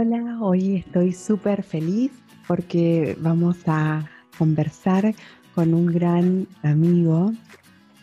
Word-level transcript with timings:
Hola, 0.00 0.38
hoy 0.40 0.76
estoy 0.76 1.12
súper 1.12 1.64
feliz 1.64 2.12
porque 2.46 3.16
vamos 3.18 3.56
a 3.66 4.08
conversar 4.38 5.12
con 5.56 5.74
un 5.74 5.86
gran 5.86 6.46
amigo 6.62 7.32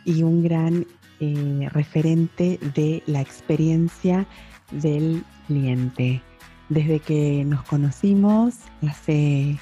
y 0.04 0.21
un 0.23 0.44
gran 0.44 0.86
eh, 1.21 1.70
referente 1.71 2.60
de 2.76 3.02
la 3.05 3.21
experiencia 3.21 4.28
del 4.71 5.23
cliente. 5.47 6.21
Desde 6.68 7.00
que 7.00 7.46
nos 7.46 7.63
conocimos 7.63 8.55
hace 8.86 9.57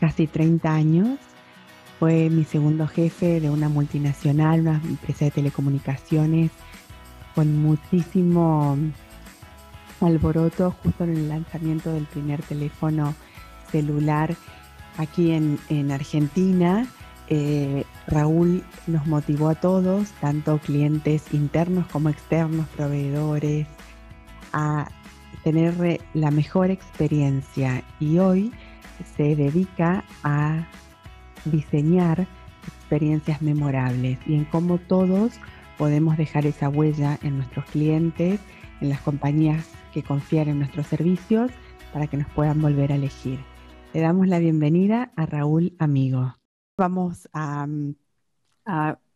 casi 0.00 0.26
30 0.26 0.74
años, 0.74 1.20
fue 2.00 2.30
mi 2.30 2.42
segundo 2.42 2.88
jefe 2.88 3.38
de 3.38 3.48
una 3.48 3.68
multinacional, 3.68 4.62
una 4.62 4.80
empresa 4.84 5.26
de 5.26 5.30
telecomunicaciones 5.30 6.50
con 7.36 7.56
muchísimo 7.62 8.76
alboroto 10.04 10.74
justo 10.82 11.04
en 11.04 11.10
el 11.10 11.28
lanzamiento 11.28 11.92
del 11.92 12.06
primer 12.06 12.42
teléfono 12.42 13.14
celular 13.70 14.34
aquí 14.98 15.32
en, 15.32 15.90
Argentina. 15.90 16.86
Eh, 17.28 17.84
Raúl 18.06 18.62
nos 18.86 19.06
motivó 19.06 19.48
a 19.48 19.54
todos, 19.54 20.10
tanto 20.20 20.58
clientes 20.58 21.32
internos 21.32 21.86
como 21.88 22.10
externos, 22.10 22.68
proveedores, 22.68 23.66
a 24.52 24.88
tener 25.42 26.00
la 26.12 26.30
mejor 26.30 26.70
experiencia 26.70 27.82
y 27.98 28.18
hoy 28.18 28.52
se 29.16 29.34
dedica 29.34 30.04
a 30.22 30.66
diseñar 31.44 32.26
experiencias 32.66 33.42
memorables 33.42 34.18
y 34.26 34.34
en 34.34 34.44
cómo 34.44 34.78
todos 34.78 35.32
podemos 35.76 36.16
dejar 36.16 36.46
esa 36.46 36.68
huella 36.68 37.18
en 37.22 37.36
nuestros 37.38 37.64
clientes, 37.66 38.40
en 38.80 38.88
las 38.88 39.00
compañías 39.00 39.66
que 39.94 40.02
confían 40.02 40.48
en 40.48 40.58
nuestros 40.58 40.88
servicios 40.88 41.52
para 41.92 42.08
que 42.08 42.16
nos 42.16 42.28
puedan 42.32 42.60
volver 42.60 42.90
a 42.90 42.96
elegir. 42.96 43.38
Le 43.92 44.00
damos 44.00 44.26
la 44.26 44.40
bienvenida 44.40 45.12
a 45.14 45.24
Raúl 45.24 45.76
Amigo. 45.78 46.34
Vamos 46.76 47.28
a, 47.32 47.64
mm, 47.68 47.94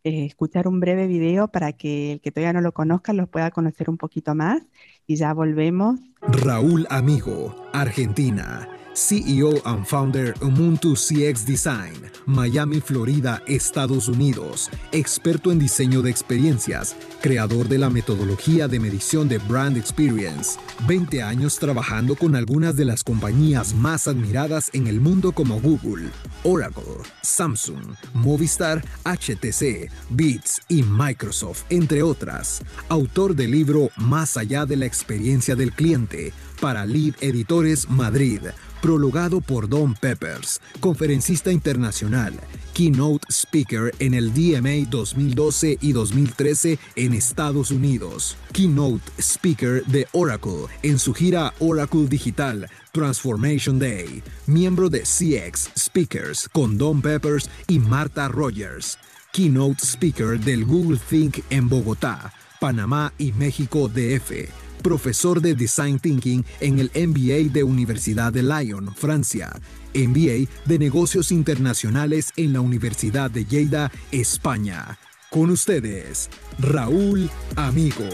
eh, 0.05 0.25
escuchar 0.25 0.69
un 0.69 0.79
breve 0.79 1.07
video 1.07 1.49
para 1.49 1.73
que 1.73 2.13
el 2.13 2.21
que 2.21 2.31
todavía 2.31 2.53
no 2.53 2.61
lo 2.61 2.71
conozca 2.71 3.11
lo 3.11 3.27
pueda 3.27 3.51
conocer 3.51 3.89
un 3.89 3.97
poquito 3.97 4.33
más 4.33 4.61
y 5.05 5.17
ya 5.17 5.33
volvemos. 5.33 5.99
Raúl 6.21 6.87
Amigo, 6.89 7.53
Argentina 7.73 8.78
CEO 8.99 9.61
and 9.63 9.85
founder 9.85 10.33
Ubuntu 10.41 10.93
CX 10.93 11.45
Design, 11.45 11.95
Miami, 12.25 12.81
Florida, 12.81 13.41
Estados 13.47 14.09
Unidos. 14.09 14.69
Experto 14.91 15.53
en 15.53 15.59
diseño 15.59 16.01
de 16.01 16.11
experiencias, 16.11 16.97
creador 17.21 17.69
de 17.69 17.77
la 17.77 17.89
metodología 17.89 18.67
de 18.67 18.77
medición 18.81 19.29
de 19.29 19.37
Brand 19.37 19.77
Experience. 19.77 20.59
20 20.85 21.23
años 21.23 21.57
trabajando 21.57 22.17
con 22.17 22.35
algunas 22.35 22.75
de 22.75 22.83
las 22.83 23.05
compañías 23.05 23.73
más 23.73 24.09
admiradas 24.09 24.69
en 24.73 24.87
el 24.87 24.99
mundo 24.99 25.31
como 25.31 25.61
Google, 25.61 26.09
Oracle, 26.43 26.83
Samsung, 27.21 27.95
Movistar, 28.13 28.83
HTC, 29.05 29.89
Beats 30.09 30.61
y 30.67 30.83
Microsoft, 30.83 31.63
entre 31.69 32.03
otras. 32.03 32.61
Autor 32.89 33.33
del 33.33 33.51
libro 33.51 33.91
Más 33.95 34.35
allá 34.35 34.65
de 34.65 34.75
la 34.75 34.85
experiencia 34.85 35.55
del 35.55 35.71
cliente 35.71 36.33
para 36.59 36.85
Lead 36.85 37.13
Editores 37.21 37.89
Madrid 37.89 38.41
prologado 38.81 39.41
por 39.41 39.67
Don 39.69 39.93
Peppers, 39.93 40.61
conferencista 40.79 41.51
internacional, 41.51 42.33
keynote 42.73 43.25
speaker 43.29 43.93
en 43.99 44.13
el 44.13 44.33
DMA 44.33 44.89
2012 44.89 45.77
y 45.81 45.91
2013 45.91 46.79
en 46.95 47.13
Estados 47.13 47.71
Unidos, 47.71 48.37
keynote 48.53 49.03
speaker 49.19 49.85
de 49.85 50.07
Oracle 50.13 50.65
en 50.83 50.99
su 50.99 51.13
gira 51.13 51.53
Oracle 51.59 52.07
Digital 52.07 52.69
Transformation 52.91 53.79
Day, 53.79 54.23
miembro 54.47 54.89
de 54.89 55.01
CX 55.01 55.69
Speakers 55.77 56.49
con 56.49 56.77
Don 56.77 57.01
Peppers 57.01 57.49
y 57.67 57.79
Marta 57.79 58.27
Rogers, 58.27 58.97
keynote 59.31 59.85
speaker 59.85 60.39
del 60.39 60.65
Google 60.65 60.99
Think 61.09 61.39
en 61.49 61.69
Bogotá, 61.69 62.33
Panamá 62.59 63.13
y 63.17 63.31
México 63.33 63.87
DF 63.87 64.68
profesor 64.79 65.41
de 65.41 65.55
Design 65.55 65.99
Thinking 65.99 66.43
en 66.59 66.79
el 66.79 66.91
MBA 66.95 67.51
de 67.53 67.63
Universidad 67.63 68.33
de 68.33 68.43
Lyon, 68.43 68.93
Francia, 68.95 69.51
MBA 69.93 70.49
de 70.65 70.79
Negocios 70.79 71.31
Internacionales 71.31 72.31
en 72.37 72.53
la 72.53 72.61
Universidad 72.61 73.29
de 73.29 73.45
Lleida, 73.45 73.91
España. 74.11 74.97
Con 75.29 75.51
ustedes, 75.51 76.29
Raúl 76.57 77.29
Amigo. 77.55 78.09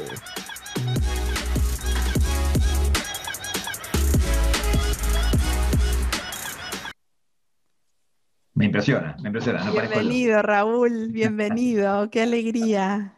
Me 8.54 8.66
impresiona, 8.66 9.18
me 9.22 9.28
impresiona. 9.28 9.70
bienvenido, 9.70 10.42
Raúl, 10.42 11.10
bienvenido, 11.12 12.10
qué 12.10 12.22
alegría. 12.22 13.15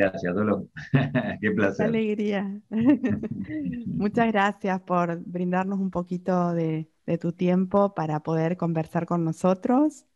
Gracias, 0.00 0.34
Dolo. 0.34 0.66
Qué 1.42 1.50
placer. 1.50 1.90
Qué 1.90 1.98
alegría. 1.98 2.60
Muchas 3.86 4.32
gracias 4.32 4.80
por 4.80 5.22
brindarnos 5.26 5.78
un 5.78 5.90
poquito 5.90 6.54
de, 6.54 6.88
tu 7.20 7.32
tiempo 7.32 7.92
para 7.94 8.20
poder 8.20 8.56
conversar 8.56 9.04
con 9.04 9.24
nosotros. 9.24 10.06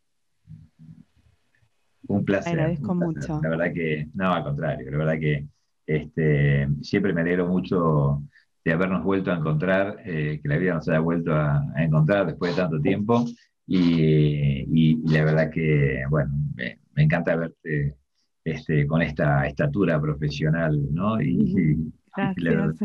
Un 2.07 2.25
placer. 2.25 2.53
agradezco 2.53 2.95
mucho. 2.95 3.39
La 3.43 3.49
verdad 3.49 3.73
que, 3.73 4.07
no, 4.13 4.33
al 4.33 4.43
contrario, 4.43 4.89
la 4.89 4.97
verdad 4.97 5.19
que 5.19 5.47
este, 5.85 6.67
siempre 6.81 7.13
me 7.13 7.21
alegro 7.21 7.47
mucho 7.47 8.23
de 8.63 8.71
habernos 8.71 9.03
vuelto 9.03 9.31
a 9.31 9.35
encontrar, 9.35 9.97
eh, 10.05 10.39
que 10.41 10.49
la 10.49 10.57
vida 10.57 10.73
nos 10.73 10.87
haya 10.89 10.99
vuelto 10.99 11.31
a, 11.31 11.63
encontrar 11.77 12.25
después 12.25 12.55
de 12.55 12.61
tanto 12.61 12.81
tiempo. 12.81 13.25
Y, 13.67 14.95
la 15.11 15.25
verdad 15.25 15.51
que, 15.51 16.01
bueno, 16.09 16.31
me, 16.55 16.79
me 16.93 17.03
encanta 17.03 17.35
verte 17.35 17.97
este, 18.45 18.87
con 18.87 19.01
esta 19.01 19.45
estatura 19.47 19.99
profesional, 19.99 20.79
¿no? 20.93 21.19
Y, 21.21 21.91
Gracias. 22.15 22.77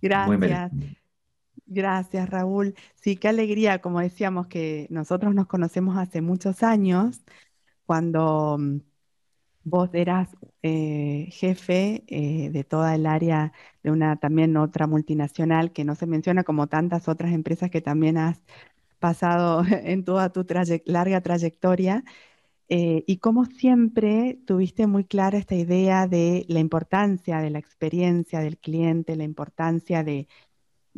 Gracias. 0.00 0.72
Gracias, 1.66 2.30
Raúl. 2.30 2.74
Sí, 2.94 3.16
qué 3.16 3.28
alegría, 3.28 3.80
como 3.80 4.00
decíamos, 4.00 4.46
que 4.46 4.86
nosotros 4.88 5.34
nos 5.34 5.48
conocemos 5.48 5.96
hace 5.96 6.20
muchos 6.20 6.62
años, 6.62 7.24
cuando 7.84 8.56
mm, 8.58 8.78
vos 9.64 9.90
eras 9.92 10.36
eh, 10.62 11.28
jefe 11.32 12.04
eh, 12.06 12.50
de 12.50 12.64
toda 12.64 12.94
el 12.94 13.06
área 13.06 13.52
de 13.82 13.90
una 13.90 14.16
también 14.16 14.56
otra 14.56 14.86
multinacional 14.86 15.72
que 15.72 15.84
no 15.84 15.96
se 15.96 16.06
menciona 16.06 16.44
como 16.44 16.68
tantas 16.68 17.08
otras 17.08 17.32
empresas 17.32 17.70
que 17.70 17.80
también 17.80 18.16
has 18.16 18.44
pasado 19.00 19.62
en 19.70 20.04
toda 20.04 20.30
tu 20.32 20.46
larga 20.86 21.20
trayectoria. 21.20 22.04
Eh, 22.68 23.04
y 23.06 23.18
como 23.18 23.44
siempre 23.44 24.40
tuviste 24.44 24.88
muy 24.88 25.04
clara 25.04 25.38
esta 25.38 25.54
idea 25.54 26.08
de 26.08 26.44
la 26.48 26.58
importancia 26.58 27.38
de 27.38 27.50
la 27.50 27.60
experiencia 27.60 28.40
del 28.40 28.58
cliente, 28.58 29.14
la 29.14 29.22
importancia 29.22 30.02
de, 30.02 30.26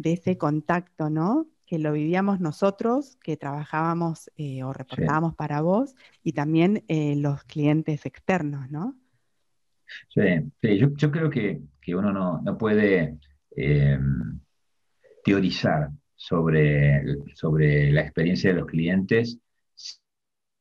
ese 0.02 0.38
contacto, 0.38 1.10
¿no? 1.10 1.46
Que 1.66 1.78
lo 1.78 1.92
vivíamos 1.92 2.40
nosotros, 2.40 3.16
que 3.16 3.36
trabajábamos 3.36 4.30
eh, 4.36 4.62
o 4.62 4.72
reportábamos 4.72 5.34
para 5.34 5.60
vos, 5.60 5.94
y 6.22 6.32
también 6.32 6.84
eh, 6.88 7.16
los 7.16 7.44
clientes 7.44 8.06
externos, 8.06 8.70
¿no? 8.70 8.96
Sí, 10.08 10.20
Yo, 10.62 11.10
creo 11.10 11.28
que, 11.28 11.60
uno 11.88 12.12
no, 12.12 12.58
puede 12.58 13.18
em, 13.56 14.40
teorizar 15.24 15.90
sobre, 16.14 17.02
sobre 17.34 17.90
la 17.90 18.02
experiencia 18.02 18.50
de 18.50 18.60
los 18.60 18.66
clientes 18.66 19.38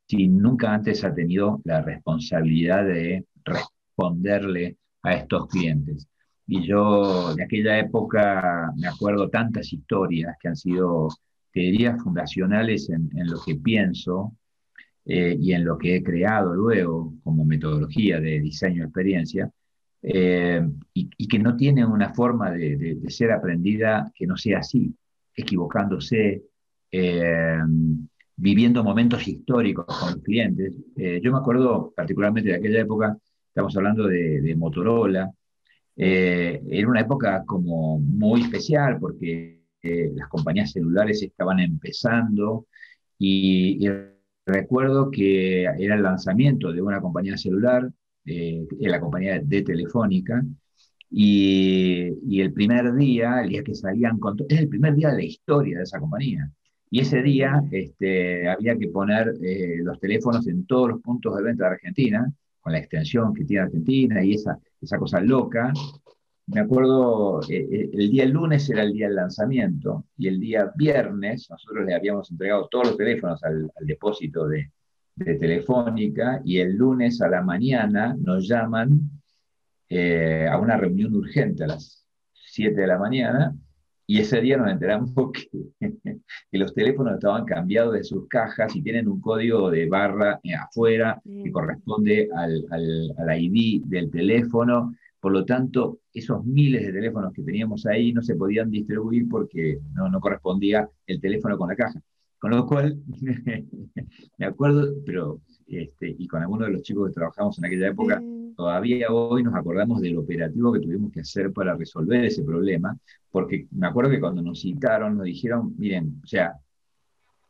si 0.08 0.28
nunca 0.28 0.74
antes 0.74 1.04
ha 1.04 1.14
tenido 1.14 1.62
la 1.66 1.82
responsabilidad 1.82 2.86
de 2.86 3.26
responderle 3.44 4.78
a 5.04 5.16
estos 5.16 5.48
clientes. 5.48 6.08
Y 6.48 6.66
yo 6.66 7.36
de 7.36 7.44
aquella 7.44 7.78
época 7.78 8.72
me 8.78 8.88
acuerdo 8.88 9.30
tantas 9.30 9.72
historias 9.74 10.36
que 10.42 10.48
han 10.48 10.56
sido, 10.56 11.10
teorías 11.52 12.02
fundacionales 12.02 12.90
en, 12.90 13.10
lo 13.28 13.42
que 13.44 13.56
pienso 13.56 14.34
eh, 15.06 15.36
y 15.40 15.54
en 15.54 15.66
lo 15.66 15.78
que 15.78 15.98
he 15.98 16.04
creado 16.04 16.54
luego 16.54 17.14
como 17.24 17.44
metodología 17.44 18.20
de 18.22 18.40
diseño 18.40 18.84
de 18.84 18.88
experiencia, 18.88 19.52
eh, 20.02 20.62
y, 20.94 21.28
que 21.28 21.40
no 21.40 21.58
tienen 21.58 21.86
una 21.86 22.14
forma 22.14 22.52
de, 22.52 22.98
ser 23.08 23.32
aprendida 23.32 24.12
que 24.16 24.28
no 24.28 24.38
sea 24.38 24.60
así, 24.60 24.96
equivocándose. 25.36 26.44
Eh, 26.92 27.60
viviendo 28.38 28.84
momentos 28.84 29.28
históricos 29.28 29.86
con 29.86 30.12
los 30.14 30.24
clientes. 30.24 30.74
Eh, 30.96 31.20
yo 31.24 31.32
me 31.32 31.40
acuerdo 31.40 31.94
particularmente 31.96 32.50
de 32.50 32.56
aquella 32.56 32.82
época, 32.82 33.18
estamos 33.48 33.76
hablando 33.76 34.08
de, 34.08 34.56
Motorola, 34.56 35.32
eh, 35.96 36.62
era 36.70 36.88
una 36.88 37.02
época 37.02 37.44
como 37.46 38.00
muy 38.00 38.42
especial 38.44 39.00
porque 39.00 39.64
eh, 39.82 40.12
las 40.16 40.30
compañías 40.30 40.72
celulares 40.72 41.24
estaban 41.24 41.60
empezando 41.60 42.68
y, 43.20 43.88
recuerdo 44.46 45.12
que 45.12 45.64
era 45.64 45.96
el 45.96 46.04
lanzamiento 46.04 46.72
de 46.72 46.82
una 46.82 47.02
compañía 47.02 47.38
celular, 47.38 47.92
la 48.24 49.00
compañía 49.02 49.42
de 49.44 49.62
Telefónica, 49.62 50.42
Y, 51.10 52.40
el 52.42 52.54
primer 52.54 52.94
día, 52.96 53.42
el 53.42 53.50
día 53.50 53.64
que 53.64 53.76
salían 53.76 54.20
con 54.20 54.38
es 54.48 54.60
el 54.60 54.70
primer 54.70 54.96
día 54.96 55.10
de 55.12 55.18
la 55.18 55.24
historia 55.24 55.78
de 55.78 55.84
esa 55.84 56.00
compañía. 56.00 56.50
Y 56.90 57.02
ese 57.02 57.22
día 57.22 57.64
este, 57.72 58.48
había 58.48 58.78
que 58.78 58.88
poner 58.88 59.34
eh, 59.42 59.78
los 59.84 60.00
teléfonos 60.00 60.48
en 60.48 60.66
todos 60.66 60.90
los 60.90 61.02
puntos 61.02 61.36
de 61.36 61.44
venta 61.44 61.66
de 61.66 61.72
Argentina, 61.72 62.32
con 62.62 62.72
la 62.72 62.80
extensión 62.80 63.34
que 63.34 63.44
tiene 63.44 63.64
Argentina 63.64 64.24
y 64.24 64.34
esa, 64.34 64.58
esa 64.82 64.98
cosa 64.98 65.20
loca. 65.20 65.74
Me 66.48 66.62
acuerdo, 66.62 67.42
eh, 67.50 67.68
eh, 67.70 67.90
el 67.92 68.10
día 68.10 68.26
lunes 68.26 68.70
era 68.70 68.84
el 68.84 68.94
día 68.94 69.08
del 69.08 69.18
lanzamiento 69.18 70.06
y 70.18 70.28
el 70.28 70.40
día 70.40 70.72
viernes 70.76 71.50
nosotros 71.50 71.86
le 71.86 71.94
habíamos 71.94 72.32
entregado 72.32 72.68
todos 72.72 72.88
los 72.88 72.98
teléfonos 72.98 73.44
al, 73.44 73.70
depósito 73.82 74.48
de, 74.48 74.72
de, 75.16 75.36
Telefónica 75.36 76.42
y 76.46 76.60
el 76.60 76.74
lunes 76.74 77.22
a 77.22 77.28
la 77.28 77.42
mañana 77.42 78.16
nos 78.18 78.48
llaman 78.48 79.12
a 79.90 80.58
una 80.58 80.76
reunión 80.76 81.16
urgente 81.16 81.64
a 81.64 81.68
las 81.68 82.06
7 82.34 82.82
de 82.82 82.88
la 82.88 82.98
mañana 82.98 83.56
y 84.10 84.22
ese 84.22 84.40
día 84.40 84.56
nos 84.58 84.72
enteramos 84.72 85.12
que, 85.34 85.94
que, 86.02 86.58
los 86.58 86.74
teléfonos 86.74 87.16
estaban 87.16 87.44
cambiados 87.44 87.94
de 87.94 88.04
sus 88.06 88.28
cajas 88.30 88.74
y 88.76 88.82
tienen 88.82 89.08
un 89.08 89.20
código 89.20 89.70
de 89.70 89.88
barra 89.88 90.40
eh, 90.44 90.56
afuera 90.56 91.22
que 91.26 91.52
corresponde 91.52 92.30
al, 92.34 92.66
al, 92.72 93.42
ID 93.42 93.84
del 93.86 94.10
teléfono. 94.10 94.96
Por 95.20 95.34
lo 95.34 95.44
tanto, 95.44 96.00
esos 96.14 96.46
miles 96.46 96.86
de 96.86 96.94
teléfonos 96.94 97.34
que 97.34 97.44
teníamos 97.44 97.86
ahí 97.86 98.14
no 98.14 98.22
se 98.22 98.36
podían 98.36 98.72
distribuir 98.72 99.28
porque 99.28 99.80
no, 99.94 100.10
no 100.10 100.22
correspondía 100.22 100.90
el 101.06 101.20
teléfono 101.20 101.58
con 101.58 101.68
la 101.68 101.76
caja. 101.76 102.02
Con 102.40 102.52
lo 102.52 102.66
cual, 102.66 102.98
me 104.38 104.46
acuerdo, 104.46 104.94
pero, 105.06 105.42
este, 105.68 106.16
y 106.18 106.28
con 106.28 106.42
algunos 106.42 106.68
de 106.68 106.74
los 106.74 106.82
chicos 106.82 107.10
que 107.10 107.14
trabajamos 107.14 107.58
en 107.58 107.66
aquella 107.66 107.88
época, 107.90 108.22
todavía 108.56 109.08
hoy 109.12 109.44
nos 109.44 109.56
acordamos 109.56 110.02
del 110.02 110.18
operativo 110.18 110.74
que 110.74 110.80
tuvimos 110.80 111.12
que 111.12 111.22
hacer 111.22 111.52
para 111.52 111.76
resolver 111.76 112.26
ese 112.26 112.44
problema, 112.44 112.98
porque 113.30 113.68
me 113.72 113.88
acuerdo 113.88 114.12
que 114.12 114.20
cuando 114.20 114.42
nos 114.42 114.62
citaron 114.62 115.18
nos 115.18 115.26
dijeron, 115.26 115.76
miren, 115.78 116.20
o 116.24 116.28
sea, 116.28 116.54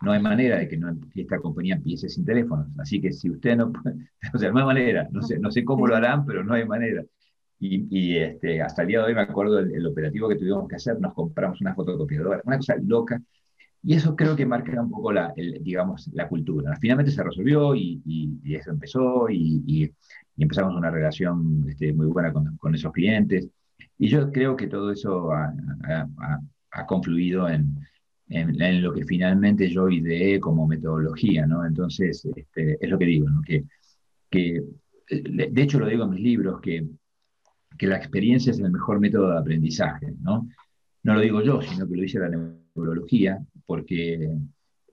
no 0.02 0.12
hay 0.12 0.22
manera 0.22 0.58
de 0.60 0.68
que, 0.68 0.80
esta 1.16 1.40
compañía 1.40 1.75
empiece 1.75 2.10
sin 2.10 2.25
teléfonos, 2.25 2.68
así 2.78 3.02
que 3.02 3.12
si 3.12 3.30
usted 3.30 3.56
no, 3.56 3.72
o 4.34 4.38
sea, 4.38 4.52
no 4.52 4.60
hay 4.60 4.66
manera, 4.66 5.08
no 5.12 5.22
sé, 5.22 5.40
no 5.40 5.52
sé 5.52 5.64
cómo 5.64 5.88
lo 5.88 5.96
harán, 5.96 6.25
pero 6.25 6.44
no 6.44 6.54
hay 6.54 6.66
manera. 6.66 7.04
Y, 7.60 8.18
este, 8.18 8.62
hasta 8.62 8.84
el 8.84 8.90
día 8.90 9.00
de 9.00 9.06
hoy 9.06 9.16
me 9.16 9.22
acuerdo 9.22 9.56
del, 9.56 9.88
operativo 9.88 10.30
que 10.30 10.36
tuvimos 10.36 10.68
que 10.68 10.75
hacer, 10.75 11.00
nos 11.00 11.14
compramos 11.16 11.60
una 11.62 11.74
fotocopiadora, 11.74 12.42
una 12.46 12.58
cosa 12.58 12.75
loca, 12.86 13.19
y 13.83 13.94
eso 13.94 14.15
creo 14.15 14.35
que 14.35 14.45
marca 14.45 14.81
un 14.81 14.89
poco 14.89 15.12
la, 15.13 15.33
digamos, 15.35 16.09
la 16.13 16.27
cultura. 16.27 16.75
Finalmente 16.81 17.12
se 17.12 17.24
resolvió 17.24 17.75
y, 17.75 18.01
y 18.06 18.56
eso 18.56 18.71
empezó 18.71 19.29
y, 19.29 19.63
y 19.65 20.44
empezamos 20.44 20.75
una 20.75 20.91
relación 20.91 21.65
este, 21.69 21.94
muy 21.94 22.07
buena 22.07 22.31
con, 22.31 22.57
con, 22.57 22.75
esos 22.75 22.91
clientes. 22.91 23.47
Y 23.97 24.07
yo 24.09 24.31
creo 24.31 24.56
que 24.56 24.68
todo 24.68 24.91
eso 24.91 25.31
ha, 25.31 25.53
ha, 26.71 26.85
confluido 26.85 27.50
en, 27.50 27.75
en, 28.29 28.81
lo 28.81 28.94
que 28.94 29.06
finalmente 29.06 29.69
yo 29.69 29.89
ideé 29.89 30.39
como 30.39 30.68
metodología, 30.68 31.45
¿no? 31.47 31.65
Entonces, 31.65 32.27
este, 32.35 32.77
es 32.80 32.89
lo 32.89 33.00
que 33.00 33.06
digo, 33.06 33.30
¿no? 33.30 33.41
Que, 33.41 33.63
que, 34.30 34.63
de 35.09 35.62
hecho 35.62 35.80
lo 35.80 35.88
digo 35.88 36.03
en 36.03 36.09
mis 36.12 36.21
libros, 36.21 36.62
que, 36.62 36.85
que 37.77 37.88
la 37.88 37.97
experiencia 37.97 38.51
es 38.51 38.59
el 38.59 38.71
mejor 38.71 39.00
método 39.00 39.31
de 39.31 39.39
aprendizaje, 39.39 40.13
¿no? 40.21 40.47
No 41.03 41.13
lo 41.13 41.21
digo 41.21 41.41
yo, 41.41 41.62
sino 41.62 41.88
que 41.88 41.95
lo 41.95 42.01
dice 42.01 42.19
la 42.19 42.30
neurología, 42.30 43.39
porque 43.68 44.31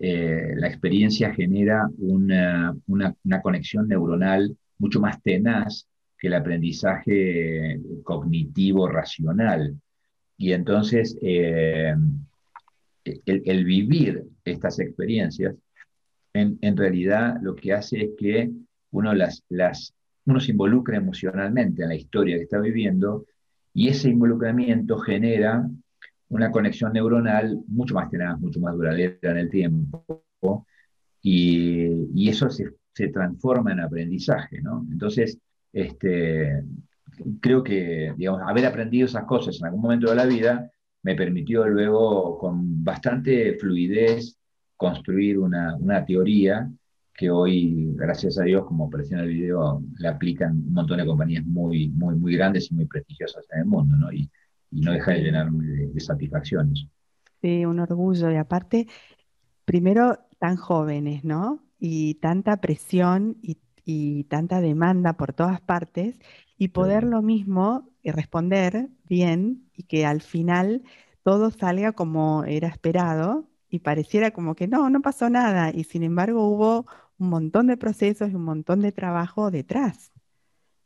eh, 0.00 0.52
la 0.56 0.66
experiencia 0.66 1.32
genera 1.32 1.88
una, 1.98 2.76
una, 2.86 3.40
conexión 3.40 3.88
neuronal 3.88 4.54
mucho 4.78 5.00
más 5.00 5.22
tenaz 5.22 5.88
que 6.18 6.26
el 6.26 6.34
aprendizaje 6.34 7.80
cognitivo 8.02 8.88
racional. 8.88 9.80
Y 10.36 10.52
entonces 10.52 11.16
eh, 11.22 11.94
el, 13.04 13.64
vivir 13.64 14.24
estas 14.44 14.80
experiencias, 14.80 15.54
en, 16.32 16.76
realidad 16.76 17.36
lo 17.40 17.54
que 17.54 17.72
hace 17.72 18.02
es 18.02 18.10
que 18.18 18.50
uno, 18.90 19.14
las, 19.14 19.44
las, 19.48 19.94
uno 20.26 20.40
se 20.40 20.50
involucra 20.50 20.96
emocionalmente 20.96 21.82
en 21.82 21.90
la 21.90 21.94
historia 21.94 22.36
que 22.36 22.42
está 22.42 22.58
viviendo 22.58 23.26
y 23.72 23.88
ese 23.88 24.08
involucramiento 24.08 24.98
genera 24.98 25.68
una 26.28 26.50
conexión 26.50 26.92
neuronal 26.92 27.60
mucho 27.68 27.94
más 27.94 28.10
tenaz, 28.10 28.38
mucho 28.40 28.60
más 28.60 28.74
duradera 28.74 29.30
en 29.30 29.38
el 29.38 29.50
tiempo. 29.50 30.04
Y, 31.22 32.28
eso 32.28 32.50
se 32.50 32.74
se 32.94 33.08
transforma 33.08 33.72
en 33.72 33.80
aprendizaje, 33.80 34.60
¿no? 34.62 34.86
Entonces, 34.90 35.38
este, 35.72 36.62
creo 37.40 37.62
que, 37.62 38.14
digamos, 38.16 38.42
haber 38.46 38.66
aprendido 38.66 39.06
esas 39.06 39.24
cosas 39.24 39.58
en 39.58 39.66
algún 39.66 39.82
momento 39.82 40.10
de 40.10 40.16
la 40.16 40.26
vida 40.26 40.70
me 41.02 41.16
permitió 41.16 41.66
luego 41.66 42.38
con 42.38 42.84
bastante 42.84 43.56
fluidez 43.58 44.38
construir 44.76 45.38
una, 45.38 45.76
una 45.76 46.04
teoría 46.04 46.70
que 47.12 47.30
hoy, 47.30 47.92
gracias 47.94 48.38
a 48.38 48.44
Dios, 48.44 48.64
como 48.64 48.86
apareció 48.86 49.18
en 49.18 49.24
el 49.24 49.30
video, 49.30 49.82
la 49.98 50.10
aplican 50.10 50.52
un 50.52 50.72
montón 50.72 50.98
de 50.98 51.06
compañías 51.06 51.44
muy, 51.44 51.88
muy, 51.90 52.16
muy 52.16 52.36
grandes 52.36 52.70
y 52.70 52.74
muy 52.74 52.86
prestigiosas 52.86 53.44
en 53.52 53.60
el 53.60 53.66
mundo, 53.66 53.96
¿no? 53.96 54.12
Y, 54.12 54.30
y 54.74 54.80
no 54.80 54.92
deja 54.92 55.12
de 55.12 55.20
llenarme 55.20 55.66
de, 55.66 55.86
de 55.86 56.00
satisfacciones. 56.00 56.86
Sí, 57.40 57.64
un 57.64 57.78
orgullo. 57.78 58.30
Y 58.30 58.36
aparte, 58.36 58.88
primero 59.64 60.18
tan 60.38 60.56
jóvenes, 60.56 61.24
¿no? 61.24 61.64
y 61.86 62.14
tanta 62.14 62.56
presión 62.62 63.36
y, 63.42 63.58
tanta 64.30 64.62
demanda 64.62 65.12
por 65.12 65.34
todas 65.34 65.60
partes 65.60 66.18
y 66.56 66.68
poder 66.68 67.04
lo 67.04 67.20
mismo 67.20 67.90
y 68.02 68.10
responder 68.10 68.88
bien 69.06 69.68
y 69.74 69.82
que 69.82 70.06
al 70.06 70.22
final 70.22 70.82
todo 71.22 71.50
salga 71.50 71.92
como 71.92 72.44
era 72.44 72.68
esperado 72.68 73.46
y 73.68 73.80
pareciera 73.80 74.30
como 74.30 74.54
que 74.54 74.66
no, 74.66 74.88
no 74.88 75.02
pasó 75.02 75.28
nada 75.28 75.70
y 75.70 75.84
sin 75.84 76.02
embargo 76.02 76.48
hubo 76.48 76.86
un 77.18 77.28
montón 77.28 77.66
de 77.66 77.76
procesos 77.76 78.30
y 78.30 78.34
un 78.34 78.44
montón 78.44 78.80
de 78.80 78.92
trabajo 78.92 79.50
detrás, 79.50 80.10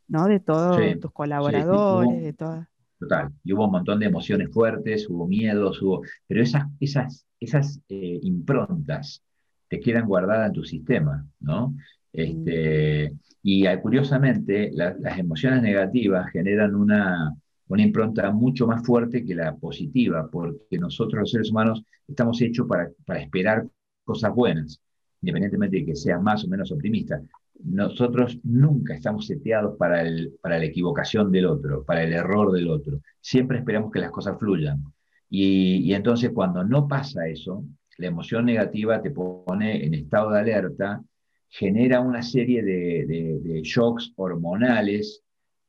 ¿no? 0.08 0.26
De 0.26 0.40
todos 0.40 0.80
tus 1.00 1.12
colaboradores, 1.12 2.20
de 2.20 2.32
todas. 2.32 2.66
Total, 2.98 3.28
y 3.44 3.52
hubo 3.52 3.66
un 3.66 3.72
montón 3.72 4.00
de 4.00 4.06
emociones 4.06 4.50
fuertes, 4.52 5.08
hubo 5.08 5.26
miedos, 5.28 5.80
hubo, 5.80 6.02
pero 6.26 6.42
esas, 6.42 6.64
esas, 6.80 7.24
esas 7.38 7.80
eh, 7.88 8.18
improntas 8.22 9.22
te 9.68 9.78
quedan 9.78 10.06
guardadas 10.06 10.48
en 10.48 10.52
tu 10.52 10.64
sistema, 10.64 11.24
¿no? 11.38 11.76
Este, 12.12 13.12
y 13.42 13.66
ah, 13.66 13.80
curiosamente, 13.80 14.70
las 14.72 15.18
emociones 15.18 15.62
negativas 15.62 16.30
generan 16.32 16.74
una, 16.74 17.32
una 17.68 17.82
impronta 17.82 18.30
mucho 18.30 18.66
más 18.66 18.84
fuerte 18.84 19.24
que 19.24 19.34
la 19.34 19.54
positiva, 19.54 20.28
porque 20.30 20.78
nosotros 20.78 21.20
los 21.20 21.30
seres 21.30 21.50
humanos 21.50 21.84
estamos 22.06 22.40
hechos 22.40 22.66
para, 22.66 22.90
para 23.06 23.20
esperar 23.20 23.66
cosas 24.04 24.34
buenas, 24.34 24.80
independientemente 25.20 25.78
de 25.78 25.86
que 25.86 25.94
sea 25.94 26.18
más 26.18 26.44
o 26.44 26.48
menos 26.48 26.72
optimista. 26.72 27.20
Nosotros 27.64 28.38
nunca 28.44 28.94
estamos 28.94 29.26
seteados 29.26 29.76
para, 29.76 30.02
el, 30.02 30.34
para 30.40 30.58
la 30.58 30.64
equivocación 30.64 31.30
del 31.32 31.46
otro, 31.46 31.84
para 31.84 32.04
el 32.04 32.12
error 32.12 32.52
del 32.52 32.68
otro. 32.68 33.00
Siempre 33.20 33.58
esperamos 33.58 33.90
que 33.92 34.00
las 34.00 34.10
cosas 34.10 34.38
fluyan. 34.38 34.82
Y, 35.28 35.78
y 35.78 35.94
entonces 35.94 36.30
cuando 36.32 36.64
no 36.64 36.88
pasa 36.88 37.26
eso, 37.28 37.64
la 37.98 38.06
emoción 38.06 38.46
negativa 38.46 39.02
te 39.02 39.10
pone 39.10 39.84
en 39.84 39.94
estado 39.94 40.30
de 40.30 40.40
alerta, 40.40 41.02
genera 41.48 42.00
una 42.00 42.22
serie 42.22 42.62
de, 42.62 43.60
shocks 43.62 44.12
hormonales 44.16 45.22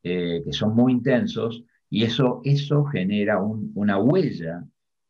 eh, 0.04 0.42
que 0.46 0.54
son 0.54 0.76
muy 0.76 0.94
intensos 0.94 1.64
y 1.90 2.04
eso, 2.04 2.42
eso 2.44 2.84
genera 2.86 3.42
una 3.42 3.98
huella 3.98 4.64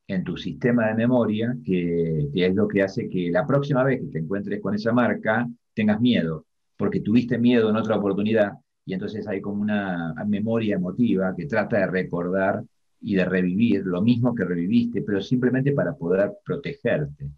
en 0.08 0.24
tu 0.24 0.38
sistema 0.38 0.88
de 0.88 0.96
memoria 0.96 1.56
que, 1.64 2.30
es 2.34 2.56
lo 2.56 2.68
que 2.68 2.82
hace 2.82 3.10
que 3.10 3.30
la 3.30 3.46
próxima 3.46 3.84
vez 3.84 4.00
que 4.00 4.08
te 4.08 4.20
encuentres 4.20 4.62
con 4.62 4.74
esa 4.74 4.94
marca 4.94 5.48
tengas 5.74 6.00
miedo, 6.00 6.46
porque 6.80 7.02
tuviste 7.02 7.38
miedo 7.38 7.70
en 7.70 7.76
otra 7.76 7.98
oportunidad 7.98 8.54
y 8.86 8.94
entonces 8.94 9.28
hay 9.28 9.42
como 9.42 9.62
una 9.62 10.16
memoria 10.26 10.76
emotiva 10.76 11.36
que 11.36 11.46
trata 11.46 11.78
de 11.78 11.88
recordar 11.88 12.64
y 13.02 13.16
de 13.16 13.26
revivir 13.26 13.86
lo 13.86 14.02
mismo 14.02 14.34
que 14.34 14.46
reviviste, 14.46 15.02
pero 15.02 15.20
simplemente 15.20 15.74
para 15.74 15.94
poder 15.94 16.32
protegerte. 16.44 17.32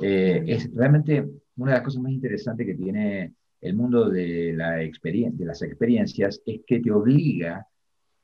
Eh, 0.00 0.44
es 0.46 0.74
realmente 0.74 1.28
una 1.56 1.72
de 1.72 1.76
las 1.76 1.84
cosas 1.84 2.00
más 2.00 2.10
interesantes 2.12 2.66
que 2.66 2.74
tiene 2.74 3.34
el 3.60 3.74
mundo 3.74 4.08
de, 4.08 4.54
la 4.54 4.76
de 4.76 5.44
las 5.44 5.62
experiencias 5.62 6.40
es 6.46 6.60
que 6.66 6.80
te 6.80 6.90
obliga, 6.90 7.66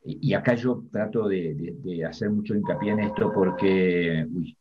y 0.02 0.32
acá 0.32 0.54
yo 0.54 0.84
trato 0.90 1.28
de, 1.28 2.02
hacer 2.08 2.30
mucho 2.30 2.54
hincapié 2.54 2.92
en 2.92 3.00
esto 3.00 3.30
porque, 3.30 4.26
uy, 4.32 4.56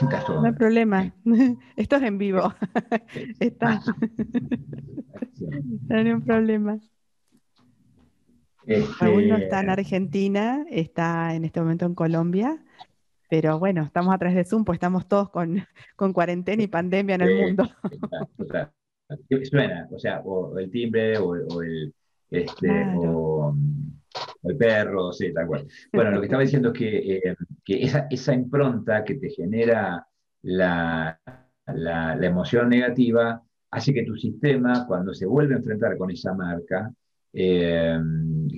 no 0.00 0.44
hay 0.44 0.52
problema, 0.52 1.14
esto 1.76 1.96
es 1.96 2.02
en 2.02 2.18
vivo, 2.18 2.54
está, 3.40 3.80
no 5.88 5.96
hay 5.96 6.10
un 6.10 6.22
problema. 6.22 6.78
Aún 9.00 9.28
no 9.28 9.36
está 9.36 9.60
en 9.60 9.70
este, 9.70 9.80
Argentina, 9.80 10.64
está 10.70 11.34
en 11.34 11.44
este 11.44 11.60
momento 11.60 11.84
en 11.84 11.94
Colombia, 11.94 12.64
pero 13.28 13.58
bueno, 13.58 13.82
estamos 13.82 14.14
a 14.14 14.18
través 14.18 14.36
de 14.36 14.44
Zoom, 14.44 14.64
pues 14.64 14.76
estamos 14.76 15.08
todos 15.08 15.30
con, 15.30 15.66
con 15.96 16.12
cuarentena 16.12 16.62
y 16.62 16.68
pandemia 16.68 17.16
en 17.16 17.22
el 17.22 17.40
mundo. 17.40 17.68
Suena, 19.44 19.88
o 19.90 19.98
sea, 19.98 20.20
o 20.20 20.58
el 20.58 20.70
timbre 20.70 21.18
o, 21.18 21.34
el, 21.34 21.92
este, 22.30 22.68
o, 22.96 23.54
el 24.42 24.56
perro, 24.56 25.12
sí, 25.12 25.32
tal 25.32 25.46
cual. 25.46 25.66
Bueno, 25.92 26.10
lo 26.10 26.20
que 26.20 26.26
estaba 26.26 26.42
diciendo 26.42 26.72
es 26.72 26.78
que, 26.78 27.16
eh, 27.16 27.36
que 27.64 27.82
esa, 27.82 28.06
esa, 28.10 28.34
impronta 28.34 29.04
que 29.04 29.14
te 29.16 29.30
genera 29.30 30.06
la, 30.42 31.18
la, 31.66 32.16
la, 32.16 32.26
emoción 32.26 32.68
negativa 32.68 33.42
hace 33.70 33.94
que 33.94 34.04
tu 34.04 34.16
sistema, 34.16 34.86
cuando 34.86 35.14
se 35.14 35.26
vuelve 35.26 35.54
a 35.54 35.58
enfrentar 35.58 35.96
con 35.96 36.10
esa 36.10 36.34
marca, 36.34 36.92
eh, 37.32 37.98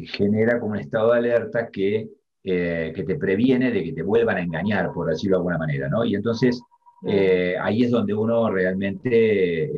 genera 0.07 0.59
como 0.59 0.73
un 0.73 0.81
estado 0.81 1.13
de 1.13 1.19
alerta 1.19 1.69
que, 1.71 2.09
eh, 2.43 2.93
que 2.95 3.05
te 3.05 3.17
previene 3.17 3.71
de 3.71 3.85
que 3.85 3.93
te 3.93 4.03
vuelvan 4.03 4.39
a 4.39 4.43
engañar, 4.43 4.93
por 4.93 5.09
decirlo 5.09 5.37
de 5.37 5.41
alguna 5.41 5.59
manera, 5.59 5.89
¿no? 5.89 6.05
Y 6.05 6.15
entonces 6.15 6.61
eh, 7.07 7.55
ahí 7.61 7.85
es 7.85 7.91
donde 7.91 8.15
uno 8.15 8.51
realmente 8.51 9.71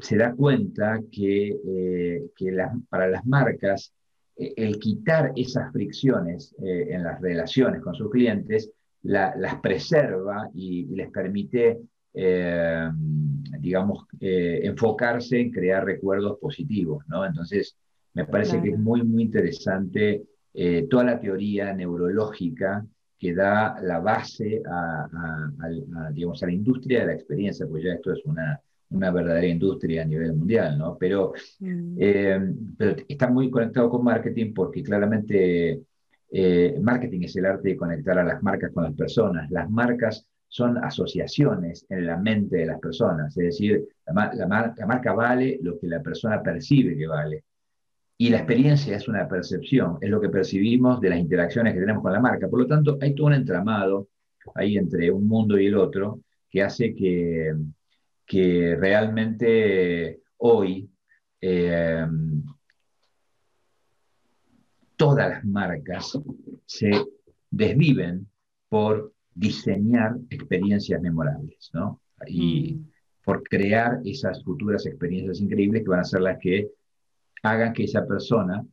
se 0.00 0.16
da 0.16 0.34
cuenta 0.34 0.98
que, 1.12 2.24
que 2.34 2.56
para 2.88 3.08
las 3.08 3.24
marcas 3.26 3.92
el 4.36 4.78
quitar 4.78 5.32
esas 5.36 5.72
fricciones 5.72 6.54
en 6.58 7.02
las 7.02 7.20
relaciones 7.20 7.80
con 7.80 7.94
sus 7.94 8.10
clientes 8.10 8.70
las 9.02 9.60
preserva 9.60 10.48
y, 10.54 10.86
les 10.86 11.10
permite 11.10 11.80
eh, 12.14 12.90
digamos, 13.58 14.06
eh, 14.20 14.60
enfocarse 14.64 15.40
en 15.40 15.50
crear 15.50 15.84
recuerdos 15.84 16.38
positivos, 16.38 17.04
¿no? 17.08 17.24
Entonces, 17.24 17.76
me 18.12 18.26
parece 18.26 18.60
que 18.60 18.70
es 18.70 18.78
muy, 18.78 19.02
muy 19.02 19.22
interesante 19.22 20.22
eh, 20.52 20.86
toda 20.90 21.04
la 21.04 21.20
teoría 21.20 21.72
neurológica 21.72 22.84
que 23.18 23.34
da 23.34 23.80
la 23.80 24.00
base 24.00 24.60
a, 24.68 25.08
digamos, 26.12 26.42
a 26.42 26.46
la 26.46 26.52
industria 26.52 27.00
de 27.00 27.06
la 27.06 27.14
experiencia, 27.14 27.66
pues 27.66 27.84
ya 27.84 27.92
esto 27.94 28.12
es 28.12 28.22
una, 28.26 28.60
una 28.92 29.10
verdadera 29.10 29.46
industria 29.46 30.02
a 30.02 30.04
nivel 30.04 30.34
mundial, 30.34 30.78
¿no? 30.78 30.96
Pero, 30.98 31.32
mm. 31.60 31.96
pero 32.76 32.96
está 33.08 33.28
muy 33.28 33.50
conectado 33.50 33.90
con 33.90 34.04
marketing 34.04 34.52
porque 34.54 34.82
claramente 34.82 35.80
marketing 36.80 37.22
es 37.24 37.36
el 37.36 37.46
arte 37.46 37.70
de 37.70 37.76
conectar 37.76 38.18
a 38.18 38.24
las 38.24 38.42
marcas 38.42 38.72
con 38.72 38.84
las 38.84 38.94
personas. 38.94 39.50
Las 39.50 39.68
marcas 39.70 40.26
son 40.52 40.76
asociaciones 40.76 41.86
en 41.88 42.06
la 42.06 42.18
mente 42.18 42.58
de 42.58 42.66
las 42.66 42.78
personas, 42.78 43.34
es 43.38 43.44
decir, 43.44 43.88
la, 44.06 44.46
marca 44.86 45.14
vale 45.14 45.58
lo 45.62 45.78
que 45.80 45.86
la 45.86 46.02
persona 46.02 46.42
percibe 46.42 46.94
que 46.94 47.06
vale. 47.06 47.44
Y 48.18 48.28
la 48.28 48.36
experiencia 48.36 48.94
es 48.94 49.08
una 49.08 49.26
percepción, 49.26 49.96
es 50.02 50.10
lo 50.10 50.20
que 50.20 50.28
percibimos 50.28 51.00
de 51.00 51.08
las 51.08 51.18
interacciones 51.18 51.72
que 51.72 51.80
tenemos 51.80 52.02
con 52.02 52.12
la 52.12 52.20
marca. 52.20 52.48
Por 52.48 52.60
lo 52.60 52.66
tanto, 52.66 52.98
hay 53.00 53.14
todo 53.14 53.28
un 53.28 53.32
entramado 53.32 54.08
ahí 54.54 54.76
entre 54.76 55.10
un 55.10 55.26
mundo 55.26 55.58
y 55.58 55.68
el 55.68 55.74
otro 55.74 56.20
que 56.50 56.62
hace 56.62 56.94
que, 56.94 57.54
que 58.32 58.76
realmente 58.80 60.22
hoy 60.38 60.90
eh, 61.38 62.06
todas 64.96 65.28
las 65.28 65.44
marcas 65.44 66.18
se 66.64 66.92
desviven 67.50 68.26
por 68.70 69.12
diseñar 69.34 70.16
experiencias 70.30 71.02
memorables, 71.02 71.70
¿no? 71.74 72.00
Y 72.26 72.72
mm. 72.72 72.90
por 73.22 73.42
crear 73.42 74.00
esas 74.02 74.42
futuras 74.42 74.86
experiencias 74.86 75.38
increíbles 75.38 75.82
que 75.82 75.90
van 75.90 76.00
a 76.00 76.04
ser 76.04 76.22
las 76.22 76.38
que 76.38 76.70
hagan 77.42 77.74
que 77.74 77.84
esa 77.84 78.06
persona, 78.06 78.64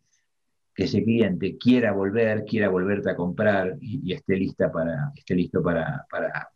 que 0.74 0.86
ese 0.86 1.04
cliente 1.04 1.58
quiera 1.58 1.92
volver, 1.92 2.46
quiera 2.46 2.70
volverte 2.70 3.10
a 3.10 3.18
comprar 3.18 3.76
y, 3.82 4.14
esté 4.14 4.38
lista 4.38 4.72
para, 4.72 5.12
esté 5.18 5.36
listo 5.36 5.62
para, 5.62 6.06
para, 6.10 6.50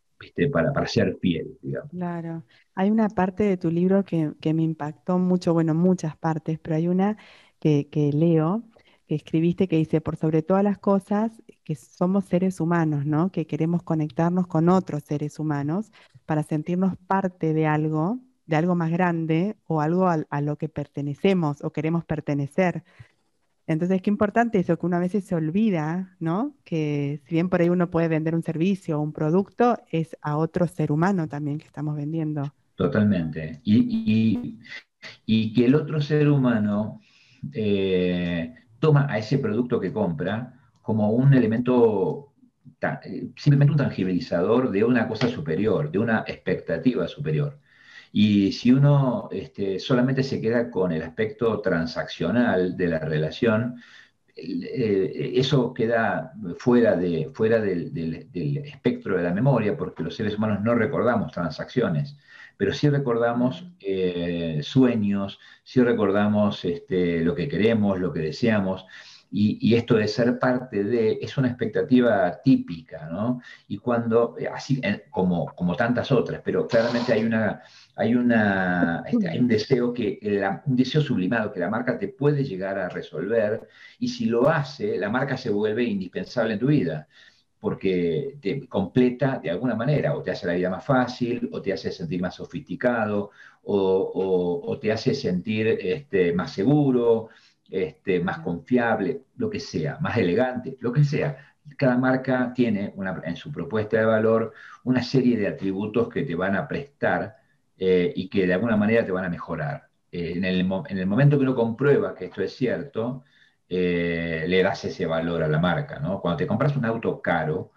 para, 0.51 0.72
para 0.74 0.88
ser 0.88 1.18
fiel, 1.22 1.58
digamos. 1.62 1.89
Claro. 1.92 2.44
Hay 2.75 2.89
una 2.89 3.10
parte 3.10 3.44
de 3.44 3.58
tu 3.58 3.70
libro 3.72 4.03
que, 4.03 4.32
que, 4.42 4.53
me 4.53 4.63
impactó 4.63 5.20
mucho, 5.20 5.53
bueno, 5.53 5.74
muchas 5.74 6.18
partes, 6.18 6.60
pero 6.60 6.75
hay 6.75 6.88
una 6.88 7.18
que, 7.60 7.88
que 7.89 8.12
leo 8.12 8.63
que 9.08 9.15
escribiste 9.15 9.68
que 9.68 9.77
dice, 9.77 10.01
por 10.01 10.15
sobre 10.15 10.42
todas 10.44 10.63
las 10.63 10.77
cosas, 10.77 11.32
que 11.63 11.75
somos 11.75 12.25
seres 12.25 12.60
humanos, 12.60 13.06
¿no? 13.06 13.32
Que 13.32 13.46
queremos 13.48 13.84
conectarnos 13.84 14.48
con 14.48 14.70
otros 14.70 15.03
seres 15.03 15.39
humanos 15.39 15.92
para 16.25 16.44
sentirnos 16.44 16.96
parte 17.08 17.53
de 17.53 17.68
algo, 17.68 18.20
de 18.46 18.56
algo 18.56 18.75
más 18.75 18.92
grande 18.92 19.58
o 19.65 19.82
algo 19.82 20.08
a, 20.08 20.42
lo 20.42 20.58
que 20.58 20.70
pertenecemos 20.70 21.63
o 21.63 21.72
queremos 21.72 22.06
pertenecer. 22.06 22.84
Entonces, 23.65 24.01
qué 24.01 24.10
importante 24.10 24.60
eso, 24.60 24.77
que 24.77 24.86
una 24.86 25.00
vez 25.00 25.12
se 25.12 25.36
olvida, 25.36 26.15
¿no? 26.20 26.55
Que 26.65 27.22
si 27.25 27.36
bien 27.36 27.50
por 27.50 27.62
ahí 27.62 27.70
uno 27.70 27.89
puede 27.89 28.10
vender 28.10 28.36
un 28.36 28.43
servicio 28.43 29.00
o 29.00 29.01
un 29.01 29.13
producto, 29.13 29.77
es 29.89 30.17
a 30.22 30.38
otro 30.38 30.67
ser 30.67 30.91
humano 30.91 31.27
también 31.27 31.60
que 31.60 31.65
estamos 31.65 31.96
vendiendo. 31.96 32.53
Totalmente. 32.75 33.62
Y, 33.63 34.60
y, 35.25 35.53
que 35.53 35.65
el 35.65 35.75
otro 35.75 36.01
ser 36.01 36.27
humano 36.29 37.00
eh, 37.53 38.53
toma 38.79 39.08
a 39.10 39.17
ese 39.17 39.38
producto 39.38 39.79
que 39.79 39.93
compra 39.93 40.60
como 40.82 41.12
un 41.12 41.34
elemento, 41.34 42.34
eh, 42.82 43.29
simplemente 43.38 43.72
un 43.72 43.77
tangibilizador 43.77 44.72
de 44.72 44.84
una 44.84 45.08
cosa 45.08 45.29
superior, 45.29 45.89
de 45.91 46.00
una 46.00 46.25
expectativa 46.27 47.08
superior. 47.08 47.60
Y 48.15 48.51
si 48.51 48.72
uno 48.72 49.27
este, 49.32 49.79
solamente 49.79 50.22
se 50.24 50.39
queda 50.39 50.70
con 50.70 50.91
el 50.91 51.01
aspecto 51.01 51.60
transaccional 51.62 52.77
de 52.77 52.88
la 52.88 53.00
relación, 53.00 53.82
eh, 54.36 55.34
eso 55.36 55.74
queda 55.74 56.32
fuera, 56.60 56.96
de, 56.96 57.32
fuera 57.34 57.60
del, 57.60 57.91
espectro 58.65 59.17
de 59.17 59.24
la 59.24 59.34
memoria, 59.34 59.75
porque 59.75 60.03
los 60.03 60.15
seres 60.15 60.38
humanos 60.38 60.62
no 60.62 60.75
recordamos 60.75 61.32
transacciones, 61.32 62.15
pero 62.55 62.72
sí 62.72 62.88
recordamos 62.88 63.65
eh, 63.79 64.60
sueños, 64.62 65.39
sí 65.63 65.82
recordamos 65.82 66.65
este, 66.65 67.22
lo 67.22 67.34
que 67.34 67.48
queremos, 67.48 68.00
lo 68.00 68.13
que 68.13 68.20
deseamos. 68.20 68.86
Y, 69.35 69.73
esto 69.73 69.95
de 69.95 70.07
ser 70.07 70.37
parte 70.37 70.83
de, 70.83 71.17
es 71.19 71.37
una 71.39 71.47
expectativa 71.47 72.39
típica, 72.43 73.07
¿no? 73.09 73.41
Y 73.67 73.77
cuando, 73.77 74.35
eh, 74.37 74.47
así 74.47 74.79
como, 75.09 75.47
como 75.55 75.75
tantas 75.75 76.11
otras, 76.11 76.41
pero 76.45 76.67
claramente 76.67 77.13
hay, 77.13 77.23
una, 77.23 77.63
hay, 77.95 78.13
una, 78.13 79.03
este, 79.07 79.27
hay 79.27 79.39
un 79.39 79.47
deseo 79.47 79.91
que, 79.91 80.19
un 80.67 80.75
deseo 80.75 81.01
sublimado 81.01 81.51
que 81.51 81.59
la 81.59 81.69
marca 81.69 81.97
te 81.97 82.09
puede 82.09 82.43
llegar 82.43 82.77
a 82.77 82.89
resolver, 82.89 83.67
y 83.97 84.09
si 84.09 84.25
lo 84.25 84.47
hace, 84.49 84.99
la 84.99 85.09
marca 85.09 85.35
se 85.35 85.49
vuelve 85.49 85.83
indispensable 85.83 86.53
en 86.53 86.59
tu 86.59 86.67
vida 86.67 87.07
porque 87.63 88.37
te 88.41 88.67
completa 88.67 89.39
de 89.41 89.49
alguna 89.49 89.73
manera, 89.73 90.17
o 90.17 90.21
te 90.21 90.31
hace 90.31 90.45
la 90.45 90.53
vida 90.53 90.69
más 90.69 90.83
fácil, 90.85 91.49
o 91.53 91.61
te 91.61 91.71
hace 91.71 91.93
sentir 91.93 92.19
más 92.19 92.35
sofisticado, 92.35 93.31
o, 93.63 94.77
te 94.81 94.91
hace 94.91 95.13
sentir 95.15 95.67
este, 95.67 96.33
más 96.33 96.51
seguro, 96.51 97.29
este, 97.74 98.20
más 98.20 98.39
confiable, 98.39 99.24
lo 99.38 99.50
que 99.50 99.60
sea, 99.60 99.98
más 100.00 100.15
elegante, 100.18 100.77
lo 100.80 100.94
que 100.94 101.03
sea. 101.03 101.56
Cada 101.75 101.98
marca 101.98 102.53
tiene 102.53 102.94
una, 102.96 103.20
en 103.25 103.36
su 103.36 103.51
propuesta 103.51 103.98
de 103.98 104.06
valor 104.06 104.53
una 104.84 105.01
serie 105.01 105.36
de 105.38 105.48
atributos 105.48 106.08
que 106.08 106.22
te 106.24 106.36
van 106.36 106.56
a 106.56 106.68
prestar 106.68 107.36
eh, 107.75 108.13
y 108.15 108.30
que 108.30 108.46
de 108.46 108.53
alguna 108.53 108.77
manera 108.77 109.03
te 109.03 109.12
van 109.12 109.25
a 109.25 109.30
mejorar. 109.30 109.89
Eh, 110.12 110.34
en, 110.36 110.46
el, 110.46 110.60
en 110.88 110.98
el 111.00 111.08
momento 111.08 111.38
que 111.38 111.44
uno 111.44 111.56
comprueba 111.56 112.13
que 112.13 112.25
esto 112.25 112.44
es 112.44 112.53
cierto, 112.56 113.24
eh, 113.68 114.46
le 114.48 114.62
das 114.62 114.86
ese 114.86 115.08
valor 115.08 115.42
a 115.42 115.48
la 115.48 115.58
marca, 115.58 116.00
¿no? 116.00 116.22
Cuando 116.22 116.38
te 116.38 116.48
compras 116.48 116.77
un 116.77 116.86
auto 116.86 117.22
caro, 117.22 117.72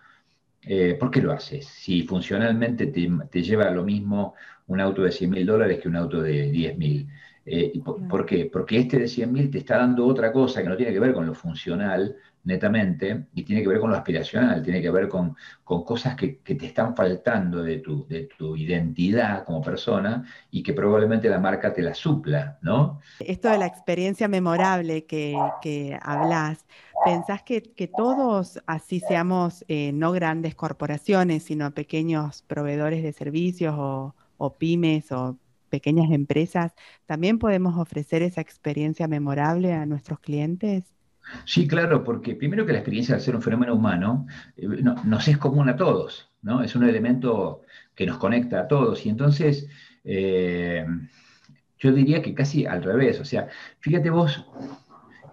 ¿por 0.99 1.11
qué 1.11 1.23
lo 1.23 1.33
haces? 1.33 1.67
Si 1.67 2.03
funcionalmente 2.03 2.88
te, 2.88 3.43
lleva 3.43 3.71
lo 3.71 3.85
mismo 3.85 4.35
un 4.67 4.81
auto 4.81 5.03
de 5.03 5.12
100 5.12 5.31
mil 5.31 5.47
dólares 5.47 5.81
que 5.81 5.88
un 5.88 5.97
auto 5.97 6.21
de 6.21 6.50
10 6.50 6.76
mil. 6.76 7.09
Eh, 7.49 7.73
por, 8.09 8.26
qué? 8.26 8.50
Porque 8.53 8.79
este 8.79 8.99
de 8.99 9.07
100 9.07 9.33
mil 9.33 9.50
te 9.50 9.59
está 9.59 9.79
dando 9.79 10.05
otra 10.05 10.33
cosa 10.33 10.62
que 10.62 10.69
no 10.69 10.76
tiene 10.76 10.93
que 10.93 10.99
ver 10.99 11.15
con 11.15 11.25
lo 11.26 11.35
funcional, 11.35 12.17
netamente 12.47 13.26
y 13.35 13.43
tiene 13.43 13.62
que 13.62 13.69
ver 13.69 13.81
con 13.81 13.91
lo 13.91 13.97
aspiracional, 13.97 14.62
tiene 14.62 14.81
que 14.81 14.91
ver 14.91 15.09
con, 15.09 15.37
con 15.65 15.85
cosas 15.85 16.17
que, 16.17 16.38
que, 16.38 16.55
te 16.55 16.67
están 16.67 16.95
faltando 16.97 17.62
de 17.62 17.79
tu, 17.79 18.07
de 18.07 18.29
tu 18.38 18.57
identidad 18.57 19.45
como 19.45 19.61
persona 19.61 20.25
y 20.50 20.62
que 20.62 20.73
probablemente 20.73 21.29
la 21.29 21.41
marca 21.41 21.73
te 21.73 21.83
la 21.83 21.93
supla, 21.93 22.59
¿no? 22.62 23.00
Esto 23.21 23.49
de 23.49 23.59
la 23.59 23.67
experiencia 23.67 24.29
memorable 24.29 25.05
que, 25.07 25.37
que 25.61 25.99
hablas, 26.00 26.65
¿pensás 27.05 27.43
que, 27.43 27.62
que, 27.62 27.88
todos 27.88 28.61
así 28.67 29.00
seamos 29.00 29.65
eh, 29.69 29.91
no 29.93 30.12
grandes 30.12 30.55
corporaciones, 30.55 31.43
sino 31.43 31.73
pequeños 31.73 32.43
proveedores 32.43 33.03
de 33.03 33.12
servicios 33.12 33.75
o, 33.76 34.15
o 34.38 34.55
pymes 34.55 35.11
o 35.11 35.37
pequeñas 35.66 36.11
empresas, 36.11 36.73
también 37.06 37.38
podemos 37.38 37.78
ofrecer 37.78 38.23
esa 38.23 38.40
experiencia 38.40 39.08
memorable 39.08 39.73
a 39.73 39.87
nuestros 39.87 40.20
clientes? 40.20 40.85
Sí, 41.44 41.66
claro, 41.66 42.04
porque 42.04 42.35
primero 42.35 42.64
que 42.64 42.73
la 42.73 42.78
experiencia 42.78 43.16
de 43.16 43.20
ser 43.20 43.35
un 43.35 43.42
fenómeno 43.42 43.75
humano 43.75 44.26
eh, 44.56 44.66
nos 45.04 45.28
es 45.28 45.38
común 45.38 45.68
a 45.68 45.76
todos, 45.76 46.30
¿no? 46.42 46.62
Es 46.62 46.76
un 46.76 46.85
elemento 46.85 47.62
que 47.94 48.06
nos 48.06 48.18
conecta 48.18 48.61
a 48.61 48.68
todos. 48.68 49.04
Y 49.06 49.08
entonces, 49.08 49.68
eh, 50.04 50.87
yo 51.78 51.92
diría 51.92 52.23
que 52.23 52.35
casi 52.35 52.66
al 52.66 52.82
revés. 52.82 53.20
O 53.20 53.25
sea, 53.25 53.49
fíjate 53.80 54.11
vos, 54.11 54.46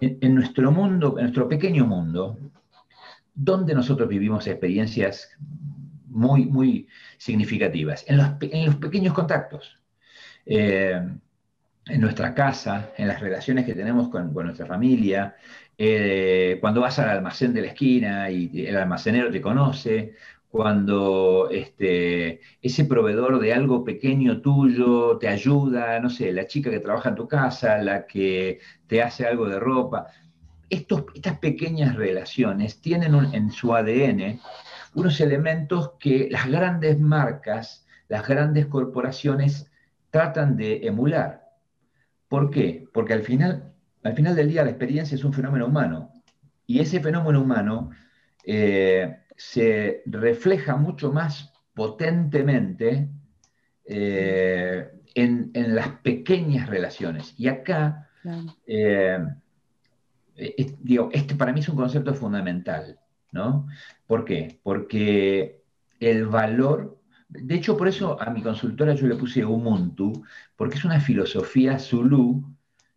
en, 0.00 0.34
nuestro 0.34 0.72
mundo, 0.72 1.14
en 1.18 1.24
nuestro 1.24 1.48
pequeño 1.48 1.86
mundo, 1.86 2.38
donde 3.34 3.74
nosotros 3.74 4.08
vivimos 4.08 4.46
experiencias 4.46 5.30
muy, 6.06 6.46
muy 6.46 6.88
significativas, 7.18 8.04
en 8.08 8.18
los, 8.18 8.28
pequeños 8.76 9.14
contactos. 9.14 9.78
Eh, 10.46 11.00
en 11.86 12.00
nuestra 12.00 12.34
casa, 12.34 12.92
en 12.96 13.08
las 13.08 13.20
relaciones 13.20 13.66
que 13.66 13.74
tenemos 13.74 14.08
con, 14.08 14.32
nuestra 14.32 14.66
familia, 14.66 15.36
eh, 15.76 16.58
cuando 16.60 16.80
vas 16.80 16.98
al 16.98 17.10
almacén 17.10 17.52
de 17.52 17.60
la 17.62 17.68
esquina 17.68 18.30
y 18.30 18.66
el 18.66 18.76
almacenero 18.76 19.30
te 19.30 19.40
conoce, 19.40 20.14
cuando 20.48 21.48
este, 21.50 22.40
ese 22.62 22.84
proveedor 22.84 23.40
de 23.40 23.52
algo 23.52 23.84
pequeño 23.84 24.40
tuyo 24.40 25.18
te 25.18 25.28
ayuda, 25.28 25.98
no 26.00 26.08
sé, 26.08 26.32
la 26.32 26.46
chica 26.46 26.70
que 26.70 26.78
trabaja 26.80 27.08
en 27.08 27.16
tu 27.16 27.26
casa, 27.26 27.78
la 27.78 28.06
que 28.06 28.60
te 28.86 29.02
hace 29.02 29.26
algo 29.26 29.48
de 29.48 29.58
ropa. 29.58 30.06
estas 30.70 31.38
pequeñas 31.38 31.96
relaciones 31.96 32.80
tienen 32.80 33.14
en 33.34 33.50
su 33.50 33.74
ADN 33.74 34.40
unos 34.94 35.20
elementos 35.20 35.92
que 35.98 36.28
las 36.30 36.46
grandes 36.48 37.00
marcas, 37.00 37.86
las 38.08 38.26
grandes 38.26 38.66
corporaciones 38.66 39.70
tratan 40.14 40.56
de 40.56 40.86
emular. 40.86 41.42
¿Por 42.28 42.48
qué? 42.48 42.86
Porque 42.94 43.14
al 43.14 43.24
final, 43.24 43.74
al 44.04 44.14
final 44.14 44.36
del 44.36 44.48
día 44.48 44.62
la 44.62 44.70
experiencia 44.70 45.16
es 45.16 45.24
un 45.24 45.32
fenómeno 45.32 45.66
humano 45.66 46.12
y 46.68 46.78
ese 46.78 47.00
fenómeno 47.00 47.40
humano 47.42 47.90
eh, 48.46 49.16
se 49.36 50.04
refleja 50.06 50.76
mucho 50.76 51.10
más 51.10 51.52
potentemente 51.74 53.08
eh, 53.86 54.88
en, 55.16 55.50
las 55.74 55.88
pequeñas 56.04 56.68
relaciones. 56.68 57.34
Y 57.36 57.48
acá, 57.48 58.08
eh, 58.68 59.18
digo, 60.78 61.08
este 61.12 61.34
para 61.34 61.52
mí 61.52 61.58
es 61.58 61.68
un 61.68 61.76
concepto 61.76 62.14
fundamental, 62.14 63.00
¿no? 63.32 63.66
¿Por 64.06 64.24
qué? 64.24 64.60
Porque 64.62 65.64
el 65.98 66.26
valor, 66.26 67.00
de 67.34 67.54
hecho 67.54 67.76
por 67.76 67.88
eso 67.88 68.20
a 68.20 68.30
mi 68.30 68.42
consultora 68.42 68.94
yo 68.94 69.06
le 69.06 69.16
puse 69.16 69.44
Ubuntu, 69.44 70.24
porque 70.56 70.76
es 70.76 70.84
una 70.84 71.00
filosofía 71.00 71.78
Zulu 71.78 72.44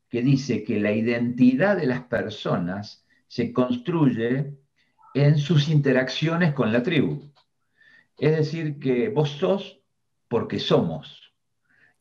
que 0.10 0.22
dice 0.22 0.63
que 0.63 0.79
la 0.79 0.91
identidad 0.91 1.75
de 1.77 1.88
las 1.88 2.03
personas 2.03 3.06
se 3.27 3.51
construye 3.51 4.53
en 5.13 5.38
sus 5.38 5.67
interacciones 5.70 6.53
con 6.53 6.72
la 6.72 6.84
tribu. 6.84 7.32
Es 8.17 8.38
decir, 8.38 8.79
que 8.79 9.10
vos 9.10 9.29
sos 9.32 9.82
porque 10.27 10.60
somos. 10.60 11.34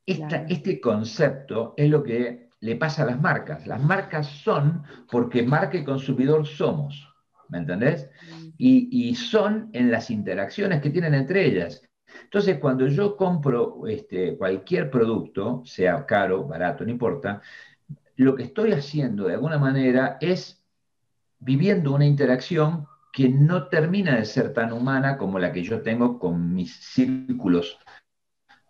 Este 0.05 0.81
concepto 0.81 1.75
es 1.77 1.91
lo 1.91 2.03
que 2.03 2.51
le 2.61 2.77
pasa 2.77 3.03
a 3.03 3.07
las 3.07 3.21
marcas. 3.21 3.67
Las 3.67 3.83
marcas 3.83 4.27
son 4.29 4.83
porque 5.11 5.43
marca 5.43 5.77
y 5.77 5.85
consumidor 5.85 6.47
somos. 6.47 7.13
¿Me 7.49 7.59
entendés? 7.59 8.09
Mm. 8.31 8.49
Y, 8.59 9.15
son 9.15 9.71
en 9.73 9.91
las 9.91 10.11
interacciones 10.11 10.81
que 10.81 10.91
tienen 10.91 11.15
entre 11.15 11.47
ellas. 11.47 11.83
Entonces, 12.23 12.59
cuando 12.59 12.87
yo 12.87 13.17
compro 13.17 13.87
este, 13.87 14.37
cualquier 14.37 14.91
producto, 14.91 15.63
sea 15.65 16.05
caro, 16.07 16.45
barato, 16.45 16.85
no 16.85 16.91
importa, 16.91 17.43
lo 18.17 18.35
que 18.35 18.45
estoy 18.45 18.73
haciendo 18.73 19.27
de 19.27 19.35
alguna 19.35 19.59
manera 19.59 20.17
es 20.21 20.63
viviendo 21.39 21.95
una 21.95 22.07
interacción 22.07 22.87
que 23.13 23.29
no 23.29 23.69
termina 23.69 24.17
de 24.17 24.25
ser 24.25 24.53
tan 24.53 24.73
humana 24.73 25.17
como 25.17 25.39
la 25.39 25.53
que 25.53 25.63
yo 25.63 25.81
tengo 25.83 26.19
con 26.19 26.55
mis 26.55 26.77
círculos 26.77 27.79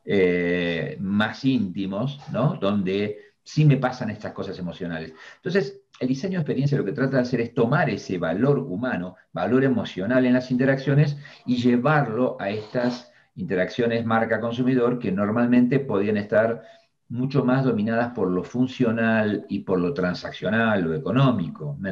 eh, 0.04 0.96
más 1.00 1.44
íntimos, 1.44 2.20
¿no? 2.30 2.54
Donde 2.54 3.34
sí 3.42 3.64
me 3.64 3.76
pasan 3.76 4.10
estas 4.10 4.32
cosas 4.32 4.58
emocionales. 4.58 5.14
Entonces, 5.36 5.80
el 5.98 6.08
diseño 6.08 6.38
de 6.38 6.42
experiencia 6.42 6.78
lo 6.78 6.84
que 6.84 6.92
trata 6.92 7.16
de 7.16 7.22
hacer 7.22 7.40
es 7.40 7.54
tomar 7.54 7.90
ese 7.90 8.18
valor 8.18 8.58
humano, 8.58 9.16
valor 9.32 9.64
emocional 9.64 10.26
en 10.26 10.34
las 10.34 10.50
interacciones 10.50 11.16
y 11.44 11.56
llevarlo 11.56 12.36
a 12.40 12.50
estas 12.50 13.12
interacciones 13.36 14.04
marca-consumidor 14.04 14.98
que 14.98 15.12
normalmente 15.12 15.78
podían 15.78 16.16
estar 16.16 16.62
mucho 17.08 17.44
más 17.44 17.64
dominadas 17.64 18.12
por 18.14 18.30
lo 18.30 18.42
funcional 18.42 19.46
y 19.48 19.60
por 19.60 19.78
lo 19.78 19.94
transaccional, 19.94 20.82
lo 20.82 20.94
económico, 20.94 21.76
¿me 21.78 21.90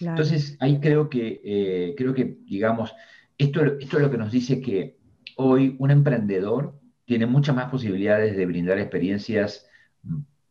Entonces, 0.00 0.56
ahí 0.60 0.78
creo 0.78 1.08
que, 1.10 1.40
eh, 1.44 1.94
creo 1.96 2.14
que, 2.14 2.38
digamos, 2.44 2.94
esto, 3.38 3.64
esto 3.64 3.96
es 3.96 4.02
lo 4.02 4.10
que 4.10 4.18
nos 4.18 4.30
dice 4.30 4.60
que 4.60 4.98
hoy 5.36 5.74
un 5.78 5.90
emprendedor 5.90 6.78
tiene 7.04 7.26
muchas 7.26 7.56
más 7.56 7.70
posibilidades 7.70 8.36
de 8.36 8.46
brindar 8.46 8.78
experiencias 8.78 9.66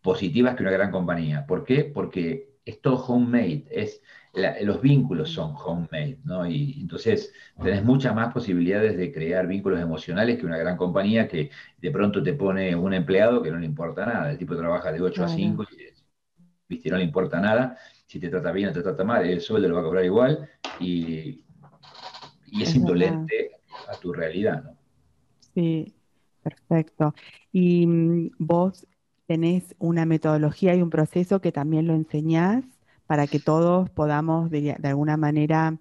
positivas 0.02 0.56
que 0.56 0.63
una 0.63 0.71
gran 0.71 0.91
compañía. 0.91 1.45
¿Por 1.45 1.63
qué? 1.63 1.84
Porque 1.86 2.56
es 2.65 2.82
todo 2.82 2.97
homemade, 3.06 3.65
es, 3.71 4.02
los 4.62 4.82
vínculos 4.82 5.32
son 5.32 5.56
homemade, 5.56 6.19
¿no? 6.26 6.45
Y 6.45 6.80
entonces 6.82 7.34
tenés 7.62 7.84
muchas 7.84 8.13
más 8.13 8.34
posibilidades 8.34 8.98
de 8.98 9.12
crear 9.12 9.48
vínculos 9.48 9.80
emocionales 9.80 10.38
que 10.38 10.45
una 10.45 10.58
gran 10.58 10.76
compañía 10.76 11.28
que 11.28 11.52
de 11.78 11.91
pronto 11.91 12.21
te 12.21 12.34
pone 12.34 12.76
un 12.76 12.93
empleado 12.93 13.41
que 13.41 13.52
no 13.52 13.58
le 13.58 13.65
importa 13.65 14.06
nada, 14.06 14.32
el 14.32 14.38
tipo 14.38 14.56
trabaja 14.58 14.91
de 14.91 15.02
8 15.02 15.24
a 15.24 15.28
5 15.30 15.63
y 15.63 15.76
¿viste? 16.67 16.89
no 16.89 16.98
le 16.98 17.04
importa 17.04 17.39
nada, 17.39 17.78
si 18.08 18.19
te 18.19 18.30
trata 18.30 18.52
bien 18.52 18.69
o 18.69 18.74
te 18.74 18.82
trata 18.82 19.04
mal, 19.04 19.26
el 19.26 19.41
sueldo 19.41 19.69
lo 19.69 19.76
va 19.76 19.82
a 19.82 19.86
cobrar 19.86 20.06
igual 20.06 20.50
y, 20.80 21.43
es, 22.60 22.76
indolente 22.76 23.52
a 23.88 23.98
tu 23.98 24.12
realidad, 24.12 24.63
¿no? 24.63 24.78
Sí, 25.54 25.93
perfecto. 26.43 27.13
Y 27.54 27.88
mm, 27.88 28.32
vos 28.39 28.86
tenés 29.28 29.76
una 29.80 30.06
metodología 30.06 30.76
y 30.76 30.82
un 30.82 30.89
proceso 30.89 31.39
que 31.39 31.52
también 31.52 31.88
lo 31.88 31.93
enseñás 31.93 32.65
para 33.08 33.28
que 33.28 33.39
todos 33.39 33.89
podamos 33.89 34.50
de, 34.50 34.76
alguna 34.84 35.18
manera 35.18 35.80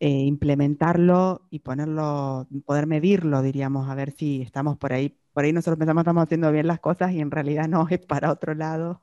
eh, 0.00 0.08
implementarlo 0.10 1.42
y 1.50 1.60
ponerlo, 1.60 2.46
poder 2.64 2.86
medirlo, 2.86 3.42
diríamos, 3.42 3.88
a 3.88 3.94
ver 3.94 4.12
si 4.12 4.42
estamos 4.42 4.76
por 4.76 4.92
ahí. 4.92 5.16
Por 5.32 5.44
ahí 5.44 5.52
nosotros 5.52 5.78
pensamos 5.78 6.02
estamos 6.02 6.24
haciendo 6.24 6.50
bien 6.50 6.66
las 6.66 6.80
cosas 6.80 7.12
y 7.12 7.20
en 7.20 7.30
realidad 7.30 7.68
no 7.68 7.86
es 7.88 8.00
para 8.00 8.32
otro 8.32 8.54
lado. 8.54 9.00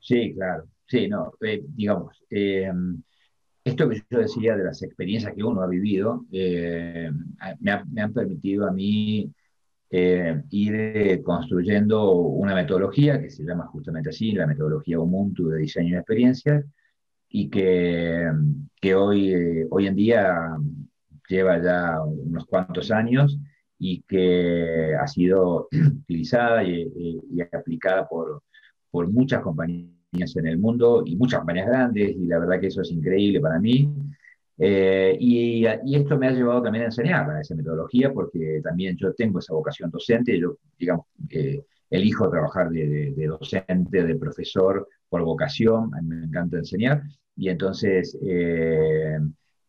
Sí, 0.00 0.34
claro. 0.34 0.64
Sí, 0.86 1.08
no, 1.08 1.32
eh, 1.40 1.62
digamos, 1.66 2.22
eh, 2.30 2.70
esto 3.64 3.88
que 3.88 4.02
yo 4.10 4.18
decía 4.18 4.56
de 4.56 4.64
las 4.64 4.82
experiencias 4.82 5.32
que 5.34 5.42
uno 5.42 5.62
ha 5.62 5.66
vivido, 5.66 6.26
me, 6.30 7.10
me, 7.60 8.02
han 8.02 8.12
permitido 8.12 8.66
a 8.66 8.72
mí 8.72 9.32
ir 9.90 11.22
construyendo 11.22 12.12
una 12.12 12.54
metodología 12.54 13.20
que 13.20 13.30
se 13.30 13.44
llama 13.44 13.66
justamente 13.66 14.10
así, 14.10 14.32
la 14.32 14.46
metodología 14.46 14.98
Ubuntu 14.98 15.48
de 15.48 15.58
diseño 15.58 15.94
de 15.94 16.00
experiencias, 16.00 16.64
y 17.36 17.50
que, 17.50 18.30
que 18.80 18.94
hoy, 18.94 19.34
eh, 19.34 19.66
hoy 19.68 19.88
en 19.88 19.96
día 19.96 20.56
lleva 21.28 21.60
ya 21.60 22.00
unos 22.00 22.46
cuantos 22.46 22.92
años 22.92 23.36
y 23.76 24.02
que 24.02 24.94
ha 24.94 25.04
sido 25.08 25.66
utilizada 26.02 26.62
y, 26.62 26.88
y 27.32 27.40
aplicada 27.40 28.06
por, 28.06 28.44
por 28.88 29.10
muchas 29.10 29.42
compañías 29.42 30.36
en 30.36 30.46
el 30.46 30.58
mundo 30.58 31.02
y 31.04 31.16
muchas 31.16 31.40
compañías 31.40 31.66
grandes, 31.66 32.10
y 32.10 32.24
la 32.26 32.38
verdad 32.38 32.60
que 32.60 32.68
eso 32.68 32.82
es 32.82 32.92
increíble 32.92 33.40
para 33.40 33.58
mí. 33.58 33.92
Eh, 34.56 35.16
y, 35.18 35.66
esto 35.66 36.16
me 36.16 36.28
ha 36.28 36.30
llevado 36.30 36.62
también 36.62 36.84
a 36.84 36.86
enseñar 36.86 37.28
a 37.28 37.40
esa 37.40 37.56
metodología, 37.56 38.12
porque 38.12 38.60
también 38.62 38.96
yo 38.96 39.12
tengo 39.12 39.40
esa 39.40 39.54
vocación 39.54 39.90
docente, 39.90 40.38
yo, 40.38 40.58
digamos, 40.78 41.06
elijo 41.90 42.30
trabajar 42.30 42.70
de, 42.70 43.26
docente, 43.26 44.04
de 44.04 44.14
profesor 44.14 44.86
por 45.08 45.24
vocación, 45.24 45.92
a 45.96 46.00
mí 46.00 46.14
me 46.14 46.26
encanta 46.26 46.58
enseñar, 46.58 47.02
y 47.36 47.48
entonces 47.48 48.16
eh, 48.22 49.18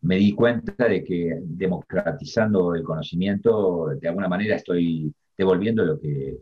me 0.02 0.16
di 0.18 0.34
cuenta 0.34 0.88
de 0.88 1.04
que 1.04 1.40
democratizando 1.42 2.76
el 2.76 2.84
conocimiento, 2.84 3.90
de 4.00 4.08
alguna 4.08 4.28
manera 4.28 4.56
estoy 4.56 5.14
devolviendo 5.38 5.84
lo 5.84 6.00
que 6.00 6.38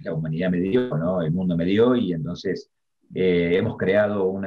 la 0.00 0.14
humanidad 0.14 0.50
me 0.50 0.60
dio, 0.60 0.96
¿no? 0.96 1.22
el 1.22 1.32
mundo 1.32 1.56
me 1.56 1.64
dio, 1.64 1.96
y 1.96 2.12
entonces 2.12 2.70
eh, 3.14 3.56
hemos 3.56 3.76
creado 3.76 4.28
un 4.28 4.46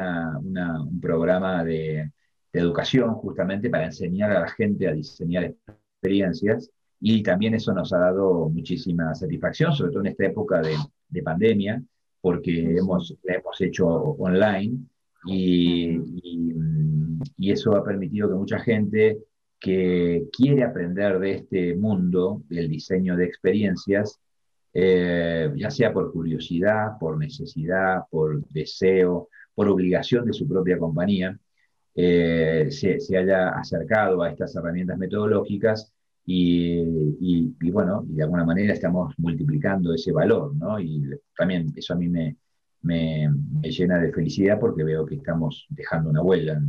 programa 1.02 1.64
de 1.64 2.12
de 2.52 2.60
educación 2.60 3.14
justamente 3.16 3.70
para 3.70 3.86
enseñar 3.86 4.32
a 4.32 4.42
la 4.42 4.50
gente 4.50 4.88
a 4.88 4.94
diseñar 4.94 5.56
experiencias 6.02 6.70
y 7.00 7.24
también 7.24 7.56
eso 7.56 7.74
nos 7.74 7.94
ha 7.94 7.98
dado 7.98 8.50
muchísima 8.50 9.16
satisfacción, 9.16 9.74
sobre 9.74 9.92
todo 9.92 10.02
en 10.02 10.08
esta 10.08 10.26
época 10.26 10.62
de, 10.62 10.76
de 11.10 11.24
pandemia, 11.24 11.82
porque 12.20 12.78
hemos, 12.78 13.16
la 13.24 13.36
hemos 13.36 13.60
hecho 13.62 13.88
online 13.88 14.78
y, 15.26 16.00
y, 17.38 17.52
eso 17.52 17.76
ha 17.76 17.84
permitido 17.84 18.30
que 18.30 18.36
mucha 18.36 18.60
gente 18.60 19.20
que 19.60 20.28
quiere 20.32 20.64
aprender 20.64 21.20
de 21.20 21.32
este 21.34 21.76
mundo, 21.76 22.42
del 22.50 22.68
diseño 22.70 23.16
de 23.16 23.26
experiencias, 23.26 24.20
eh, 24.74 25.52
ya 25.56 25.70
sea 25.70 25.94
por 25.94 26.12
curiosidad, 26.12 26.98
por 27.00 27.18
necesidad, 27.18 28.04
por 28.10 28.44
deseo, 28.48 29.30
por 29.54 29.68
obligación 29.68 30.26
de 30.26 30.34
su 30.34 30.48
propia 30.48 30.80
compañía, 30.80 31.38
eh, 31.94 32.68
se, 32.70 33.18
haya 33.18 33.50
acercado 33.50 34.22
a 34.24 34.30
estas 34.30 34.56
herramientas 34.56 34.98
metodológicas 34.98 35.92
y, 36.26 37.54
bueno, 37.72 38.06
y 38.10 38.16
de 38.16 38.24
alguna 38.24 38.46
manera 38.46 38.74
estamos 38.74 39.14
multiplicando 39.18 39.94
ese 39.94 40.12
valor, 40.12 40.56
¿no? 40.56 40.80
Y 40.80 41.04
también 41.36 41.74
eso 41.76 41.94
a 41.94 41.98
mí 41.98 42.08
me, 42.08 42.38
me, 42.82 43.30
llena 43.64 44.00
de 44.00 44.12
felicidad 44.12 44.60
porque 44.60 44.84
veo 44.84 45.06
que 45.06 45.16
estamos 45.16 45.66
dejando 45.70 46.10
una 46.10 46.22
huella 46.22 46.62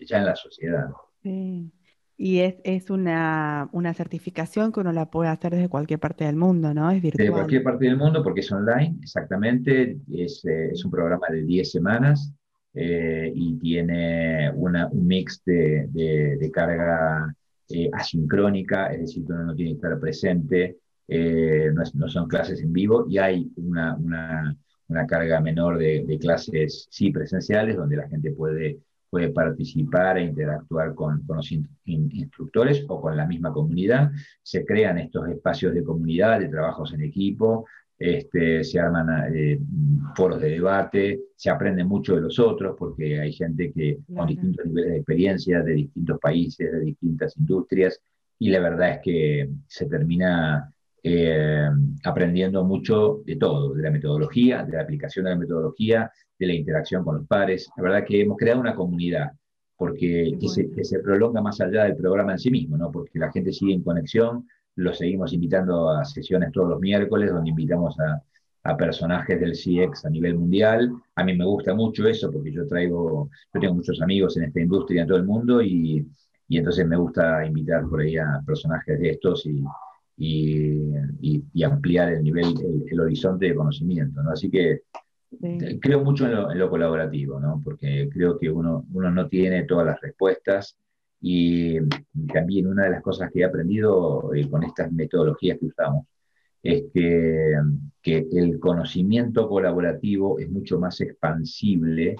ya 0.00 0.18
en 0.18 0.26
la 0.26 0.36
sociedad. 0.36 0.88
Sí. 1.22 1.70
Y 2.16 2.40
es, 2.40 2.56
es 2.62 2.90
una, 2.90 3.68
una, 3.72 3.94
certificación 3.94 4.70
que 4.70 4.80
uno 4.80 4.92
la 4.92 5.10
puede 5.10 5.30
hacer 5.30 5.52
desde 5.52 5.68
cualquier 5.68 5.98
parte 5.98 6.24
del 6.24 6.36
mundo, 6.36 6.72
¿no? 6.72 6.90
Es 6.90 7.02
virtual. 7.02 7.26
De 7.26 7.32
cualquier 7.32 7.62
parte 7.62 7.86
del 7.86 7.96
mundo 7.96 8.22
porque 8.22 8.40
es 8.40 8.52
online, 8.52 8.98
exactamente. 9.02 9.98
Es, 10.12 10.44
eh, 10.44 10.70
es 10.72 10.84
un 10.84 10.90
programa 10.90 11.26
de 11.30 11.42
10 11.42 11.70
semanas 11.70 12.32
y 12.74 13.58
tiene 13.58 14.50
una, 14.54 14.88
un 14.88 15.06
mix 15.06 15.42
de, 15.44 15.88
de, 15.92 16.50
carga 16.50 17.34
asincrónica, 17.92 18.86
es 18.92 19.00
decir, 19.00 19.24
uno 19.28 19.44
no 19.44 19.54
tiene 19.54 19.72
que 19.72 19.76
estar 19.76 19.98
presente, 20.00 20.78
no, 21.08 21.82
no, 21.94 22.08
son 22.08 22.28
clases 22.28 22.62
en 22.62 22.72
vivo 22.72 23.06
y 23.08 23.18
hay 23.18 23.50
una, 23.56 23.94
una, 23.96 24.56
una 24.92 25.06
carga 25.06 25.40
menor 25.40 25.78
de, 25.78 26.04
de, 26.06 26.18
clases 26.18 26.86
sí 26.90 27.10
presenciales 27.10 27.76
donde 27.76 27.96
la 27.96 28.08
gente 28.08 28.30
puede 28.32 28.78
puede 29.12 29.28
participar 29.28 30.16
e 30.16 30.22
interactuar 30.22 30.94
con, 30.94 31.22
los 31.28 31.52
instructores 31.84 32.82
o 32.88 32.98
con 32.98 33.14
la 33.14 33.26
misma 33.26 33.52
comunidad. 33.52 34.10
Se 34.42 34.64
crean 34.64 34.96
estos 34.96 35.28
espacios 35.28 35.74
de 35.74 35.84
comunidad, 35.84 36.40
de 36.40 36.48
trabajos 36.48 36.94
en 36.94 37.02
equipo, 37.02 37.66
este, 37.98 38.64
se 38.64 38.80
arman 38.80 39.34
eh, 39.34 39.60
foros 40.16 40.40
de 40.40 40.52
debate, 40.52 41.20
se 41.36 41.50
aprende 41.50 41.84
mucho 41.84 42.14
de 42.14 42.22
los 42.22 42.38
otros 42.38 42.74
porque 42.78 43.20
hay 43.20 43.34
gente 43.34 43.70
que 43.70 43.98
con 44.16 44.28
distintos 44.28 44.64
niveles 44.64 44.92
de 44.92 44.96
experiencia, 44.96 45.62
de 45.62 45.74
distintos 45.74 46.18
países, 46.18 46.72
de 46.72 46.80
distintas 46.80 47.36
industrias, 47.36 48.00
y 48.38 48.48
la 48.48 48.60
verdad 48.60 48.92
es 48.92 49.00
que 49.04 49.50
se 49.66 49.86
termina 49.90 50.72
eh, 51.02 51.68
aprendiendo 52.04 52.64
mucho 52.64 53.22
de 53.26 53.36
todo, 53.36 53.74
de 53.74 53.82
la 53.82 53.90
metodología, 53.90 54.64
de 54.64 54.72
la 54.72 54.82
aplicación 54.82 55.24
de 55.24 55.32
la 55.32 55.36
metodología, 55.36 56.12
de 56.38 56.46
la 56.46 56.54
interacción 56.54 57.04
con 57.04 57.16
los 57.16 57.26
pares. 57.26 57.68
La 57.76 57.82
verdad 57.82 58.04
que 58.06 58.20
hemos 58.20 58.36
creado 58.36 58.60
una 58.60 58.74
comunidad 58.74 59.32
porque 59.76 60.36
que, 60.40 60.84
se, 60.84 60.98
prolonga 61.00 61.40
más 61.40 61.60
allá 61.60 61.84
del 61.84 61.96
programa 61.96 62.32
en 62.32 62.38
sí 62.38 62.50
mismo, 62.52 62.76
¿no? 62.76 62.92
porque 62.92 63.18
la 63.18 63.32
gente 63.32 63.52
sigue 63.52 63.74
en 63.74 63.82
conexión, 63.82 64.46
lo 64.76 64.94
seguimos 64.94 65.32
invitando 65.32 65.90
a 65.90 66.04
sesiones 66.04 66.52
todos 66.52 66.68
los 66.68 66.80
miércoles, 66.80 67.32
donde 67.32 67.50
invitamos 67.50 67.98
a, 67.98 68.22
a 68.62 68.76
personajes 68.76 69.40
del 69.40 69.54
CX 69.54 70.04
a 70.04 70.10
nivel 70.10 70.36
mundial. 70.36 70.92
A 71.16 71.24
mí 71.24 71.36
me 71.36 71.44
gusta 71.44 71.74
mucho 71.74 72.06
eso 72.06 72.30
porque 72.30 72.52
yo 72.52 72.66
traigo, 72.68 73.28
yo 73.52 73.60
tengo 73.60 73.74
muchos 73.74 74.00
amigos 74.00 74.36
en 74.36 74.44
esta 74.44 74.60
industria 74.60 75.02
en 75.02 75.08
todo 75.08 75.18
el 75.18 75.24
mundo 75.24 75.60
y, 75.60 76.06
y 76.46 76.58
entonces 76.58 76.86
me 76.86 76.96
gusta 76.96 77.44
invitar 77.44 77.84
por 77.88 78.00
ahí 78.00 78.16
a 78.16 78.40
personajes 78.46 79.00
de 79.00 79.10
estos 79.10 79.46
y, 79.46 79.64
y, 80.16 80.92
y 81.52 81.62
ampliar 81.64 82.12
el 82.12 82.22
nivel, 82.22 82.46
el, 82.60 82.84
el, 82.90 83.00
horizonte 83.00 83.46
de 83.46 83.54
conocimiento. 83.54 84.22
¿no? 84.22 84.30
Así 84.30 84.50
que 84.50 84.82
Creo 85.80 86.04
mucho 86.04 86.26
en 86.26 86.58
lo, 86.58 86.68
colaborativo, 86.68 87.40
¿no? 87.40 87.60
porque 87.64 88.08
creo 88.12 88.38
que 88.38 88.50
uno, 88.50 88.86
uno 88.92 89.10
no 89.10 89.28
tiene 89.28 89.64
todas 89.64 89.86
las 89.86 90.00
respuestas 90.00 90.76
y 91.20 91.78
también 92.32 92.66
una 92.66 92.84
de 92.84 92.90
las 92.90 93.02
cosas 93.02 93.30
que 93.32 93.40
he 93.40 93.44
aprendido 93.44 94.34
eh, 94.34 94.48
con 94.50 94.62
estas 94.62 94.92
metodologías 94.92 95.58
que 95.58 95.66
usamos 95.66 96.06
es 96.62 96.84
que, 96.92 97.54
que, 98.02 98.26
el 98.32 98.60
conocimiento 98.60 99.48
colaborativo 99.48 100.38
es 100.38 100.50
mucho 100.50 100.78
más 100.78 101.00
expansible 101.00 102.16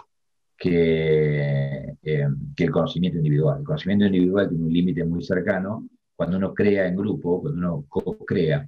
que, 0.56 1.96
eh, 2.02 2.28
que 2.56 2.64
el 2.64 2.70
conocimiento 2.70 3.18
individual. 3.18 3.58
El 3.60 3.64
conocimiento 3.64 4.06
individual 4.06 4.48
tiene 4.48 4.64
un 4.64 4.72
límite 4.72 5.04
muy 5.04 5.22
cercano. 5.22 5.86
Cuando 6.22 6.36
uno 6.36 6.54
crea 6.54 6.86
en 6.86 6.94
grupo, 6.94 7.40
cuando 7.40 7.58
uno 7.58 7.84
co-crea, 7.88 8.64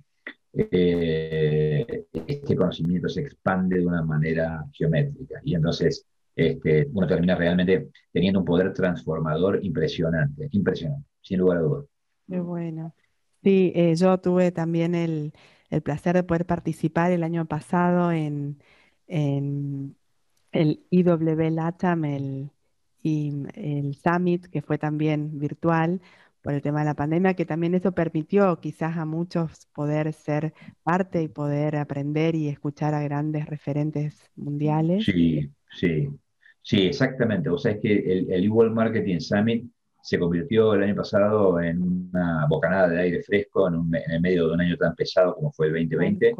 eh, 0.52 2.04
este 2.12 2.56
conocimiento 2.56 3.08
se 3.08 3.20
expande 3.20 3.78
de 3.78 3.86
una 3.86 4.02
manera 4.02 4.64
geométrica. 4.72 5.40
Y 5.44 5.54
entonces 5.54 6.04
este, 6.34 6.88
uno 6.92 7.06
termina 7.06 7.36
realmente 7.36 7.90
teniendo 8.12 8.40
un 8.40 8.44
poder 8.44 8.74
transformador 8.74 9.64
impresionante, 9.64 10.48
impresionante, 10.50 11.06
sin 11.20 11.38
lugar 11.38 11.58
a 11.58 11.60
dudas. 11.60 11.84
Qué 12.26 12.40
bueno. 12.40 12.92
Sí, 13.44 13.70
eh, 13.76 13.94
yo 13.94 14.18
tuve 14.18 14.50
también 14.50 14.96
el, 14.96 15.32
placer 15.84 16.16
de 16.16 16.24
poder 16.24 16.46
participar 16.46 17.12
el 17.12 17.22
año 17.22 17.46
pasado 17.46 18.10
en, 18.10 18.58
en 19.06 19.94
el 20.50 20.84
IW 20.90 21.50
LATAM, 21.50 22.04
el, 22.04 22.50
el 23.04 23.94
Summit, 23.94 24.46
que 24.46 24.60
fue 24.60 24.76
también 24.76 25.38
virtual, 25.38 26.00
por 26.44 26.52
el 26.52 26.60
tema 26.60 26.80
de 26.80 26.84
la 26.84 26.94
pandemia, 26.94 27.32
que 27.32 27.46
también 27.46 27.74
eso 27.74 27.92
permitió 27.92 28.60
quizás 28.60 28.98
a 28.98 29.06
muchos 29.06 29.66
poder 29.74 30.12
ser 30.12 30.52
parte 30.82 31.22
y 31.22 31.28
poder 31.28 31.74
aprender 31.76 32.34
y 32.34 32.48
escuchar 32.48 32.92
a 32.92 33.02
grandes 33.02 33.46
referentes 33.46 34.30
mundiales. 34.36 35.06
Sí, 35.06 35.50
sí, 35.70 36.06
sí, 36.60 36.86
exactamente. 36.86 37.48
O 37.48 37.56
sea, 37.56 37.72
es 37.72 37.80
que 37.80 37.94
el, 37.94 38.30
el 38.30 38.50
World 38.50 38.74
Marketing 38.74 39.20
Summit 39.20 39.66
se 40.02 40.18
convirtió 40.18 40.74
el 40.74 40.82
año 40.82 40.96
pasado 40.96 41.58
en 41.62 41.80
una 41.80 42.46
bocanada 42.46 42.90
de 42.90 43.00
aire 43.00 43.22
fresco 43.22 43.66
en, 43.68 43.90
el 44.06 44.20
medio 44.20 44.48
de 44.48 44.52
un 44.52 44.60
año 44.60 44.76
tan 44.76 44.94
pesado 44.94 45.34
como 45.34 45.50
fue 45.50 45.68
el 45.68 45.72
2020. 45.72 46.34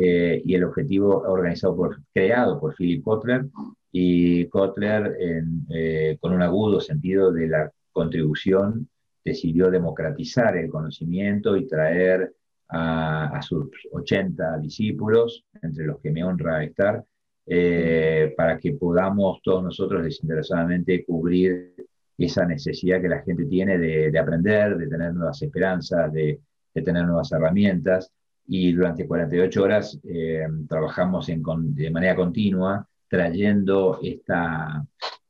Eh, 0.00 0.42
y 0.42 0.54
el 0.54 0.64
objetivo 0.64 1.22
organizado 1.28 1.76
por, 1.76 2.00
creado 2.14 2.58
por 2.58 2.74
Philip 2.74 3.04
Kotler 3.04 3.44
y 3.92 4.46
Kotler 4.46 5.14
eh, 5.20 6.16
con 6.22 6.32
un 6.32 6.40
agudo 6.40 6.80
sentido 6.80 7.30
de 7.30 7.48
la 7.48 7.70
contribución 7.92 8.88
decidió 9.24 9.70
democratizar 9.70 10.56
el 10.56 10.68
conocimiento 10.68 11.56
y 11.56 11.66
traer 11.66 12.32
a, 12.68 13.40
sus 13.42 13.68
80 13.90 14.58
discípulos, 14.58 15.44
entre 15.60 15.84
los 15.84 16.00
que 16.00 16.10
me 16.10 16.24
honra 16.24 16.64
estar, 16.64 17.04
eh, 17.46 18.32
para 18.36 18.58
que 18.58 18.72
podamos 18.72 19.40
todos 19.42 19.62
nosotros 19.62 20.04
desinteresadamente 20.04 21.04
cubrir 21.04 21.74
esa 22.16 22.46
necesidad 22.46 23.00
que 23.00 23.08
la 23.08 23.22
gente 23.22 23.44
tiene 23.46 23.78
de, 23.78 24.18
aprender, 24.18 24.76
de 24.76 24.86
tener 24.86 25.12
nuevas 25.12 25.42
esperanzas, 25.42 26.12
de, 26.12 26.40
tener 26.72 27.04
nuevas 27.04 27.30
herramientas. 27.32 28.10
Y 28.46 28.72
durante 28.72 29.06
48 29.06 29.62
horas 29.62 30.00
eh, 30.04 30.46
trabajamos 30.68 31.28
en, 31.28 31.42
de 31.74 31.90
manera 31.90 32.16
continua 32.16 32.86
trayendo 33.08 33.98
esta, 34.02 34.84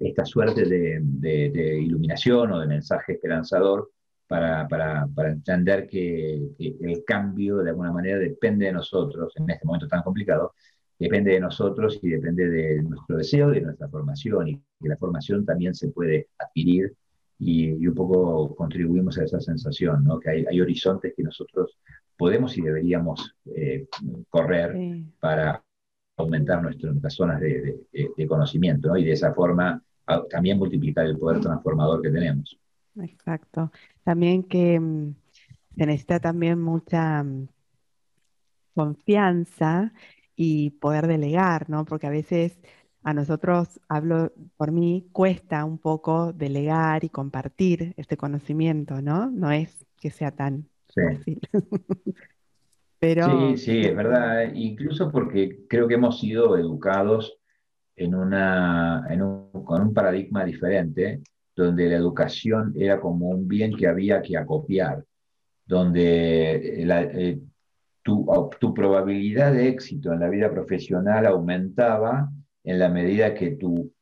esta 0.08 0.24
suerte 0.24 0.64
de, 0.64 1.80
iluminación 1.80 2.52
o 2.52 2.60
de 2.60 2.66
mensaje 2.66 3.12
esperanzador 3.12 3.90
para, 4.26 4.66
para, 4.66 5.06
para 5.14 5.30
entender 5.30 5.86
que, 5.86 6.42
el 6.58 7.04
cambio 7.04 7.58
de 7.58 7.70
alguna 7.70 7.92
manera 7.92 8.18
depende 8.18 8.66
de 8.66 8.72
nosotros 8.72 9.32
en 9.36 9.50
este 9.50 9.66
momento 9.66 9.88
tan 9.88 10.02
complicado, 10.02 10.54
depende 10.98 11.32
de 11.32 11.40
nosotros 11.40 11.98
y 12.02 12.10
depende 12.10 12.48
de 12.48 12.82
nuestro 12.82 13.16
deseo, 13.16 13.50
de 13.50 13.60
nuestra 13.60 13.88
formación 13.88 14.48
y 14.48 14.56
que 14.56 14.88
la 14.88 14.96
formación 14.96 15.44
también 15.44 15.74
se 15.74 15.88
puede 15.88 16.28
adquirir 16.38 16.94
y, 17.38 17.86
un 17.86 17.94
poco 17.94 18.54
contribuimos 18.54 19.18
a 19.18 19.24
esa 19.24 19.40
sensación, 19.40 20.04
¿no? 20.04 20.20
que 20.20 20.30
hay, 20.30 20.44
hay 20.48 20.60
horizontes 20.60 21.12
que 21.16 21.22
nosotros 21.22 21.78
podemos 22.16 22.56
y 22.56 22.62
deberíamos 22.62 23.34
eh, 23.56 23.88
correr 24.30 24.76
para 25.18 25.62
aumentar 26.16 26.62
nuestras 26.62 27.14
zonas 27.14 27.40
de, 27.40 27.80
de, 28.16 28.26
conocimiento 28.26 28.88
¿no? 28.88 28.96
y 28.96 29.04
de 29.04 29.12
esa 29.12 29.34
forma 29.34 29.82
también 30.30 30.58
multiplicar 30.58 31.06
el 31.06 31.18
poder 31.18 31.40
transformador 31.40 32.02
que 32.02 32.10
tenemos. 32.10 32.58
Exacto. 33.00 33.70
También 34.04 34.42
que 34.42 34.78
mm, 34.78 35.14
se 35.76 35.86
necesita 35.86 36.20
también 36.20 36.60
mucha 36.60 37.22
mm, 37.22 37.48
confianza 38.74 39.92
y 40.36 40.70
poder 40.70 41.06
delegar, 41.06 41.68
¿no? 41.70 41.84
Porque 41.84 42.06
a 42.06 42.10
veces 42.10 42.58
a 43.04 43.14
nosotros, 43.14 43.80
hablo 43.88 44.32
por 44.56 44.70
mí, 44.70 45.08
cuesta 45.12 45.64
un 45.64 45.78
poco 45.78 46.32
delegar 46.32 47.04
y 47.04 47.08
compartir 47.08 47.94
este 47.96 48.16
conocimiento, 48.16 49.02
¿no? 49.02 49.28
No 49.30 49.50
es 49.50 49.86
que 50.00 50.10
sea 50.10 50.30
tan 50.30 50.68
fácil. 50.94 51.40
Pero... 53.00 53.56
Sí, 53.56 53.56
sí, 53.56 53.80
es 53.80 53.96
verdad. 53.96 54.52
Incluso 54.54 55.10
porque 55.10 55.66
creo 55.68 55.88
que 55.88 55.94
hemos 55.94 56.20
sido 56.20 56.56
educados 56.56 57.40
en 58.02 58.14
una, 58.14 59.06
con 59.64 59.82
un 59.82 59.94
paradigma 59.94 60.44
diferente, 60.44 61.20
donde 61.54 61.88
la 61.88 61.96
educación 61.96 62.74
era 62.76 63.00
como 63.00 63.28
un 63.28 63.46
bien 63.46 63.76
que 63.76 63.86
había 63.86 64.22
que 64.22 64.36
acopiar, 64.36 65.04
donde 65.64 66.82
eh, 66.82 67.40
tu, 68.02 68.26
tu, 68.58 68.74
probabilidad 68.74 69.52
de 69.52 69.68
éxito 69.68 70.12
en 70.12 70.20
la 70.20 70.28
vida 70.28 70.50
profesional 70.50 71.26
aumentaba 71.26 72.30
en 72.64 72.78
la 72.78 72.88
medida 72.88 73.34
que 73.34 73.52
tu 73.52 73.92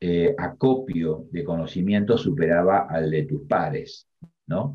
eh, 0.00 0.34
acopio 0.38 1.26
de 1.32 1.42
conocimiento 1.44 2.16
superaba 2.16 2.86
al 2.88 3.10
de 3.10 3.24
tus 3.24 3.42
pares, 3.48 4.06
¿no? 4.46 4.74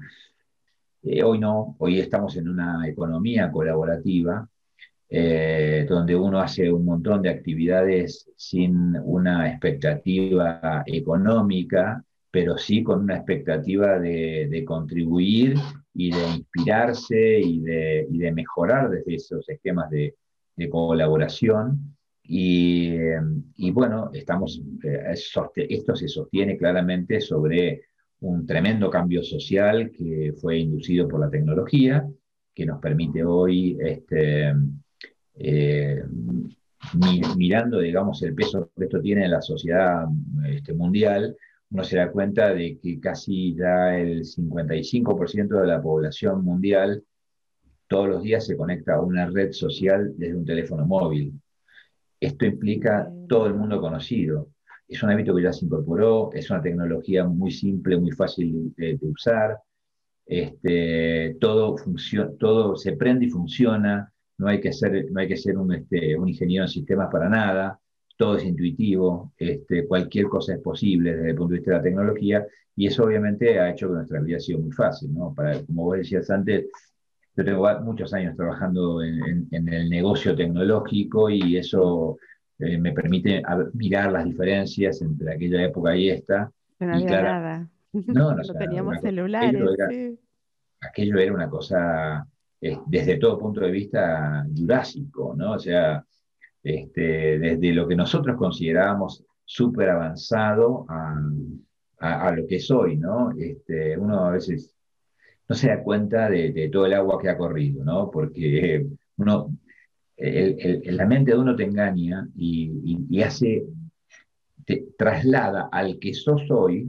Eh, 1.03 1.23
hoy 1.23 1.39
no, 1.39 1.75
hoy 1.79 1.99
estamos 1.99 2.35
en 2.37 2.49
una 2.49 2.87
economía 2.87 3.51
colaborativa 3.51 4.47
eh, 5.15 5.85
donde 5.87 6.15
uno 6.15 6.39
hace 6.39 6.71
un 6.71 6.85
montón 6.85 7.21
de 7.21 7.29
actividades 7.29 8.27
sin 8.35 8.97
una 9.03 9.47
expectativa 9.47 10.81
económica, 10.87 12.03
pero 12.31 12.57
sí 12.57 12.81
con 12.81 13.03
una 13.03 13.17
expectativa 13.17 13.99
de, 13.99 14.63
contribuir 14.65 15.53
y 15.93 16.09
de 16.09 16.27
inspirarse 16.37 17.39
y 17.39 17.59
de, 17.59 18.31
mejorar 18.33 18.89
desde 18.89 19.13
esos 19.13 19.47
esquemas 19.47 19.91
de, 19.91 20.15
colaboración. 20.71 21.95
Y, 22.23 22.95
y, 23.57 23.69
bueno, 23.69 24.09
estamos, 24.13 24.63
eh, 24.83 25.13
esto 25.69 25.95
se 25.95 26.07
sostiene 26.07 26.57
claramente 26.57 27.21
sobre 27.21 27.83
un 28.21 28.47
tremendo 28.47 28.89
cambio 28.89 29.21
social 29.21 29.91
que 29.91 30.33
fue 30.41 30.57
inducido 30.57 31.07
por 31.07 31.19
la 31.19 31.29
tecnología, 31.29 32.03
que 32.55 32.65
nos 32.65 32.79
permite 32.79 33.23
hoy 33.23 33.77
este, 33.79 34.53
eh, 35.35 36.03
mirando, 37.37 37.79
digamos, 37.79 38.21
el 38.23 38.35
peso 38.35 38.69
que 38.75 38.85
esto 38.85 39.01
tiene 39.01 39.25
en 39.25 39.31
la 39.31 39.41
sociedad 39.41 40.05
este, 40.45 40.73
mundial, 40.73 41.35
uno 41.71 41.83
se 41.83 41.97
da 41.97 42.11
cuenta 42.11 42.53
de 42.53 42.77
que 42.79 42.99
casi 42.99 43.55
ya 43.55 43.97
el 43.97 44.23
55% 44.23 45.59
de 45.59 45.67
la 45.67 45.81
población 45.81 46.43
mundial 46.43 47.03
todos 47.87 48.07
los 48.07 48.23
días 48.23 48.45
se 48.45 48.55
conecta 48.55 48.95
a 48.95 49.01
una 49.01 49.27
red 49.27 49.51
social 49.51 50.13
desde 50.17 50.35
un 50.35 50.45
teléfono 50.45 50.85
móvil. 50.85 51.33
Esto 52.19 52.45
implica 52.45 53.11
todo 53.27 53.47
el 53.47 53.55
mundo 53.55 53.81
conocido. 53.81 54.49
Es 54.87 55.01
un 55.01 55.09
hábito 55.09 55.35
que 55.35 55.43
ya 55.43 55.53
se 55.53 55.65
incorporó, 55.65 56.31
es 56.33 56.49
una 56.49 56.61
tecnología 56.61 57.25
muy 57.25 57.51
simple, 57.51 57.97
muy 57.97 58.11
fácil 58.11 58.73
de, 58.77 58.97
usar. 59.01 59.57
Este, 60.25 61.35
todo, 61.39 61.75
todo 62.39 62.75
se 62.75 62.93
prende 62.93 63.25
y 63.25 63.29
funciona, 63.29 64.12
no 64.37 64.47
hay 64.47 64.59
que 64.59 64.73
ser, 64.73 65.11
no 65.11 65.19
hay 65.19 65.27
que 65.27 65.37
ser 65.37 65.57
un, 65.57 65.73
este, 65.73 66.15
un 66.17 66.27
ingeniero 66.29 66.65
en 66.65 66.69
sistemas 66.69 67.09
para 67.11 67.29
nada 67.29 67.79
todo 68.17 68.37
es 68.37 68.45
intuitivo, 68.45 69.33
este, 69.37 69.87
cualquier 69.87 70.27
cosa 70.27 70.53
es 70.53 70.61
posible 70.61 71.15
desde 71.15 71.31
el 71.31 71.35
punto 71.35 71.53
de 71.53 71.59
vista 71.59 71.71
de 71.71 71.77
la 71.77 71.83
tecnología, 71.83 72.45
y 72.75 72.87
eso 72.87 73.03
obviamente 73.03 73.59
ha 73.59 73.69
hecho 73.71 73.87
que 73.87 73.95
nuestra 73.95 74.19
vida 74.19 74.37
ha 74.37 74.39
sido 74.39 74.59
muy 74.59 74.71
fácil, 74.71 75.13
¿no? 75.13 75.33
Para, 75.33 75.59
como 75.63 75.83
vos 75.83 75.97
decías 75.97 76.29
antes, 76.29 76.67
yo 77.35 77.43
tengo 77.43 77.67
muchos 77.81 78.13
años 78.13 78.35
trabajando 78.35 79.01
en, 79.01 79.47
el 79.51 79.89
negocio 79.89 80.35
tecnológico 80.35 81.29
y 81.29 81.57
eso 81.57 82.17
eh, 82.59 82.77
me 82.77 82.91
permite 82.91 83.41
mirar 83.73 84.11
las 84.11 84.25
diferencias 84.25 85.01
entre 85.01 85.33
aquella 85.33 85.63
época 85.63 85.95
y 85.95 86.09
esta. 86.09 86.51
no 86.79 86.93
había 86.93 87.21
nada. 87.21 87.69
No, 87.91 88.35
no, 88.35 88.41
teníamos 88.57 89.01
celulares. 89.01 90.19
Aquello 90.81 91.17
era, 91.17 91.33
una 91.33 91.49
cosa, 91.49 92.27
eh, 92.65 92.79
desde 92.85 93.17
todo 93.17 93.37
punto 93.37 93.59
de 93.59 93.71
vista, 93.71 94.45
jurásico, 94.57 95.35
¿no? 95.35 95.55
O 95.55 95.59
sea, 95.59 96.01
este, 96.63 97.37
desde 97.37 97.73
lo 97.73 97.85
que 97.85 97.95
nosotros 97.97 98.37
considerábamos 98.37 99.25
súper 99.43 99.89
avanzado 99.89 100.85
a, 100.87 102.31
lo 102.31 102.47
que 102.47 102.55
es 102.55 102.71
hoy, 102.71 102.95
¿no? 102.95 103.31
Este, 103.37 103.97
uno 103.97 104.27
a 104.27 104.31
veces 104.31 104.73
no 105.49 105.55
se 105.55 105.67
da 105.67 105.83
cuenta 105.83 106.29
de, 106.29 106.69
todo 106.71 106.85
el 106.85 106.93
agua 106.93 107.21
que 107.21 107.27
ha 107.27 107.37
corrido, 107.37 107.83
¿no? 107.83 108.09
Porque 108.09 108.85
uno, 109.17 109.49
la 110.17 111.05
mente 111.05 111.31
de 111.31 111.37
uno 111.37 111.57
te 111.57 111.63
engaña 111.63 112.29
y, 112.33 113.21
hace, 113.21 113.65
traslada 114.97 115.67
al 115.69 115.99
que 115.99 116.13
sos 116.13 116.49
hoy 116.49 116.87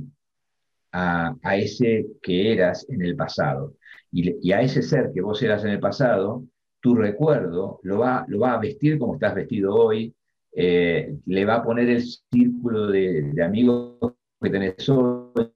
a, 0.92 1.36
ese 1.56 2.06
que 2.22 2.52
eras 2.52 2.86
en 2.88 3.02
el 3.02 3.16
pasado. 3.16 3.74
Y, 4.16 4.52
a 4.52 4.62
ese 4.62 4.80
ser 4.80 5.10
que 5.12 5.20
vos 5.20 5.42
eras 5.42 5.64
en 5.64 5.70
el 5.70 5.80
pasado, 5.80 6.44
tu 6.80 6.94
recuerdo 6.94 7.80
lo 7.82 7.98
va, 7.98 8.24
lo 8.28 8.38
va 8.38 8.52
a 8.54 8.60
vestir 8.60 8.96
como 8.96 9.14
estás 9.14 9.34
vestido 9.34 9.74
hoy, 9.74 10.14
eh, 10.52 11.16
le 11.26 11.44
va 11.44 11.56
a 11.56 11.64
poner 11.64 11.88
el 11.88 12.02
círculo 12.02 12.86
de, 12.86 13.32
amigos 13.44 14.14
que 14.40 14.50
tenés 14.50 14.88
hoy, 14.88 15.32
va 15.36 15.52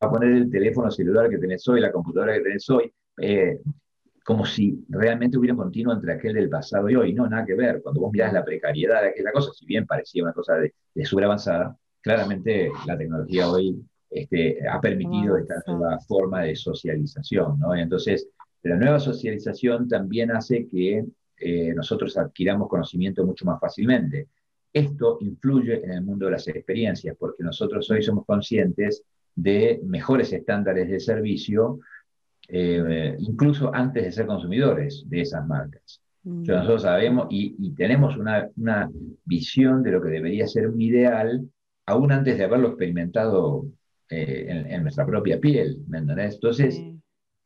a 0.00 0.10
poner 0.10 0.32
el 0.32 0.50
teléfono 0.50 0.90
celular 0.90 1.28
que 1.28 1.36
tenés 1.36 1.68
hoy, 1.68 1.80
la 1.80 1.92
computadora 1.92 2.32
que 2.34 2.40
tenés 2.40 2.70
hoy, 2.70 2.90
eh, 3.20 3.60
como 4.24 4.46
si 4.46 4.82
realmente 4.88 5.36
hubiera 5.36 5.52
un 5.52 5.60
continuo 5.60 5.92
entre 5.92 6.14
aquel 6.14 6.34
del 6.34 6.48
pasado 6.48 6.88
y 6.88 6.96
hoy. 6.96 7.12
No, 7.12 7.28
nada 7.28 7.44
que 7.44 7.54
ver. 7.54 7.82
Cuando 7.82 8.00
vos 8.00 8.12
mirás 8.12 8.32
la 8.32 8.44
precariedad 8.44 9.02
de 9.02 9.08
aquella 9.08 9.32
cosa, 9.32 9.52
si 9.52 9.66
bien 9.66 9.86
parecía 9.86 10.22
una 10.22 10.32
cosa 10.32 10.54
de, 10.54 10.74
de 10.94 11.24
avanzada, 11.24 11.76
claramente 12.00 12.70
la 12.86 12.96
tecnología 12.96 13.50
hoy 13.50 13.82
este, 14.10 14.58
ha 14.68 14.80
permitido 14.80 15.36
esta 15.36 15.62
nueva 15.66 15.98
forma 16.00 16.42
de 16.42 16.56
socialización, 16.56 17.58
¿no? 17.58 17.74
Entonces, 17.74 18.28
la 18.62 18.76
nueva 18.76 18.98
socialización 18.98 19.88
también 19.88 20.30
hace 20.30 20.66
que 20.66 21.04
eh, 21.40 21.72
nosotros 21.74 22.16
adquiramos 22.16 22.68
conocimiento 22.68 23.24
mucho 23.24 23.44
más 23.44 23.60
fácilmente. 23.60 24.28
Esto 24.72 25.18
influye 25.20 25.84
en 25.84 25.92
el 25.92 26.02
mundo 26.02 26.26
de 26.26 26.32
las 26.32 26.48
experiencias, 26.48 27.16
porque 27.18 27.42
nosotros 27.42 27.90
hoy 27.90 28.02
somos 28.02 28.26
conscientes 28.26 29.04
de 29.34 29.80
mejores 29.84 30.32
estándares 30.32 30.90
de 30.90 31.00
servicio, 31.00 31.78
eh, 32.48 33.16
incluso 33.20 33.72
antes 33.74 34.04
de 34.04 34.12
ser 34.12 34.26
consumidores 34.26 35.04
de 35.06 35.20
esas 35.20 35.46
marcas. 35.46 36.00
Mm. 36.24 36.42
nosotros 36.42 36.82
sabemos 36.82 37.28
y, 37.30 37.72
tenemos 37.74 38.16
una, 38.16 38.90
visión 39.24 39.82
de 39.82 39.92
lo 39.92 40.02
que 40.02 40.10
debería 40.10 40.46
ser 40.46 40.68
un 40.68 40.80
ideal, 40.80 41.48
aún 41.86 42.12
antes 42.12 42.36
de 42.36 42.44
haberlo 42.44 42.68
experimentado 42.68 43.66
eh, 44.10 44.64
en, 44.68 44.82
nuestra 44.82 45.06
propia 45.06 45.40
piel. 45.40 45.84
¿me 45.88 45.98
Entonces, 45.98 46.82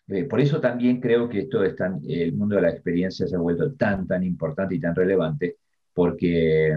eh, 0.09 0.25
por 0.25 0.41
eso 0.41 0.61
también 0.61 1.01
creo 1.01 1.29
que 1.29 1.41
esto 1.41 1.63
es 1.65 1.77
tan, 1.77 2.01
el 2.07 2.33
mundo 2.35 2.57
de 2.57 2.63
la 2.63 2.71
experiencia 2.71 3.27
se 3.27 3.37
ha 3.37 3.39
vuelto 3.39 3.73
tan, 3.75 4.07
tan 4.07 4.23
importante 4.25 4.75
y 4.75 4.81
tan 4.81 4.95
relevante 4.95 5.57
porque, 5.93 6.77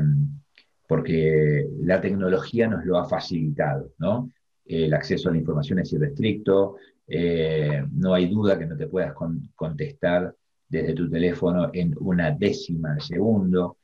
porque 0.87 1.67
la 1.81 2.01
tecnología 2.01 2.67
nos 2.67 2.85
lo 2.85 2.97
ha 2.97 3.05
facilitado, 3.07 3.91
¿no? 3.97 4.31
El 4.65 4.93
acceso 4.93 5.29
a 5.29 5.31
la 5.31 5.37
información 5.37 5.79
es 5.79 5.93
irrestricto, 5.93 6.77
eh, 7.07 7.83
no 7.91 8.13
hay 8.13 8.27
duda 8.27 8.57
que 8.57 8.65
no 8.65 8.75
te 8.75 8.87
puedas 8.87 9.13
contestar 9.55 10.35
desde 10.67 10.93
tu 10.93 11.09
teléfono 11.09 11.69
en 11.73 11.95
una 11.99 12.31
décima 12.31 12.95
de 12.95 13.01
segundo. 13.01 13.77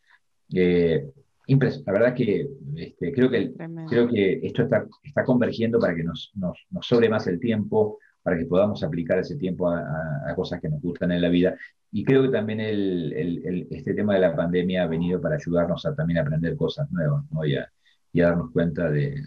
Eh, 0.54 1.12
la 1.48 1.94
verdad 1.94 2.14
que 2.16 2.48
este, 2.76 3.12
creo, 3.12 3.30
que 3.30 3.54
creo 3.88 4.08
que 4.08 4.40
esto 4.44 4.64
está, 4.64 4.86
está 5.04 5.24
convergiendo 5.24 5.80
para 5.80 5.96
que 5.96 6.04
nos, 6.04 6.32
nos, 6.36 6.58
nos 6.70 6.86
sobre 6.86 7.10
más 7.10 7.28
el 7.28 7.40
tiempo, 7.40 7.98
para 8.24 8.38
que 8.38 8.46
podamos 8.46 8.84
aplicar 8.84 9.20
ese 9.20 9.36
tiempo 9.36 9.70
a, 9.70 10.34
cosas 10.36 10.62
que 10.62 10.70
nos 10.70 10.82
gustan 10.82 11.12
en 11.12 11.22
la 11.22 11.30
vida. 11.30 11.56
Y 11.92 12.04
creo 12.04 12.24
que 12.24 12.30
también 12.30 12.60
el, 12.60 13.68
este 13.70 13.94
tema 13.94 14.14
de 14.14 14.22
la 14.22 14.36
pandemia 14.36 14.84
ha 14.84 14.88
venido 14.88 15.20
para 15.20 15.36
ayudarnos 15.36 15.86
a 15.86 15.96
también 15.96 16.20
aprender 16.20 16.56
cosas 16.56 16.90
nuevas 16.92 17.26
¿no? 17.32 17.44
y, 17.46 17.56
a, 17.56 17.70
darnos 18.14 18.52
cuenta 18.52 18.90
de, 18.90 19.24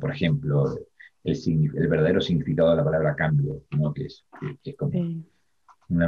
por 0.00 0.10
ejemplo, 0.10 0.76
el, 1.24 1.36
el, 1.74 1.88
verdadero 1.88 2.20
significado 2.20 2.70
de 2.70 2.76
la 2.76 2.84
palabra 2.84 3.14
cambio, 3.14 3.62
¿no? 3.70 3.92
que, 3.94 4.06
es, 4.06 4.24
como... 4.76 5.22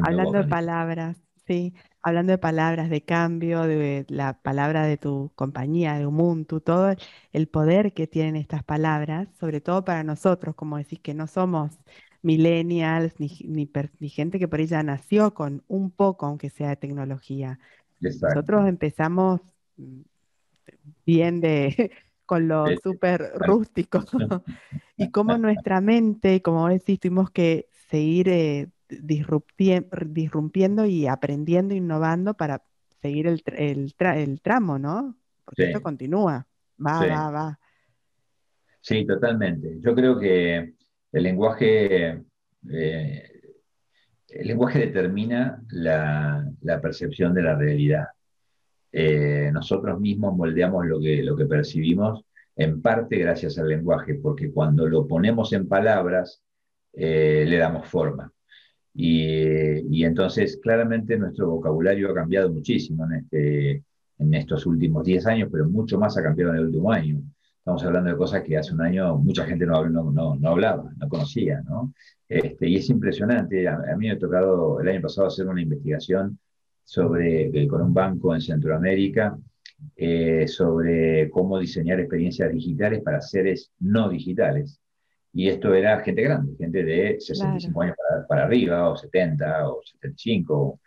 Hablando 0.03 0.43
de 0.43 0.45
palabras, 0.45 1.23
sí, 1.47 1.75
hablando 2.05 2.33
de 2.33 2.39
palabras, 2.39 2.91
de 2.91 3.03
cambio, 3.03 3.63
de 3.63 4.05
la 4.09 4.35
palabra 4.35 4.87
de 4.87 4.99
tu 4.99 5.33
compañía, 5.35 5.95
de 5.99 6.07
Ubuntu, 6.07 6.61
todo 6.61 6.95
el 7.33 7.49
poder 7.49 7.95
que 7.95 8.07
tienen 8.07 8.37
estas 8.37 8.63
palabras, 8.63 9.29
sobre 9.41 9.63
todo 9.63 9.87
para 9.87 10.05
nosotros, 10.05 10.55
como 10.55 10.77
decís 10.77 11.01
que 11.01 11.15
no 11.15 11.27
somos 11.27 11.79
millennials, 12.21 13.19
ni, 13.19 13.29
ni, 13.99 14.09
gente 14.11 14.39
que 14.39 14.49
por 14.49 14.61
ella 14.61 14.83
nació 14.83 15.33
con 15.33 15.63
un 15.67 15.91
poco, 15.91 16.27
aunque 16.27 16.51
sea 16.51 16.69
de 16.69 16.77
tecnología. 16.77 17.59
Nosotros 18.01 18.69
empezamos 18.69 19.41
mm, 19.79 20.01
bien 21.07 21.41
de 21.41 21.91
con 22.27 22.49
lo 22.49 22.67
súper 22.83 23.33
rústico 23.39 24.05
y 24.99 25.11
como 25.11 25.39
nuestra 25.39 25.81
mente, 25.81 26.43
como 26.43 26.69
decís, 26.69 27.01
tuvimos 27.01 27.31
que 27.31 27.67
seguir 27.89 28.29
eh, 28.29 28.69
disrumpiendo 29.03 30.85
y 30.85 31.07
aprendiendo, 31.07 31.75
innovando 31.75 32.35
para 32.35 32.63
seguir 33.01 33.27
el, 33.27 33.43
el, 33.57 34.41
tramo, 34.41 34.79
¿no? 34.79 35.17
Porque 35.45 35.65
esto 35.65 35.83
continúa, 35.83 36.47
va, 36.79 37.07
va, 37.07 37.31
va. 37.31 37.59
Sí, 38.81 39.07
totalmente. 39.07 39.79
Yo 39.81 39.95
creo 39.95 40.19
que 40.19 40.75
el 41.13 41.23
lenguaje, 41.23 42.23
eh, 42.71 43.31
el 44.29 44.47
lenguaje 44.47 44.81
determina 44.81 45.63
la, 45.71 46.45
percepción 46.83 47.33
de 47.33 47.43
la 47.43 47.57
realidad. 47.57 48.07
Eh, 48.93 49.51
nosotros 49.53 50.01
mismos 50.01 50.37
moldeamos 50.37 50.87
lo 50.87 51.01
que, 51.01 51.23
lo 51.23 51.37
que 51.37 51.47
percibimos 51.47 52.25
en 52.57 52.83
parte 52.83 53.17
gracias 53.19 53.59
al 53.59 53.69
lenguaje, 53.69 54.15
porque 54.15 54.51
cuando 54.51 54.87
lo 54.87 55.07
ponemos 55.07 55.53
en 55.53 55.69
palabras, 55.69 56.43
eh, 56.93 57.45
le 57.47 57.57
damos 57.57 57.89
forma. 57.89 58.33
Y, 58.95 60.05
entonces, 60.05 60.59
claramente, 60.63 61.19
nuestro 61.19 61.51
vocabulario 61.51 62.11
ha 62.11 62.15
cambiado 62.15 62.53
muchísimo 62.53 63.05
en, 63.07 63.13
este, 63.15 63.85
en 64.19 64.35
estos 64.35 64.67
últimos 64.67 65.05
10 65.05 65.27
años, 65.27 65.49
pero 65.51 65.69
mucho 65.69 65.99
más 65.99 66.17
ha 66.17 66.23
cambiado 66.23 66.53
en 66.53 66.59
el 66.59 66.67
último 66.67 66.93
año. 66.93 67.21
Estamos 67.59 67.83
hablando 67.85 68.11
de 68.11 68.17
cosas 68.17 68.43
que 68.43 68.57
hace 68.57 68.75
un 68.75 68.83
año 68.83 69.17
mucha 69.17 69.47
gente 69.47 69.67
no, 69.67 69.89
no, 69.89 70.37
no, 70.37 70.49
hablaba, 70.49 70.93
no 70.97 71.09
conocía, 71.09 71.63
¿no? 71.63 71.95
Este, 72.29 72.69
y 72.69 72.77
es 72.77 72.89
impresionante. 72.91 73.67
A, 73.67 73.97
mí 73.97 74.07
me 74.07 74.13
ha 74.13 74.19
tocado 74.19 74.81
el 74.81 74.89
año 74.89 75.01
pasado 75.01 75.29
hacer 75.29 75.47
una 75.47 75.63
investigación 75.63 76.39
sobre, 76.85 77.47
eh, 77.47 77.67
con 77.67 77.81
un 77.83 77.95
banco 77.95 78.35
en 78.35 78.43
Centroamérica 78.43 79.37
eh, 79.97 80.47
sobre 80.47 81.31
cómo 81.31 81.59
diseñar 81.59 82.01
experiencias 82.01 82.53
digitales 82.53 83.03
para 83.03 83.21
seres 83.21 83.73
no 83.81 84.09
digitales. 84.09 84.81
Y 85.35 85.49
esto 85.49 85.75
era 85.75 86.01
gente 86.01 86.23
grande, 86.23 86.55
gente 86.57 86.85
de 86.85 87.21
65 87.21 87.83
años 87.83 87.97
para, 88.29 88.45
arriba, 88.45 88.89
o 88.91 88.97
70, 88.97 89.69
o 89.69 89.83
75. 89.83 90.81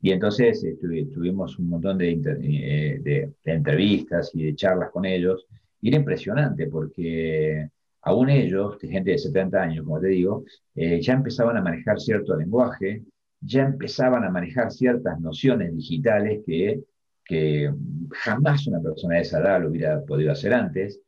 Y 0.00 0.12
entonces 0.12 0.64
tuvimos 0.80 1.58
un 1.58 1.68
montón 1.68 1.98
de, 1.98 2.12
eh, 2.12 2.98
de, 3.02 3.32
entrevistas 3.44 4.30
y 4.34 4.44
de 4.44 4.54
charlas 4.54 4.90
con 4.92 5.04
ellos 5.04 5.46
y 5.80 5.88
era 5.88 5.98
impresionante 5.98 6.68
porque 6.68 7.68
aún 8.02 8.30
ellos, 8.30 8.78
gente 8.80 9.10
de 9.10 9.18
70 9.18 9.60
años, 9.60 9.84
como 9.84 10.00
te 10.00 10.08
digo, 10.08 10.44
eh, 10.76 11.00
ya 11.00 11.14
empezaban 11.14 11.56
a 11.56 11.62
manejar 11.62 12.00
cierto 12.00 12.36
lenguaje, 12.36 13.02
ya 13.40 13.64
empezaban 13.64 14.24
a 14.24 14.30
manejar 14.30 14.70
ciertas 14.70 15.20
nociones 15.20 15.74
digitales 15.74 16.42
que 16.46 16.82
que 17.28 17.70
jamás 18.10 18.66
una 18.66 18.80
persona 18.80 19.16
de 19.16 19.20
esa 19.20 19.38
edad 19.38 19.60
lo 19.60 19.68
hubiera 19.68 20.02
podido 20.02 20.32
hacer 20.32 20.54
antes, 20.54 20.98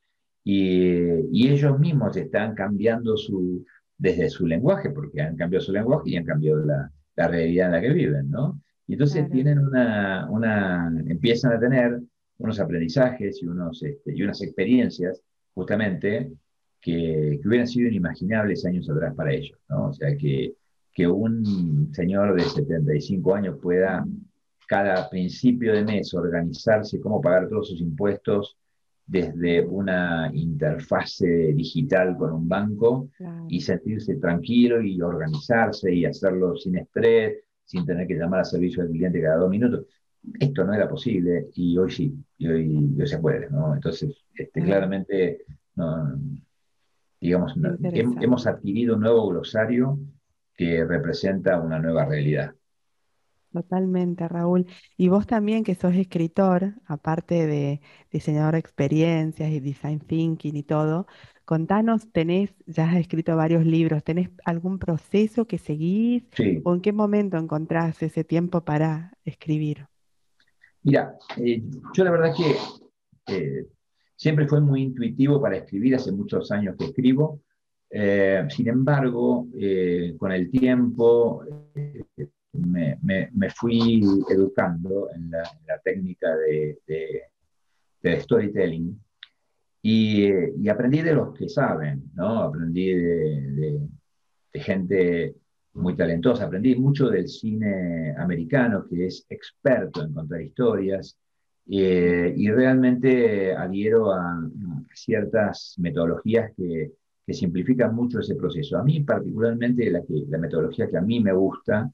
y, 0.44 1.48
ellos 1.48 1.78
mismos 1.78 2.16
están 2.16 2.54
cambiando 2.54 3.16
su, 3.16 3.64
desde 3.98 4.30
su 4.30 4.46
lenguaje, 4.46 4.90
porque 4.90 5.20
han 5.20 5.36
cambiado 5.36 5.64
su 5.64 5.72
lenguaje 5.72 6.10
y 6.10 6.16
han 6.16 6.24
cambiado 6.24 6.64
la, 6.64 6.90
la 7.16 7.28
realidad 7.28 7.66
en 7.66 7.72
la 7.72 7.80
que 7.80 7.92
viven, 7.92 8.30
¿no? 8.30 8.60
Y 8.86 8.94
entonces 8.94 9.30
tienen 9.30 9.58
una, 9.58 10.28
una, 10.30 10.92
empiezan 11.06 11.52
a 11.52 11.60
tener 11.60 12.00
unos 12.38 12.58
aprendizajes 12.58 13.42
y, 13.42 13.46
unos, 13.46 13.82
este, 13.82 14.14
y 14.16 14.22
unas 14.22 14.42
experiencias, 14.42 15.22
justamente, 15.54 16.32
que, 16.80 17.38
que, 17.40 17.48
hubieran 17.48 17.68
sido 17.68 17.88
inimaginables 17.88 18.64
años 18.64 18.88
atrás 18.90 19.14
para 19.14 19.32
ellos, 19.32 19.58
¿no? 19.68 19.88
O 19.88 19.92
sea, 19.92 20.16
que, 20.16 20.54
que 20.92 21.06
un 21.06 21.90
señor 21.92 22.34
de 22.34 22.42
75 22.42 23.34
años 23.34 23.58
pueda 23.60 24.04
cada 24.66 25.08
principio 25.10 25.72
de 25.72 25.84
mes 25.84 26.14
organizarse, 26.14 27.00
cómo 27.00 27.20
pagar 27.20 27.48
todos 27.48 27.68
sus 27.68 27.80
impuestos 27.80 28.56
desde 29.10 29.66
una 29.66 30.30
interfase 30.32 31.52
digital 31.52 32.16
con 32.16 32.32
un 32.32 32.48
banco 32.48 33.08
y 33.48 33.60
sentirse 33.60 34.14
tranquilo 34.16 34.80
y 34.80 35.02
organizarse 35.02 35.92
y 35.92 36.04
hacerlo 36.04 36.56
sin 36.56 36.76
estrés, 36.76 37.38
sin 37.64 37.84
tener 37.84 38.06
que 38.06 38.14
llamar 38.14 38.40
a 38.40 38.44
servicio 38.44 38.84
al 38.84 38.90
cliente 38.90 39.20
cada 39.20 39.38
dos 39.38 39.50
minutos. 39.50 39.86
Esto 40.38 40.64
no 40.64 40.74
era 40.74 40.88
posible 40.88 41.48
y 41.54 41.76
hoy 41.76 41.90
sí, 41.90 42.14
y 42.38 42.46
hoy, 42.46 42.96
se 43.04 43.18
puede, 43.18 43.50
¿no? 43.50 43.74
Entonces, 43.74 44.16
este, 44.32 44.62
claramente, 44.62 45.44
digamos, 47.20 47.54
hemos 47.82 48.46
adquirido 48.46 48.94
un 48.94 49.00
nuevo 49.00 49.28
glosario 49.28 49.98
que 50.54 50.84
representa 50.84 51.58
una 51.58 51.80
nueva 51.80 52.04
realidad. 52.04 52.54
Totalmente, 53.52 54.28
Raúl. 54.28 54.66
Y 54.96 55.08
vos 55.08 55.26
también, 55.26 55.64
que 55.64 55.74
sos 55.74 55.94
escritor, 55.94 56.74
aparte 56.86 57.46
de 57.46 57.80
diseñador 58.12 58.52
de 58.52 58.60
experiencias 58.60 59.50
y 59.50 59.58
design 59.58 59.98
thinking 59.98 60.54
y 60.54 60.62
todo, 60.62 61.06
contanos, 61.44 62.12
tenés, 62.12 62.54
ya 62.66 62.88
has 62.88 62.96
escrito 62.96 63.34
varios 63.34 63.66
libros, 63.66 64.04
¿tenés 64.04 64.30
algún 64.44 64.78
proceso 64.78 65.46
que 65.46 65.58
seguís? 65.58 66.22
¿O 66.62 66.74
en 66.74 66.80
qué 66.80 66.92
momento 66.92 67.38
encontrás 67.38 68.00
ese 68.04 68.22
tiempo 68.22 68.60
para 68.60 69.14
escribir? 69.24 69.88
Mira, 70.84 71.16
eh, 71.36 71.60
yo 71.92 72.04
la 72.04 72.12
verdad 72.12 72.32
que 72.36 73.34
eh, 73.34 73.66
siempre 74.14 74.46
fue 74.46 74.60
muy 74.60 74.82
intuitivo 74.82 75.42
para 75.42 75.56
escribir, 75.56 75.96
hace 75.96 76.12
muchos 76.12 76.52
años 76.52 76.76
que 76.78 76.84
escribo. 76.84 77.40
Eh, 77.90 78.44
sin 78.48 78.68
embargo, 78.68 79.48
con 80.18 80.30
el 80.30 80.50
tiempo 80.52 81.42
me, 82.52 82.98
me, 83.02 83.50
fui 83.50 84.02
educando 84.28 85.08
en 85.14 85.30
la, 85.30 85.78
técnica 85.84 86.34
de, 86.36 86.78
de, 88.02 88.20
storytelling 88.20 89.00
y, 89.82 90.28
y, 90.62 90.68
aprendí 90.68 91.00
de 91.02 91.14
los 91.14 91.34
que 91.36 91.48
saben, 91.48 92.10
¿no? 92.14 92.42
Aprendí 92.42 92.92
de, 92.92 93.80
de, 94.52 94.60
gente 94.60 95.36
muy 95.74 95.96
talentosa, 95.96 96.44
aprendí 96.44 96.74
mucho 96.74 97.08
del 97.08 97.28
cine 97.28 98.14
americano, 98.18 98.84
que 98.88 99.06
es 99.06 99.24
experto 99.28 100.02
en 100.02 100.12
contar 100.12 100.42
historias, 100.42 101.16
y 101.66 102.50
realmente 102.50 103.54
adhiero 103.54 104.12
a, 104.12 104.50
ciertas 104.92 105.76
metodologías 105.78 106.52
que, 106.56 106.92
que, 107.24 107.32
simplifican 107.32 107.94
mucho 107.94 108.18
ese 108.18 108.34
proceso. 108.34 108.76
A 108.76 108.82
mí 108.82 109.00
particularmente 109.00 109.88
la, 109.90 110.02
que, 110.02 110.24
la 110.28 110.38
metodología 110.38 110.88
que 110.88 110.98
a 110.98 111.00
mí 111.00 111.20
me 111.20 111.32
gusta 111.32 111.90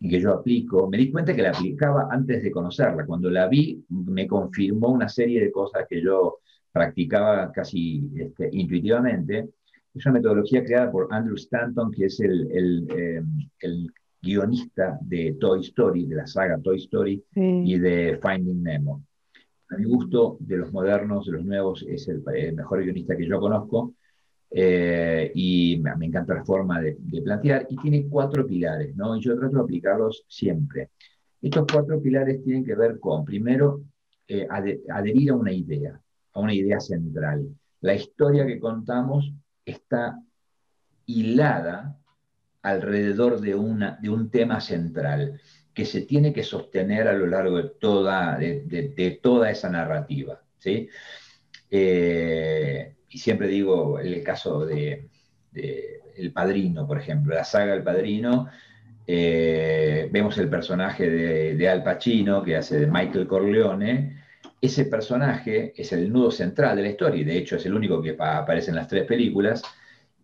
y 0.00 0.08
que 0.08 0.20
yo 0.20 0.32
aplico, 0.32 0.88
me 0.88 0.96
di 0.96 1.10
cuenta 1.10 1.36
que 1.36 1.42
la 1.42 1.50
aplicaba 1.50 2.08
antes 2.10 2.42
de 2.42 2.50
conocerla. 2.50 3.04
Cuando 3.04 3.30
la 3.30 3.46
vi, 3.48 3.84
me 3.90 4.26
confirmó 4.26 4.88
una 4.88 5.08
serie 5.08 5.40
de 5.42 5.52
cosas 5.52 5.86
que 5.88 6.02
yo 6.02 6.38
practicaba 6.72 7.52
casi 7.52 8.10
este, 8.16 8.48
intuitivamente. 8.52 9.50
Es 9.94 10.06
una 10.06 10.14
metodología 10.14 10.64
creada 10.64 10.90
por 10.90 11.08
Andrew 11.10 11.36
Stanton, 11.36 11.90
que 11.92 12.06
es 12.06 12.18
el, 12.20 12.50
el, 12.50 12.88
eh, 12.96 13.22
el 13.60 13.92
guionista 14.22 14.98
de 15.02 15.36
Toy 15.38 15.60
Story, 15.60 16.06
de 16.06 16.16
la 16.16 16.26
saga 16.26 16.58
Toy 16.58 16.78
Story 16.78 17.22
y 17.34 17.78
de 17.78 18.18
Finding 18.22 18.62
Nemo. 18.62 19.02
A 19.68 19.76
mi 19.76 19.84
gusto, 19.84 20.38
de 20.40 20.56
los 20.56 20.72
modernos, 20.72 21.26
de 21.26 21.32
los 21.32 21.44
nuevos, 21.44 21.84
es 21.86 22.08
el, 22.08 22.22
el 22.34 22.54
mejor 22.54 22.82
guionista 22.82 23.16
que 23.16 23.26
yo 23.26 23.38
conozco. 23.38 23.94
Eh, 24.52 25.30
y 25.34 25.80
me, 25.80 26.06
encanta 26.06 26.34
la 26.34 26.44
forma 26.44 26.80
de, 26.80 26.96
plantear, 27.22 27.66
y 27.70 27.76
tiene 27.76 28.08
cuatro 28.08 28.46
pilares, 28.46 28.96
¿no? 28.96 29.16
Y 29.16 29.20
yo 29.20 29.38
trato 29.38 29.56
de 29.56 29.62
aplicarlos 29.62 30.24
siempre. 30.28 30.90
Estos 31.40 31.66
cuatro 31.72 32.00
pilares 32.02 32.42
tienen 32.42 32.64
que 32.64 32.74
ver 32.74 32.98
con, 32.98 33.24
primero, 33.24 33.82
eh, 34.26 34.46
adherir 34.50 35.30
a 35.30 35.34
una 35.34 35.52
idea, 35.52 36.00
a 36.32 36.40
una 36.40 36.52
idea 36.54 36.80
central. 36.80 37.48
La 37.80 37.94
historia 37.94 38.46
que 38.46 38.58
contamos 38.58 39.32
está 39.64 40.20
hilada 41.06 41.96
alrededor 42.62 43.40
de, 43.40 43.54
una, 43.54 43.98
de 44.02 44.10
un 44.10 44.30
tema 44.30 44.60
central 44.60 45.40
que 45.72 45.84
se 45.86 46.02
tiene 46.02 46.32
que 46.32 46.42
sostener 46.42 47.08
a 47.08 47.12
lo 47.12 47.26
largo 47.26 47.56
de 47.56 47.70
toda, 47.80 48.38
esa 49.50 49.70
narrativa. 49.70 50.42
¿sí? 50.58 50.88
Eh, 51.70 52.94
y 53.10 53.18
siempre 53.18 53.48
digo 53.48 53.98
el 53.98 54.22
caso 54.22 54.64
de, 54.64 55.08
El 55.52 56.32
Padrino, 56.32 56.86
por 56.86 56.98
ejemplo, 56.98 57.34
la 57.34 57.44
saga 57.44 57.74
El 57.74 57.82
Padrino, 57.82 58.48
eh, 59.06 60.08
vemos 60.12 60.38
el 60.38 60.48
personaje 60.48 61.10
de, 61.10 61.68
Al 61.68 61.82
Pacino, 61.82 62.42
que 62.42 62.56
hace 62.56 62.78
de 62.78 62.86
Michael 62.86 63.26
Corleone, 63.26 64.20
ese 64.60 64.84
personaje 64.84 65.72
es 65.76 65.92
el 65.92 66.12
nudo 66.12 66.30
central 66.30 66.76
de 66.76 66.82
la 66.82 66.90
historia, 66.90 67.20
y 67.20 67.24
de 67.24 67.38
hecho 67.38 67.56
es 67.56 67.66
el 67.66 67.74
único 67.74 68.00
que 68.00 68.16
aparece 68.18 68.70
en 68.70 68.76
las 68.76 68.88
tres 68.88 69.04
películas, 69.04 69.62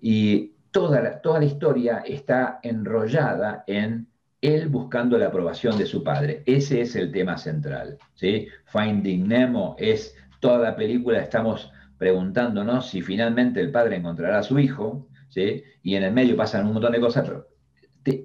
y 0.01 0.53
toda 0.71 1.01
la, 1.01 1.21
toda 1.21 1.41
la 1.41 1.47
historia 1.47 2.03
está 2.07 2.61
enrollada 2.63 3.65
en 3.67 4.07
él 4.43 4.69
buscando 4.69 5.19
la 5.19 5.29
aprobación 5.29 5.77
de 5.79 5.87
su 5.87 6.05
padre. 6.05 6.43
Ese 6.47 6.83
es 6.83 6.95
el 6.95 7.11
tema 7.11 7.39
central. 7.39 7.99
¿sí? 8.15 8.47
Finding 8.67 9.27
Nemo 9.27 9.75
es 9.79 10.15
toda 10.39 10.59
la 10.59 10.77
película, 10.77 11.19
estamos 11.19 11.73
preguntándonos 11.99 12.91
si 12.91 13.03
finalmente 13.03 13.61
el 13.61 13.71
padre 13.71 13.97
encontrará 13.97 14.39
a 14.39 14.43
su 14.43 14.59
hijo, 14.59 15.09
¿sí? 15.29 15.65
y 15.83 15.95
en 15.95 16.05
el 16.05 16.13
medio 16.13 16.37
pasan 16.37 16.67
un 16.67 16.75
montón 16.75 16.93
de 16.93 17.01
cosas, 17.01 17.27
pero 17.27 17.49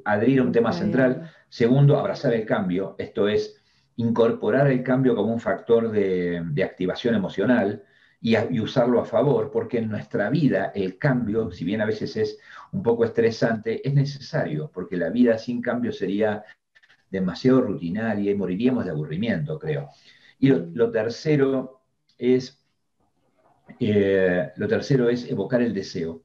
adherir 0.05 0.39
a 0.39 0.43
un 0.43 0.51
tema 0.51 0.73
central. 0.73 1.31
Segundo, 1.49 1.97
abrazar 1.97 2.33
el 2.33 2.45
cambio, 2.45 2.95
esto 2.97 3.27
es 3.27 3.61
incorporar 3.95 4.67
el 4.67 4.83
cambio 4.83 5.15
como 5.15 5.33
un 5.33 5.39
factor 5.39 5.91
de, 5.91 6.63
activación 6.63 7.15
emocional 7.15 7.83
y, 8.19 8.35
y, 8.37 8.59
usarlo 8.59 9.01
a 9.01 9.05
favor, 9.05 9.51
porque 9.51 9.79
en 9.79 9.89
nuestra 9.89 10.29
vida 10.29 10.71
el 10.75 10.97
cambio, 10.97 11.51
si 11.51 11.65
bien 11.65 11.81
a 11.81 11.85
veces 11.85 12.15
es 12.17 12.37
un 12.71 12.83
poco 12.83 13.03
estresante, 13.05 13.85
es 13.87 13.93
necesario, 13.93 14.69
porque 14.71 14.97
la 14.97 15.09
vida 15.09 15.37
sin 15.37 15.61
cambio 15.61 15.91
sería 15.91 16.43
demasiado 17.09 17.61
rutinaria 17.61 18.31
y 18.31 18.35
moriríamos 18.35 18.85
de 18.85 18.91
aburrimiento, 18.91 19.59
creo. 19.59 19.89
Y 20.39 20.49
lo 20.49 20.89
tercero 20.91 21.81
es 22.17 22.60
eh, 23.89 24.51
lo 24.57 24.67
tercero 24.67 25.09
es 25.09 25.29
evocar 25.29 25.61
el 25.61 25.73
deseo. 25.73 26.23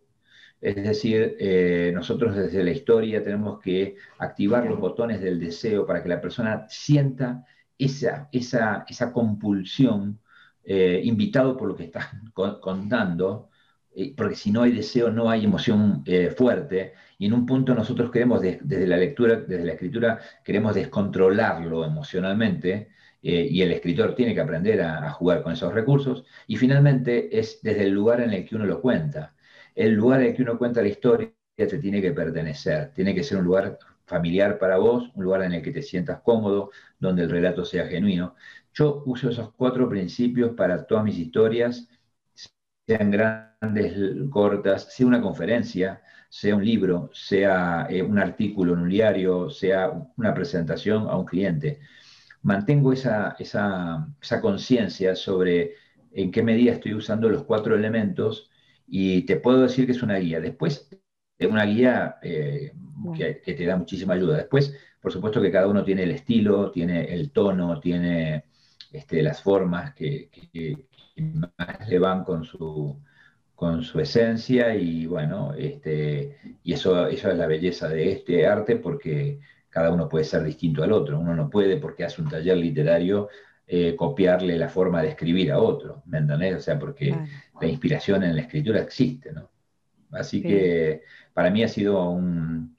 Es 0.60 0.76
decir, 0.76 1.36
eh, 1.38 1.90
nosotros 1.94 2.34
desde 2.36 2.64
la 2.64 2.70
historia 2.70 3.22
tenemos 3.22 3.60
que 3.60 3.96
activar 4.18 4.66
los 4.66 4.78
botones 4.80 5.20
del 5.20 5.38
deseo 5.40 5.86
para 5.86 6.02
que 6.02 6.08
la 6.08 6.20
persona 6.20 6.66
sienta 6.68 7.44
esa, 7.78 8.28
esa, 8.32 8.84
esa 8.88 9.12
compulsión, 9.12 10.20
eh, 10.64 11.00
invitado 11.04 11.56
por 11.56 11.68
lo 11.68 11.76
que 11.76 11.84
estás 11.84 12.08
contando, 12.60 13.50
porque 14.16 14.34
si 14.36 14.50
no 14.50 14.62
hay 14.62 14.72
deseo, 14.72 15.10
no 15.10 15.30
hay 15.30 15.44
emoción 15.44 16.04
fuerte. 16.36 16.92
Y 17.18 17.26
en 17.26 17.32
un 17.32 17.46
punto 17.46 17.74
nosotros 17.74 18.10
queremos, 18.10 18.42
desde 18.42 18.86
la 18.86 18.98
lectura, 18.98 19.36
desde 19.36 19.64
la 19.64 19.72
escritura, 19.72 20.20
queremos 20.44 20.74
descontrolarlo 20.74 21.84
emocionalmente 21.84 22.90
eh, 23.28 23.48
y 23.50 23.60
el 23.62 23.72
escritor 23.72 24.14
tiene 24.14 24.34
que 24.34 24.40
aprender 24.40 24.80
a, 24.82 25.10
jugar 25.10 25.42
con 25.42 25.52
esos 25.52 25.74
recursos. 25.74 26.24
Y 26.46 26.56
finalmente 26.56 27.36
es 27.36 27.60
desde 27.60 27.82
el 27.84 27.90
lugar 27.90 28.20
en 28.20 28.30
el 28.32 28.44
que 28.44 28.54
uno 28.54 28.66
lo 28.66 28.80
cuenta. 28.80 29.34
El 29.74 29.94
lugar 29.94 30.20
en 30.20 30.28
el 30.28 30.36
que 30.36 30.42
uno 30.42 30.56
cuenta 30.56 30.80
la 30.80 30.88
historia 30.88 31.32
te 31.56 31.78
tiene 31.78 32.00
que 32.00 32.12
pertenecer, 32.12 32.92
tiene 32.94 33.14
que 33.16 33.24
ser 33.24 33.38
un 33.38 33.44
lugar 33.44 33.78
familiar 34.04 34.58
para 34.58 34.78
vos, 34.78 35.10
un 35.16 35.24
lugar 35.24 35.42
en 35.42 35.54
el 35.54 35.62
que 35.62 35.72
te 35.72 35.82
sientas 35.82 36.20
cómodo, 36.20 36.70
donde 37.00 37.24
el 37.24 37.30
relato 37.30 37.64
sea 37.64 37.86
genuino. 37.88 38.36
Yo 38.72 39.02
uso 39.06 39.30
esos 39.30 39.52
cuatro 39.54 39.88
principios 39.88 40.52
para 40.54 40.86
todas 40.86 41.02
mis 41.04 41.18
historias, 41.18 41.88
sean 42.86 43.10
grandes, 43.10 44.30
cortas, 44.30 44.94
sea 44.94 45.06
una 45.06 45.20
conferencia, 45.20 46.00
sea 46.28 46.54
un 46.54 46.64
libro, 46.64 47.10
sea 47.12 47.88
eh, 47.90 48.02
un 48.02 48.18
artículo 48.20 48.74
en 48.74 48.80
un 48.80 48.88
diario, 48.88 49.50
sea 49.50 49.90
una 50.16 50.32
presentación 50.32 51.08
a 51.08 51.16
un 51.16 51.24
cliente 51.24 51.80
mantengo 52.46 52.92
esa, 52.92 53.34
esa, 53.40 54.06
esa 54.22 54.40
conciencia 54.40 55.16
sobre 55.16 55.74
en 56.12 56.30
qué 56.30 56.44
medida 56.44 56.72
estoy 56.72 56.94
usando 56.94 57.28
los 57.28 57.42
cuatro 57.42 57.74
elementos 57.74 58.48
y 58.86 59.22
te 59.22 59.36
puedo 59.36 59.62
decir 59.62 59.84
que 59.84 59.92
es 59.92 60.02
una 60.02 60.16
guía. 60.18 60.40
Después, 60.40 60.88
es 61.38 61.50
una 61.50 61.64
guía 61.64 62.18
eh, 62.22 62.72
que, 63.16 63.34
te 63.52 63.66
da 63.66 63.76
muchísima 63.76 64.14
ayuda. 64.14 64.36
Después, 64.36 64.72
por 65.00 65.12
supuesto 65.12 65.42
que 65.42 65.50
cada 65.50 65.66
uno 65.66 65.82
tiene 65.82 66.04
el 66.04 66.12
estilo, 66.12 66.70
tiene 66.70 67.12
el 67.12 67.32
tono, 67.32 67.80
tiene 67.80 68.44
este, 68.92 69.22
las 69.22 69.42
formas 69.42 69.92
que, 69.94 70.30
más 71.34 71.88
le 71.88 71.98
van 71.98 72.22
con 72.22 72.44
su, 72.44 73.02
con 73.56 73.82
su 73.82 73.98
esencia 73.98 74.76
y 74.76 75.06
bueno, 75.06 75.52
este, 75.54 76.60
y 76.62 76.74
eso, 76.74 77.08
eso 77.08 77.28
es 77.28 77.36
la 77.36 77.48
belleza 77.48 77.88
de 77.88 78.12
este 78.12 78.46
arte 78.46 78.76
porque 78.76 79.40
cada 79.76 79.90
uno 79.90 80.08
puede 80.08 80.24
ser 80.24 80.42
distinto 80.42 80.82
al 80.82 80.90
otro. 80.90 81.20
Uno 81.20 81.36
no 81.36 81.50
puede, 81.50 81.76
porque 81.76 82.02
hace 82.02 82.22
un 82.22 82.30
taller 82.30 82.56
literario, 82.56 83.28
eh, 83.66 83.94
copiarle 83.94 84.56
la 84.56 84.70
forma 84.70 85.02
de 85.02 85.08
escribir 85.08 85.52
a 85.52 85.58
otro, 85.58 86.02
¿me 86.06 86.16
entendés? 86.16 86.56
O 86.56 86.60
sea, 86.60 86.78
porque 86.78 87.14
la 87.60 87.66
inspiración 87.66 88.22
en 88.22 88.36
la 88.36 88.40
escritura 88.40 88.80
existe, 88.80 89.32
¿no? 89.32 89.50
Así 90.12 90.40
que 90.40 91.02
para 91.34 91.50
mí 91.50 91.62
ha 91.62 91.68
sido 91.68 92.08
un, 92.08 92.74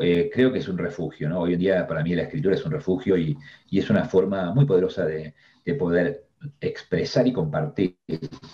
eh, 0.00 0.30
creo 0.32 0.52
que 0.52 0.60
es 0.60 0.68
un 0.68 0.78
refugio, 0.78 1.28
¿no? 1.28 1.40
Hoy 1.40 1.54
en 1.54 1.58
día 1.58 1.84
para 1.84 2.04
mí 2.04 2.14
la 2.14 2.22
escritura 2.22 2.54
es 2.54 2.64
un 2.64 2.70
refugio 2.70 3.16
y, 3.16 3.36
es 3.72 3.90
una 3.90 4.04
forma 4.04 4.54
muy 4.54 4.66
poderosa 4.66 5.04
de, 5.04 5.34
poder 5.76 6.26
expresar 6.60 7.26
y 7.26 7.32
compartir 7.32 7.96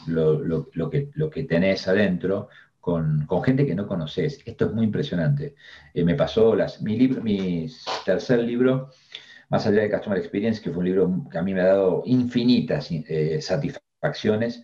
lo, 0.07 0.71
que, 0.91 1.11
lo 1.13 1.29
que 1.29 1.45
tenés 1.45 1.87
adentro 1.89 2.49
con, 2.87 3.27
gente 3.45 3.67
que 3.67 3.75
no 3.75 3.89
conoces. 3.89 4.41
Esto 4.47 4.67
es 4.67 4.73
muy 4.73 4.85
impresionante. 4.85 5.57
Eh, 5.93 6.05
me 6.05 6.15
pasó 6.15 6.55
las, 6.55 6.81
mi, 6.83 6.97
libro, 6.97 7.21
mi 7.21 7.67
tercer 8.05 8.39
libro, 8.41 8.91
más 9.49 9.67
allá 9.67 9.83
de 9.83 9.91
Customer 9.91 10.19
Experience, 10.19 10.63
que 10.63 10.71
fue 10.71 10.79
un 10.81 10.85
libro 10.85 11.25
que 11.31 11.39
a 11.39 11.43
mí 11.43 11.53
me 11.53 11.63
ha 11.63 11.67
dado 11.67 12.03
infinitas 12.07 12.89
eh, 12.93 13.41
satisfacciones. 13.43 14.63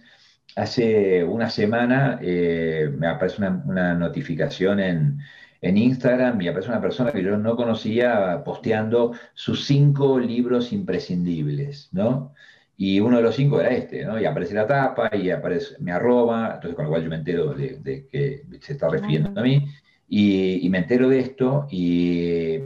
Hace 0.54 1.24
una 1.24 1.50
semana 1.50 2.20
eh, 2.22 2.92
me 2.96 3.08
aparece 3.08 3.42
una, 3.42 3.94
notificación 3.94 4.78
en, 4.78 5.18
en, 5.60 5.76
Instagram 5.76 6.40
y 6.42 6.48
aparece 6.48 6.70
una 6.70 6.80
persona 6.80 7.10
que 7.10 7.24
yo 7.24 7.36
no 7.36 7.56
conocía 7.56 8.42
posteando 8.44 9.14
sus 9.34 9.66
cinco 9.66 10.20
libros 10.20 10.72
imprescindibles, 10.72 11.88
¿no? 11.92 12.34
Y 12.76 13.00
uno 13.00 13.18
de 13.18 13.22
los 13.22 13.36
cinco 13.36 13.60
era 13.60 13.70
este, 13.70 14.04
¿no? 14.04 14.20
Y 14.20 14.24
aparece 14.24 14.54
la 14.54 14.66
tapa 14.66 15.14
y 15.14 15.30
aparece, 15.30 15.76
me 15.80 15.92
arroba, 15.92 16.54
entonces 16.54 16.74
con 16.74 16.86
lo 16.86 16.90
cual 16.90 17.02
yo 17.04 17.10
me 17.10 17.16
entero 17.16 17.54
de, 17.54 18.06
que 18.10 18.42
se 18.60 18.72
está 18.72 18.88
refiriendo 18.88 19.38
a 19.38 19.42
mí, 19.42 19.66
y, 20.08 20.68
me 20.68 20.78
entero 20.78 21.08
de 21.08 21.20
esto, 21.20 21.66
y, 21.70 22.58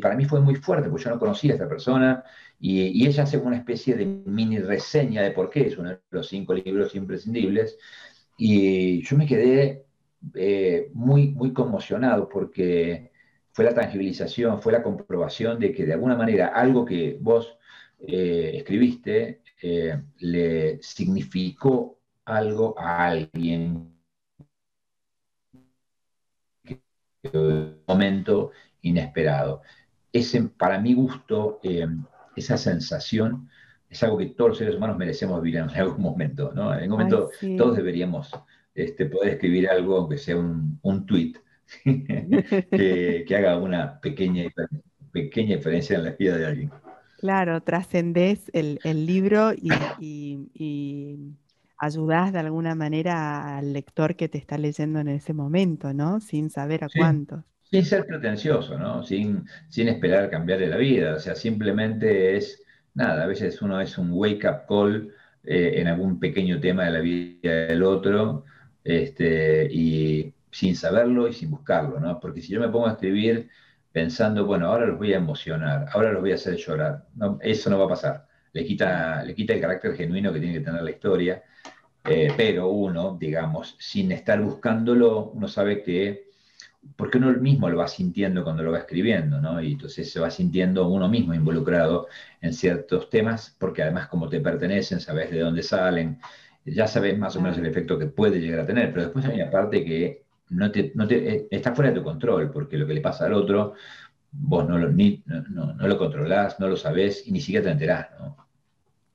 para 0.00 0.16
mí 0.16 0.24
fue 0.24 0.40
muy 0.40 0.56
fuerte, 0.56 0.88
porque 0.88 1.04
yo 1.04 1.10
no 1.10 1.18
conocía 1.18 1.52
a 1.52 1.54
esta 1.54 1.68
persona, 1.68 2.24
y, 2.58 3.06
ella 3.06 3.22
hace 3.24 3.38
una 3.38 3.56
especie 3.56 3.94
de 3.94 4.04
mini 4.06 4.58
reseña 4.58 5.22
de 5.22 5.30
por 5.32 5.50
qué 5.50 5.68
es 5.68 5.78
uno 5.78 5.90
de 5.90 6.00
los 6.10 6.28
cinco 6.28 6.54
libros 6.54 6.94
imprescindibles, 6.94 7.78
y 8.36 9.02
yo 9.02 9.16
me 9.16 9.26
quedé 9.26 9.84
eh, 10.34 10.90
muy, 10.94 11.28
muy 11.28 11.52
conmocionado, 11.52 12.28
porque 12.28 13.12
fue 13.52 13.64
la 13.64 13.74
tangibilización, 13.74 14.60
fue 14.62 14.72
la 14.72 14.82
comprobación 14.82 15.58
de 15.60 15.72
que 15.72 15.84
de 15.86 15.92
alguna 15.92 16.16
manera 16.16 16.48
algo 16.48 16.84
que 16.84 17.18
vos 17.20 17.57
eh, 18.00 18.52
escribiste 18.54 19.42
eh, 19.60 20.00
le 20.18 20.80
significó 20.82 21.98
algo 22.24 22.78
a 22.78 23.08
alguien 23.08 23.92
en 26.64 26.80
un 27.34 27.82
momento 27.86 28.52
inesperado. 28.82 29.62
Ese, 30.12 30.42
para 30.42 30.80
mi 30.80 30.94
gusto, 30.94 31.58
eh, 31.64 31.86
esa 32.36 32.56
sensación 32.56 33.50
es 33.90 34.02
algo 34.02 34.18
que 34.18 34.26
todos 34.26 34.50
los 34.50 34.58
seres 34.58 34.76
humanos 34.76 34.96
merecemos 34.96 35.42
vivir 35.42 35.58
en 35.58 35.70
algún 35.74 36.02
momento. 36.02 36.52
¿no? 36.54 36.72
En 36.72 36.84
algún 36.84 36.90
momento 36.90 37.30
todos 37.56 37.76
deberíamos 37.76 38.30
este, 38.74 39.06
poder 39.06 39.34
escribir 39.34 39.68
algo, 39.68 39.96
aunque 39.96 40.18
sea 40.18 40.36
un, 40.36 40.78
un 40.82 41.04
tweet, 41.04 41.34
que, 41.84 43.26
haga 43.36 43.58
una 43.58 44.00
pequeña, 44.00 44.44
pequeña 45.10 45.56
diferencia 45.56 45.96
en 45.96 46.04
la 46.04 46.12
vida 46.12 46.36
de 46.36 46.46
alguien. 46.46 46.70
Claro, 47.18 47.60
trascendés 47.62 48.48
el, 48.52 48.78
libro 49.06 49.52
y, 49.52 51.18
ayudás 51.76 52.32
de 52.32 52.38
alguna 52.38 52.76
manera 52.76 53.58
al 53.58 53.72
lector 53.72 54.14
que 54.14 54.28
te 54.28 54.38
está 54.38 54.56
leyendo 54.56 55.00
en 55.00 55.08
ese 55.08 55.32
momento, 55.32 55.92
¿no? 55.92 56.20
Sin 56.20 56.48
saber 56.48 56.84
a 56.84 56.88
cuántos. 56.88 57.44
Sin 57.64 57.84
ser 57.84 58.06
pretencioso, 58.06 58.78
¿no? 58.78 59.02
Sin, 59.02 59.46
sin 59.68 59.88
esperar 59.88 60.30
cambiarle 60.30 60.68
la 60.68 60.76
vida. 60.76 61.14
O 61.14 61.18
sea, 61.18 61.34
simplemente 61.34 62.36
es, 62.36 62.62
nada, 62.94 63.24
a 63.24 63.26
veces 63.26 63.60
uno 63.62 63.80
es 63.80 63.98
un 63.98 64.12
wake-up 64.12 64.66
call 64.68 65.12
eh, 65.42 65.72
en 65.76 65.88
algún 65.88 66.20
pequeño 66.20 66.60
tema 66.60 66.84
de 66.84 66.90
la 66.92 67.00
vida 67.00 67.50
del 67.66 67.82
otro, 67.82 68.44
este, 68.84 69.68
y 69.72 70.32
sin 70.52 70.76
saberlo 70.76 71.26
y 71.26 71.32
sin 71.32 71.50
buscarlo, 71.50 71.98
¿no? 71.98 72.20
Porque 72.20 72.42
si 72.42 72.52
yo 72.52 72.60
me 72.60 72.68
pongo 72.68 72.86
a 72.86 72.92
escribir 72.92 73.48
pensando, 73.92 74.46
bueno, 74.46 74.68
ahora 74.68 74.86
los 74.86 74.98
voy 74.98 75.12
a 75.12 75.16
emocionar, 75.16 75.86
ahora 75.92 76.12
los 76.12 76.20
voy 76.20 76.32
a 76.32 76.36
hacer 76.36 76.56
llorar. 76.56 77.06
eso 77.40 77.70
no 77.70 77.78
va 77.78 77.86
a 77.86 77.88
pasar. 77.88 78.28
Le 78.52 78.64
quita, 78.64 79.22
le 79.24 79.34
quita 79.34 79.54
el 79.54 79.60
carácter 79.60 79.94
genuino 79.96 80.32
que 80.32 80.40
tiene 80.40 80.54
que 80.58 80.64
tener 80.64 80.82
la 80.82 80.90
historia, 80.90 81.42
eh, 82.04 82.32
pero 82.36 82.68
uno, 82.68 83.16
digamos, 83.20 83.76
sin 83.78 84.12
estar 84.12 84.40
buscándolo, 84.42 85.30
uno 85.30 85.48
sabe 85.48 85.82
que, 85.82 86.28
porque 86.96 87.18
uno 87.18 87.32
mismo 87.32 87.68
lo 87.68 87.78
va 87.78 87.88
sintiendo 87.88 88.44
cuando 88.44 88.62
lo 88.62 88.72
va 88.72 88.78
escribiendo, 88.78 89.40
¿no? 89.40 89.60
Y 89.62 89.72
entonces 89.72 90.10
se 90.10 90.20
va 90.20 90.30
sintiendo 90.30 90.88
uno 90.88 91.08
mismo 91.08 91.34
involucrado 91.34 92.08
en 92.40 92.52
ciertos 92.54 93.10
temas, 93.10 93.56
porque 93.58 93.82
además 93.82 94.08
como 94.08 94.28
te 94.28 94.40
pertenecen, 94.40 95.00
sabes 95.00 95.30
de 95.30 95.40
dónde 95.40 95.62
salen, 95.62 96.18
ya 96.64 96.86
sabes 96.86 97.18
más 97.18 97.36
o 97.36 97.40
menos 97.40 97.58
el 97.58 97.66
efecto 97.66 97.98
que 97.98 98.06
puede 98.06 98.40
llegar 98.40 98.60
a 98.60 98.66
tener, 98.66 98.90
pero 98.92 99.04
después 99.04 99.24
hay 99.26 99.40
una 99.40 99.50
parte 99.50 99.84
que 99.84 100.27
no 100.50 100.70
te, 100.70 100.92
no 100.94 101.06
te, 101.06 101.34
eh, 101.34 101.48
está 101.50 101.74
fuera 101.74 101.90
de 101.90 101.98
tu 101.98 102.04
control, 102.04 102.50
porque 102.50 102.76
lo 102.76 102.86
que 102.86 102.94
le 102.94 103.00
pasa 103.00 103.26
al 103.26 103.34
otro, 103.34 103.74
vos 104.32 104.68
no 104.68 104.78
lo, 104.78 104.90
ni, 104.90 105.22
no, 105.26 105.74
no 105.74 105.88
lo 105.88 105.98
controlás, 105.98 106.58
no 106.60 106.68
lo 106.68 106.76
sabés 106.76 107.26
y 107.26 107.32
ni 107.32 107.40
siquiera 107.40 107.64
te 107.64 107.72
enterás, 107.72 108.08
¿no? 108.18 108.36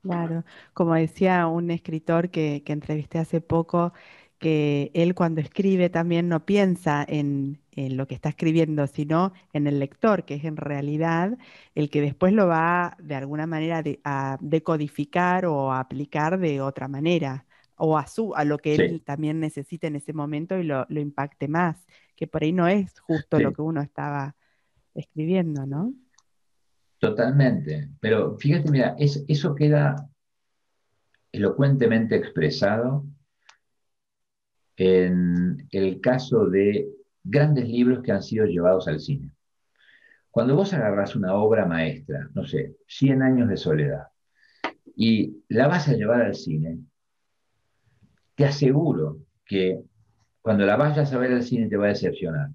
Claro, 0.03 0.43
como 0.73 0.95
decía 0.95 1.47
un 1.47 1.71
escritor 1.71 2.29
que, 2.29 2.61
que 2.65 2.73
entrevisté 2.73 3.19
hace 3.19 3.39
poco, 3.39 3.93
que 4.37 4.91
él 4.93 5.15
cuando 5.15 5.39
escribe 5.39 5.89
también 5.89 6.27
no 6.27 6.45
piensa 6.45 7.05
en, 7.07 7.61
en, 7.71 7.95
lo 7.95 8.05
que 8.05 8.15
está 8.15 8.27
escribiendo, 8.27 8.85
sino 8.87 9.31
en 9.53 9.65
el 9.65 9.79
lector, 9.79 10.25
que 10.25 10.35
es 10.35 10.43
en 10.43 10.57
realidad 10.57 11.37
el 11.75 11.89
que 11.89 12.01
después 12.01 12.33
lo 12.33 12.47
va 12.47 12.97
de 12.99 13.15
alguna 13.15 13.47
manera 13.47 13.81
a 14.03 14.37
decodificar 14.41 15.45
o 15.45 15.71
a 15.71 15.79
aplicar 15.79 16.37
de 16.37 16.59
otra 16.59 16.89
manera 16.89 17.45
o 17.85 17.97
a, 17.97 18.07
su, 18.07 18.33
a 18.33 18.45
lo 18.45 18.59
que 18.59 18.75
él 18.75 19.01
también 19.03 19.41
necesita 19.41 19.87
en 19.87 19.97
ese 19.97 20.13
momento 20.13 20.57
y 20.57 20.63
lo, 20.63 20.87
impacte 20.89 21.49
más, 21.49 21.85
que 22.15 22.27
por 22.27 22.41
ahí 22.41 22.53
no 22.53 22.65
es 22.65 22.97
justo 23.01 23.41
lo 23.41 23.51
que 23.51 23.61
uno 23.61 23.81
estaba 23.81 24.37
escribiendo, 24.93 25.65
¿no? 25.65 25.93
Totalmente, 26.99 27.89
pero 27.99 28.37
fíjate, 28.37 28.71
mira, 28.71 28.95
es, 28.97 29.25
eso 29.27 29.53
queda 29.53 30.09
elocuentemente 31.33 32.15
expresado 32.15 33.05
en 34.77 35.67
el 35.69 35.99
caso 35.99 36.45
de 36.45 36.87
grandes 37.21 37.67
libros 37.67 38.01
que 38.01 38.13
han 38.13 38.23
sido 38.23 38.45
llevados 38.45 38.87
al 38.87 39.01
cine. 39.01 39.29
Cuando 40.31 40.55
vos 40.55 40.73
agarras 40.73 41.17
una 41.17 41.33
obra 41.33 41.65
maestra, 41.65 42.29
no 42.33 42.45
sé, 42.45 42.77
100 42.87 43.23
años 43.23 43.49
de 43.49 43.57
soledad, 43.57 44.07
y 44.95 45.43
la 45.49 45.67
vas 45.67 45.89
a 45.89 45.95
llevar 45.95 46.21
al 46.21 46.35
cine, 46.35 46.79
te 48.35 48.45
aseguro 48.45 49.17
que 49.45 49.79
cuando 50.41 50.65
la 50.65 50.75
vayas 50.75 51.13
a 51.13 51.17
ver 51.17 51.31
al 51.31 51.43
cine 51.43 51.69
te 51.69 51.77
va 51.77 51.85
a 51.85 51.89
decepcionar. 51.89 52.49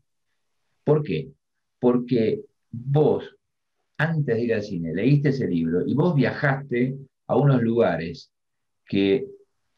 ¿Por 0.85 1.03
qué? 1.03 1.31
Porque 1.79 2.41
vos, 2.71 3.37
antes 3.97 4.37
de 4.37 4.43
ir 4.43 4.55
al 4.55 4.63
cine, 4.63 4.95
leíste 4.95 5.31
ese 5.31 5.47
libro 5.47 5.83
y 5.87 5.95
vos 5.95 6.15
viajaste 6.15 6.97
a 7.27 7.37
unos 7.37 7.63
lugares 7.63 8.31
que 8.87 9.27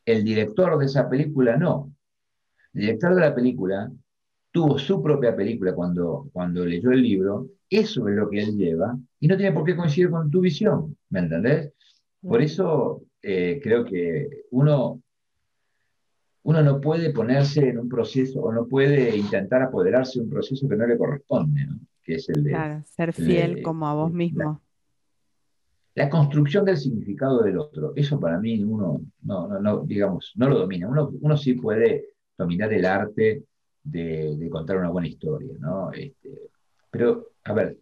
el 0.05 0.24
director 0.24 0.78
de 0.78 0.86
esa 0.86 1.09
película 1.09 1.57
no. 1.57 1.92
El 2.74 2.82
director 2.82 3.14
de 3.14 3.20
la 3.20 3.34
película 3.34 3.90
tuvo 4.51 4.78
su 4.78 5.03
propia 5.03 5.36
película 5.36 5.74
cuando, 5.74 6.28
cuando 6.32 6.64
leyó 6.64 6.90
el 6.90 7.03
libro, 7.03 7.48
eso 7.68 8.09
es 8.09 8.14
lo 8.16 8.28
que 8.28 8.40
él 8.40 8.57
lleva, 8.57 8.98
y 9.20 9.28
no 9.28 9.36
tiene 9.36 9.53
por 9.53 9.64
qué 9.64 9.76
coincidir 9.76 10.11
con 10.11 10.30
tu 10.30 10.40
visión, 10.40 10.96
¿me 11.11 11.20
entendés? 11.20 11.72
Por 12.20 12.42
eso 12.42 13.03
eh, 13.22 13.61
creo 13.62 13.84
que 13.84 14.28
uno 14.51 15.01
uno 16.51 16.62
no 16.62 16.80
puede 16.80 17.11
ponerse 17.11 17.68
en 17.68 17.78
un 17.78 17.88
proceso 17.88 18.40
o 18.40 18.53
no 18.53 18.66
puede 18.66 19.16
intentar 19.16 19.62
apoderarse 19.62 20.18
de 20.18 20.24
un 20.24 20.30
proceso 20.30 20.68
que 20.68 20.74
no 20.74 20.84
le 20.84 20.98
corresponde, 20.98 21.64
que 22.03 22.14
es 22.14 22.28
el 22.28 22.42
de... 22.42 22.51
Claro, 22.51 22.82
ser 22.84 23.12
fiel 23.12 23.62
como 23.62 23.86
a 23.86 23.94
vos 23.94 24.12
mismo. 24.12 24.61
La, 25.94 26.11
construcción 26.11 26.64
del 26.64 26.76
significado 26.76 27.42
del 27.42 27.57
otro, 27.57 27.92
eso 27.94 28.18
para 28.18 28.40
mí 28.40 28.64
uno, 28.64 29.01
no, 29.22 29.61
no, 29.61 29.84
digamos, 29.84 30.32
no 30.34 30.48
lo 30.48 30.59
domina. 30.59 30.88
Uno, 30.88 31.12
uno 31.20 31.36
sí 31.36 31.55
puede 31.55 32.14
dominar 32.36 32.72
el 32.72 32.84
arte 32.84 33.44
de, 33.84 34.48
contar 34.51 34.78
una 34.78 34.88
buena 34.88 35.07
historia, 35.07 35.53
¿no? 35.61 35.92
Este, 35.92 36.51
pero, 36.90 37.28
a 37.44 37.53
ver, 37.53 37.78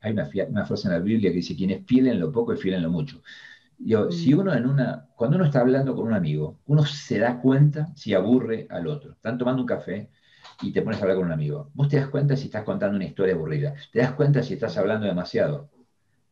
hay 0.00 0.12
una, 0.12 0.30
una, 0.48 0.64
frase 0.64 0.86
en 0.86 0.94
la 0.94 1.00
Biblia 1.00 1.30
que 1.30 1.36
dice, 1.36 1.56
quien 1.56 1.70
es 1.70 1.84
fiel 1.84 2.06
en 2.06 2.20
lo 2.20 2.30
poco 2.30 2.52
es 2.52 2.60
fiel 2.60 2.74
en 2.74 2.82
lo 2.82 2.90
mucho. 2.90 3.20
Yo, 3.78 4.10
si 4.10 4.34
mm. 4.34 4.38
uno 4.38 4.54
en 4.54 4.66
una, 4.66 5.06
cuando 5.16 5.36
uno 5.36 5.46
está 5.46 5.60
hablando 5.60 5.94
con 5.94 6.06
un 6.06 6.14
amigo, 6.14 6.58
uno 6.66 6.84
se 6.84 7.18
da 7.18 7.40
cuenta 7.40 7.88
si 7.94 8.14
aburre 8.14 8.66
al 8.70 8.86
otro. 8.86 9.12
Están 9.12 9.38
tomando 9.38 9.62
un 9.62 9.66
café 9.66 10.10
y 10.62 10.72
te 10.72 10.82
pones 10.82 10.98
a 10.98 11.02
hablar 11.02 11.16
con 11.16 11.26
un 11.26 11.32
amigo. 11.32 11.70
Vos 11.74 11.88
te 11.88 11.98
das 11.98 12.08
cuenta 12.08 12.36
si 12.36 12.46
estás 12.46 12.64
contando 12.64 12.96
una 12.96 13.04
historia 13.04 13.34
aburrida. 13.34 13.74
Te 13.92 14.00
das 14.00 14.12
cuenta 14.12 14.42
si 14.42 14.54
estás 14.54 14.76
hablando 14.76 15.06
demasiado. 15.06 15.70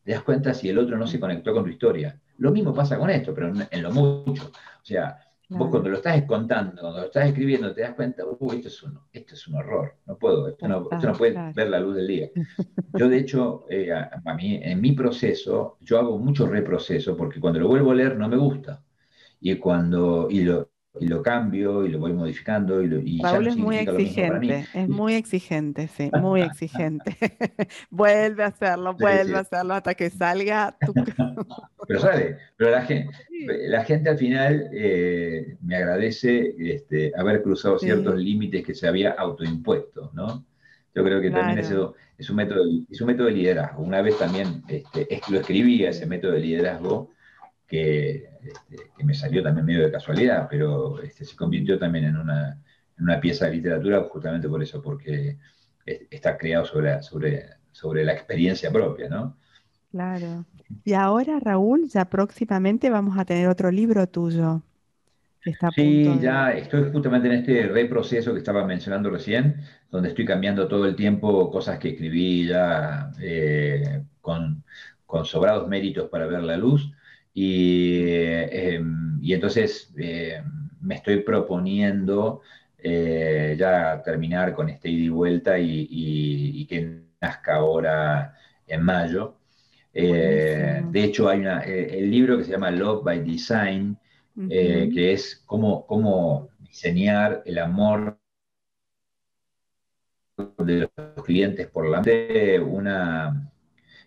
te 0.03 0.11
das 0.11 0.23
cuenta 0.23 0.53
si 0.53 0.69
el 0.69 0.77
otro 0.77 0.97
no 0.97 1.07
se 1.07 1.19
conectó 1.19 1.53
con 1.53 1.63
tu 1.63 1.69
historia. 1.69 2.19
Lo 2.37 2.51
mismo 2.51 2.73
pasa 2.73 2.97
con 2.97 3.09
esto, 3.09 3.33
pero 3.33 3.53
en, 3.69 3.83
lo 3.83 3.91
mucho. 3.91 4.45
O 4.45 4.85
sea, 4.85 5.17
vos 5.49 5.69
cuando 5.69 5.89
lo 5.89 5.97
estás 5.97 6.23
contando, 6.23 6.81
cuando 6.81 6.99
lo 6.99 7.05
estás 7.05 7.27
escribiendo, 7.27 7.73
te 7.73 7.81
das 7.81 7.93
cuenta, 7.93 8.23
uy, 8.39 8.57
esto 8.57 8.67
es 8.67 8.83
un, 8.83 8.99
esto 9.11 9.35
es 9.35 9.47
un 9.47 9.55
horror, 9.55 9.95
no 10.05 10.17
puedo, 10.17 10.47
esto 10.47 10.67
no, 10.67 10.87
esto 10.91 11.07
no 11.07 11.13
puede 11.13 11.53
ver 11.53 11.69
la 11.69 11.79
luz 11.79 11.95
del 11.95 12.07
día. 12.07 12.29
Yo, 12.93 13.09
de 13.09 13.17
hecho, 13.17 13.65
eh, 13.69 13.91
a, 13.91 14.33
mí, 14.35 14.59
en 14.61 14.79
mi 14.79 14.91
proceso, 14.91 15.77
yo 15.81 15.99
hago 15.99 16.19
mucho 16.19 16.45
reproceso 16.45 17.17
porque 17.17 17.39
cuando 17.39 17.59
lo 17.59 17.67
vuelvo 17.67 17.91
a 17.91 17.95
leer 17.95 18.15
no 18.17 18.29
me 18.29 18.37
gusta. 18.37 18.83
Y 19.39 19.55
cuando, 19.55 20.27
y 20.29 20.41
lo, 20.41 20.72
y 20.99 21.07
lo 21.07 21.23
cambio 21.23 21.85
y 21.85 21.89
lo 21.89 21.99
voy 21.99 22.13
modificando. 22.13 22.81
Y, 22.81 22.87
lo, 22.87 22.99
y 22.99 23.21
Raúl 23.21 23.47
es 23.47 23.57
muy 23.57 23.77
exigente, 23.77 24.67
es 24.73 24.87
muy 24.87 25.15
exigente, 25.15 25.87
sí, 25.87 26.11
muy 26.19 26.41
exigente. 26.41 27.15
vuelve 27.89 28.43
a 28.43 28.47
hacerlo, 28.47 28.93
vuelve 28.93 29.35
a 29.35 29.39
hacerlo 29.39 29.73
hasta 29.73 29.95
que 29.95 30.09
salga. 30.09 30.77
pero 31.87 31.99
sale, 31.99 32.37
pero 32.55 32.71
la 32.71 32.81
gente, 32.83 33.11
la 33.67 33.83
gente 33.83 34.09
al 34.09 34.17
final 34.17 34.69
eh, 34.73 35.57
me 35.61 35.75
agradece 35.77 36.55
este, 36.59 37.11
haber 37.17 37.41
cruzado 37.41 37.79
ciertos 37.79 38.15
límites 38.15 38.63
que 38.63 38.75
se 38.75 38.87
había 38.87 39.11
autoimpuesto, 39.11 40.11
¿no? 40.13 40.45
Yo 40.95 41.03
creo 41.03 41.19
que 41.19 41.31
también 41.31 41.57
eso 41.57 41.95
es 42.19 42.29
un, 42.29 42.35
método, 42.35 42.63
es 42.89 43.01
un 43.01 43.07
método 43.07 43.25
de 43.25 43.33
liderazgo. 43.33 43.81
Una 43.81 44.03
vez 44.03 44.15
también 44.19 44.61
este, 44.67 45.07
lo 45.31 45.39
escribía, 45.39 45.89
ese 45.89 46.05
método 46.05 46.33
de 46.33 46.39
liderazgo, 46.39 47.09
que, 47.73 48.29
este, 48.43 48.91
que, 48.95 49.03
me 49.03 49.15
salió 49.15 49.41
también 49.41 49.65
medio 49.65 49.83
de 49.83 49.91
casualidad, 49.91 50.47
pero 50.47 51.01
este, 51.01 51.25
se 51.25 51.35
convirtió 51.35 51.79
también 51.79 52.05
en 52.05 52.17
una, 52.17 52.51
en 52.99 53.03
una, 53.03 53.19
pieza 53.19 53.47
de 53.47 53.55
literatura 53.55 54.03
justamente 54.11 54.47
por 54.47 54.61
eso, 54.61 54.79
porque 54.79 55.39
está 55.83 56.37
creado 56.37 56.65
sobre, 56.65 57.01
sobre, 57.01 57.45
sobre 57.71 58.05
la 58.05 58.13
experiencia 58.13 58.71
propia, 58.71 59.09
¿no? 59.09 59.37
Claro. 59.89 60.45
Y 60.83 60.93
ahora, 60.93 61.39
Raúl, 61.39 61.89
ya 61.89 62.05
próximamente 62.05 62.91
vamos 62.91 63.17
a 63.17 63.25
tener 63.25 63.47
otro 63.47 63.71
libro 63.71 64.05
tuyo. 64.05 64.61
sí, 65.75 66.19
ya 66.21 66.51
estoy 66.51 66.91
justamente 66.91 67.27
en 67.27 67.33
este 67.33 67.69
reproceso 67.69 68.33
que 68.33 68.37
estaba 68.37 68.67
mencionando 68.67 69.09
recién, 69.09 69.61
donde 69.89 70.09
estoy 70.09 70.25
cambiando 70.25 70.67
todo 70.67 70.85
el 70.85 70.95
tiempo 70.95 71.49
cosas 71.49 71.79
que 71.79 71.89
escribí 71.89 72.45
ya 72.45 73.09
eh, 73.19 74.03
con, 74.21 74.63
con 75.07 75.25
sobrados 75.25 75.67
méritos 75.67 76.07
para 76.09 76.27
ver 76.27 76.43
la 76.43 76.55
luz 76.55 76.93
y, 77.33 78.03
em, 78.05 79.19
y 79.21 79.33
entonces 79.33 79.91
em, 79.97 80.43
me 80.81 80.95
estoy 80.95 81.21
proponiendo 81.21 82.41
eh, 82.85 83.55
ya 83.57 84.01
terminar 84.03 84.53
con 84.53 84.69
este 84.69 84.89
ida 84.89 85.05
y 85.05 85.09
vuelta 85.09 85.57
y, 85.57 86.65
que 86.67 87.03
nazca 87.21 87.55
ahora 87.55 88.35
en 88.67 88.83
mayo. 88.83 89.37
Eh, 89.93 90.83
de 90.91 91.03
hecho, 91.03 91.29
hay 91.29 91.39
una, 91.39 91.63
eh, 91.63 91.99
el 91.99 92.11
libro 92.11 92.37
que 92.37 92.43
se 92.43 92.51
llama 92.51 92.71
Love 92.71 93.03
by 93.03 93.23
Design, 93.23 93.97
que 94.49 95.13
es 95.13 95.41
cómo, 95.45 95.85
cómo 95.85 96.49
diseñar 96.59 97.41
el 97.45 97.59
amor 97.59 98.17
de 100.57 100.89
los 100.97 101.25
clientes 101.25 101.67
por 101.67 101.87
la 101.87 102.01
una 102.61 103.52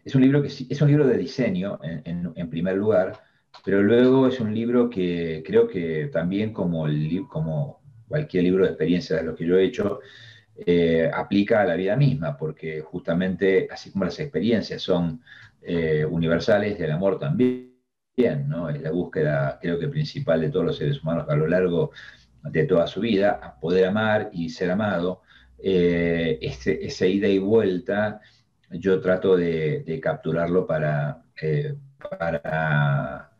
es 0.06 0.14
un 0.14 0.22
libro, 0.22 0.40
que, 0.40 0.46
es 0.46 0.80
un 0.80 0.88
libro 0.88 1.04
de 1.04 1.18
diseño, 1.18 1.80
en, 1.82 2.48
primer 2.48 2.76
lugar, 2.76 3.20
pero 3.64 3.82
luego 3.82 4.28
es 4.28 4.38
un 4.38 4.54
libro 4.54 4.88
que 4.88 5.42
creo 5.44 5.66
que 5.66 6.06
también 6.12 6.52
como, 6.52 6.86
el, 6.86 7.26
como 7.28 7.80
cualquier 8.06 8.44
libro 8.44 8.62
de 8.62 8.70
experiencias 8.70 9.18
de 9.18 9.26
los 9.26 9.36
que 9.36 9.44
yo 9.44 9.58
he 9.58 9.64
hecho, 9.64 9.98
eh, 10.64 11.10
aplica 11.12 11.60
a 11.60 11.64
la 11.64 11.74
vida 11.74 11.96
misma, 11.96 12.36
porque 12.36 12.82
justamente, 12.82 13.66
así 13.68 13.90
como 13.90 14.04
las 14.04 14.20
experiencias 14.20 14.80
son 14.80 15.22
eh, 15.60 16.04
universales, 16.08 16.78
del 16.78 16.92
amor 16.92 17.18
también, 17.18 17.74
¿no? 18.46 18.70
Es 18.70 18.80
la 18.80 18.92
búsqueda, 18.92 19.58
creo 19.60 19.76
que 19.76 19.88
principal 19.88 20.40
de 20.40 20.50
todos 20.50 20.66
los 20.66 20.76
seres 20.76 21.02
humanos 21.02 21.26
a 21.28 21.34
lo 21.34 21.48
largo 21.48 21.90
de 22.44 22.62
toda 22.62 22.86
su 22.86 23.00
vida, 23.00 23.58
poder 23.60 23.86
amar 23.86 24.30
y 24.32 24.50
ser 24.50 24.70
amado, 24.70 25.22
eh, 25.58 26.38
esa 26.40 27.06
ida 27.06 27.26
y 27.26 27.38
vuelta 27.38 28.20
yo 28.70 29.00
trato 29.00 29.36
de, 29.36 30.00
capturarlo 30.02 30.66
para, 30.66 31.24
eh, 31.40 31.74
para 32.18 33.30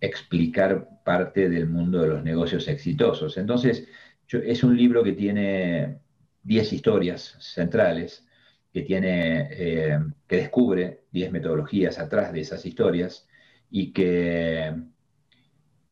explicar 0.00 0.88
parte 1.04 1.48
del 1.48 1.68
mundo 1.68 2.02
de 2.02 2.08
los 2.08 2.22
negocios 2.22 2.68
exitosos. 2.68 3.36
Entonces, 3.38 3.88
es 4.30 4.62
un 4.62 4.76
libro 4.76 5.02
que 5.02 5.12
tiene 5.12 5.98
10 6.42 6.72
historias 6.72 7.36
centrales, 7.40 8.26
que, 8.72 8.82
tiene, 8.82 9.48
eh, 9.52 9.98
que 10.26 10.36
descubre 10.36 11.04
10 11.12 11.32
metodologías 11.32 11.98
atrás 11.98 12.32
de 12.32 12.40
esas 12.40 12.64
historias 12.66 13.26
y 13.70 13.92
que, 13.92 14.74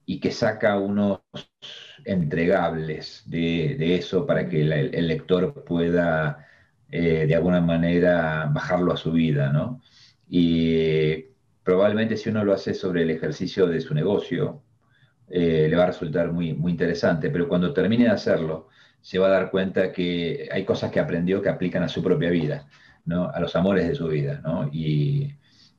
y 0.05 0.21
que 0.21 0.31
saca 0.31 0.79
unos 0.79 1.21
entregables 2.05 3.23
de, 3.27 3.97
eso 3.97 4.27
para 4.27 4.49
que 4.49 4.61
el 4.63 5.09
lector 5.09 5.65
pueda 5.65 6.47
eh, 6.91 7.27
de 7.27 7.35
alguna 7.35 7.61
manera 7.61 8.49
bajarlo 8.53 8.93
a 8.93 8.97
su 8.97 9.13
vida, 9.13 9.53
¿no? 9.53 9.81
Y 10.29 11.25
probablemente 11.63 12.17
si 12.17 12.31
uno 12.31 12.45
lo 12.45 12.53
hace 12.53 12.75
sobre 12.75 13.03
el 13.03 13.11
ejercicio 13.11 13.67
de 13.67 13.81
su 13.81 13.95
negocio, 13.95 14.63
eh, 15.29 15.67
le 15.69 15.77
va 15.77 15.85
a 15.85 15.87
resultar 15.89 16.33
muy, 16.33 16.55
muy 16.55 16.73
interesante, 16.73 17.31
pero 17.31 17.49
cuando 17.49 17.73
termine 17.73 18.05
de 18.05 18.11
hacerlo, 18.11 18.69
se 19.01 19.19
va 19.19 19.27
a 19.29 19.31
dar 19.31 19.51
cuenta 19.51 19.93
que 19.93 20.49
hay 20.53 20.65
cosas 20.65 20.91
que 20.93 21.01
aprendió 21.01 21.43
que 21.43 21.49
aplican 21.49 21.83
a 21.83 21.89
su 21.89 22.03
propia 22.03 22.31
vida, 22.31 22.69
¿no? 23.05 23.29
A 23.31 23.41
los 23.41 23.55
amores 23.57 23.89
de 23.89 23.95
su 23.95 24.09
vida, 24.09 24.41
¿no? 24.45 24.69
Y, 24.73 25.35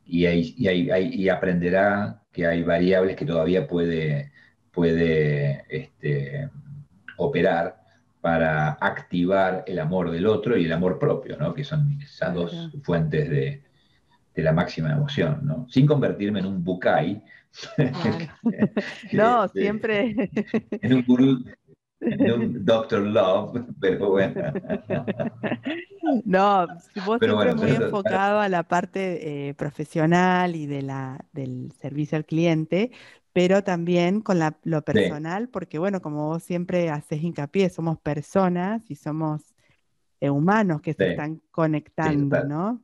y, 0.06 0.28
y 0.28 1.30
aprenderá 1.30 2.22
que 2.32 2.46
hay 2.46 2.64
variables 2.64 3.16
que 3.16 3.26
todavía 3.26 3.68
puede, 3.68 4.32
puede 4.72 5.66
este, 5.70 6.50
operar 7.18 7.87
para 8.22 8.72
activar 8.74 9.64
el 9.68 9.80
amor 9.80 10.12
del 10.12 10.26
otro 10.28 10.58
y 10.58 10.66
el 10.66 10.74
amor 10.74 11.00
propio, 11.00 11.38
¿no? 11.38 11.54
que 11.54 11.64
son 11.64 12.00
esas 12.02 12.34
dos 12.34 12.70
fuentes 12.84 13.30
de, 13.30 13.64
la 14.36 14.54
máxima 14.54 14.92
emoción, 14.92 15.40
¿no? 15.44 15.66
sin 15.68 15.88
convertirme 15.88 16.40
en 16.40 16.46
un 16.46 16.64
bukai. 16.64 17.24
no, 19.14 19.48
siempre. 19.48 20.30
En 20.82 20.94
un 20.94 21.06
gurú, 21.06 21.44
en 22.02 22.32
un 22.32 22.66
Doctor 22.66 23.02
Love, 23.02 23.66
pero 23.80 24.12
bueno. 24.12 24.54
No, 26.24 26.68
vos 27.06 27.20
siempre 27.20 27.56
muy 27.56 27.72
enfocado 27.72 28.40
a 28.40 28.48
la 28.48 28.64
parte 28.64 29.50
eh, 29.50 29.54
profesional 29.56 30.56
y 30.56 30.68
de 30.68 30.84
la, 30.84 31.26
del 31.34 31.72
servicio 31.82 32.18
al 32.18 32.26
cliente, 32.26 32.92
pero 33.38 33.64
también 33.64 34.22
con 34.22 34.40
lo 34.64 34.82
personal, 34.82 35.48
porque 35.48 35.78
bueno, 35.78 36.02
como 36.02 36.26
vos 36.26 36.42
siempre 36.42 36.90
haces 36.90 37.22
hincapié, 37.22 37.70
somos 37.70 38.00
personas 38.00 38.90
y 38.90 38.96
somos 38.96 39.54
eh, 40.20 40.32
humanos 40.32 40.82
que 40.82 40.96
se 40.96 41.12
están 41.12 41.40
conectando, 41.52 42.44
¿no? 42.46 42.82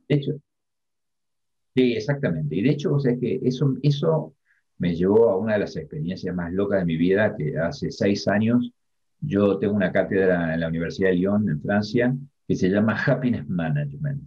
sí, 1.74 1.94
exactamente. 1.94 2.54
Y 2.54 2.62
de 2.62 2.70
hecho, 2.70 2.94
o 2.94 3.00
sea, 3.00 3.18
que 3.18 3.40
eso, 3.42 3.74
eso 3.82 4.32
me 4.78 4.94
llevó 4.94 5.28
a 5.30 5.38
una 5.38 5.54
de 5.54 5.58
las 5.58 5.74
experiencias 5.74 6.32
más 6.32 6.52
locas 6.52 6.78
de 6.78 6.84
mi 6.84 6.98
vida, 6.98 7.34
que 7.36 7.58
hace 7.58 7.90
seis 7.90 8.28
años 8.28 8.70
yo 9.18 9.58
tengo 9.58 9.74
una 9.74 9.90
cátedra 9.90 10.54
en 10.54 10.60
la 10.60 10.68
Universidad 10.68 11.08
de 11.08 11.16
Lyon, 11.16 11.48
en 11.48 11.60
Francia, 11.62 12.14
que 12.46 12.54
se 12.54 12.68
llama 12.68 12.96
Happiness 13.04 13.48
Management. 13.48 14.22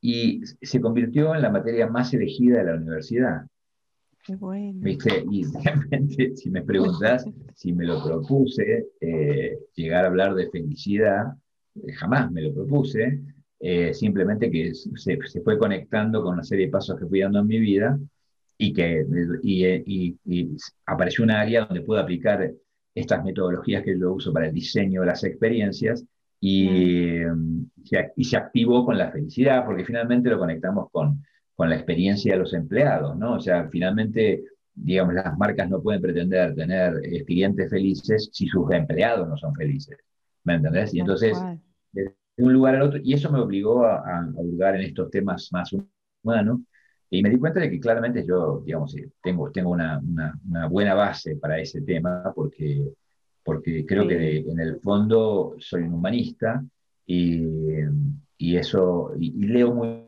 Y 0.00 0.40
se 0.62 0.80
convirtió 0.80 1.34
en 1.34 1.42
la 1.42 1.50
materia 1.50 1.88
más 1.88 2.14
elegida 2.14 2.58
de 2.58 2.64
la 2.64 2.76
universidad. 2.76 3.42
Y 5.30 5.44
realmente, 5.64 6.36
si 6.36 6.50
me 6.50 6.62
preguntas 6.62 7.24
si 7.54 7.72
me 7.72 7.84
lo 7.84 8.02
propuse, 8.04 8.88
eh, 9.00 9.58
llegar 9.74 10.04
a 10.04 10.08
hablar 10.08 10.34
de 10.34 10.50
felicidad, 10.50 11.32
eh, 11.74 11.92
jamás 11.94 12.30
me 12.30 12.42
lo 12.42 12.54
propuse, 12.54 13.20
eh, 13.60 13.92
simplemente 13.94 14.50
que 14.50 14.74
se, 14.74 15.18
se, 15.24 15.40
fue 15.40 15.58
conectando 15.58 16.22
con 16.22 16.34
una 16.34 16.44
serie 16.44 16.66
de 16.66 16.72
pasos 16.72 16.98
que 16.98 17.06
fui 17.06 17.20
dando 17.20 17.40
en 17.40 17.46
mi 17.46 17.58
vida 17.58 17.98
y 18.56 18.72
que 18.72 19.04
y, 19.42 20.16
y, 20.24 20.56
apareció 20.86 21.24
un 21.24 21.30
área 21.30 21.64
donde 21.64 21.82
puedo 21.82 22.00
aplicar 22.00 22.52
estas 22.94 23.24
metodologías 23.24 23.82
que 23.82 23.98
yo 23.98 24.12
uso 24.12 24.32
para 24.32 24.48
el 24.48 24.54
diseño 24.54 25.00
de 25.00 25.06
las 25.06 25.24
experiencias 25.24 26.04
y, 26.40 27.20
y 28.16 28.24
se 28.24 28.36
activó 28.36 28.84
con 28.84 28.96
la 28.96 29.10
felicidad, 29.10 29.64
porque 29.64 29.84
finalmente 29.84 30.28
lo 30.28 30.38
conectamos 30.38 30.88
con, 30.92 31.22
con 31.58 31.70
la 31.70 31.74
experiencia 31.74 32.34
de 32.34 32.38
los 32.38 32.54
empleados, 32.54 33.16
¿no? 33.16 33.34
O 33.34 33.40
sea, 33.40 33.68
finalmente, 33.68 34.44
digamos, 34.76 35.12
las 35.12 35.36
marcas 35.36 35.68
no 35.68 35.82
pueden 35.82 36.00
pretender 36.00 36.54
tener 36.54 37.00
eh, 37.02 37.24
clientes 37.24 37.68
felices 37.68 38.30
si 38.32 38.46
sus 38.46 38.70
empleados 38.70 39.28
no 39.28 39.36
son 39.36 39.52
felices, 39.56 39.98
¿me 40.44 40.54
entendés? 40.54 40.94
Y 40.94 41.00
entonces, 41.00 41.36
de 41.92 42.14
un 42.36 42.52
lugar 42.52 42.76
al 42.76 42.82
otro, 42.82 43.00
y 43.02 43.12
eso 43.12 43.32
me 43.32 43.40
obligó 43.40 43.84
a, 43.84 44.04
a, 44.06 44.76
en 44.76 44.82
estos 44.82 45.10
temas 45.10 45.48
más 45.50 45.74
humanos, 46.22 46.60
y 47.10 47.24
me 47.24 47.30
di 47.30 47.38
cuenta 47.38 47.58
de 47.58 47.70
que 47.70 47.80
claramente 47.80 48.24
yo, 48.24 48.62
digamos, 48.64 48.96
eh, 48.96 49.10
tengo, 49.20 49.50
tengo 49.50 49.70
una, 49.70 50.00
una, 50.48 50.68
buena 50.68 50.94
base 50.94 51.34
para 51.34 51.58
ese 51.58 51.80
tema, 51.80 52.32
porque, 52.36 52.88
porque 53.42 53.84
creo 53.84 54.06
que 54.06 54.38
en 54.46 54.60
el 54.60 54.78
fondo 54.78 55.56
soy 55.58 55.82
un 55.82 55.94
humanista 55.94 56.64
y, 57.04 57.42
y 58.36 58.56
eso, 58.56 59.10
y, 59.18 59.44
y 59.44 59.48
leo 59.48 59.74
muy 59.74 60.07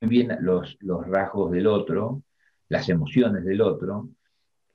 bien 0.00 0.36
los, 0.40 0.76
los 0.80 1.06
rasgos 1.06 1.52
del 1.52 1.66
otro, 1.66 2.22
las 2.68 2.88
emociones 2.88 3.44
del 3.44 3.60
otro, 3.60 4.08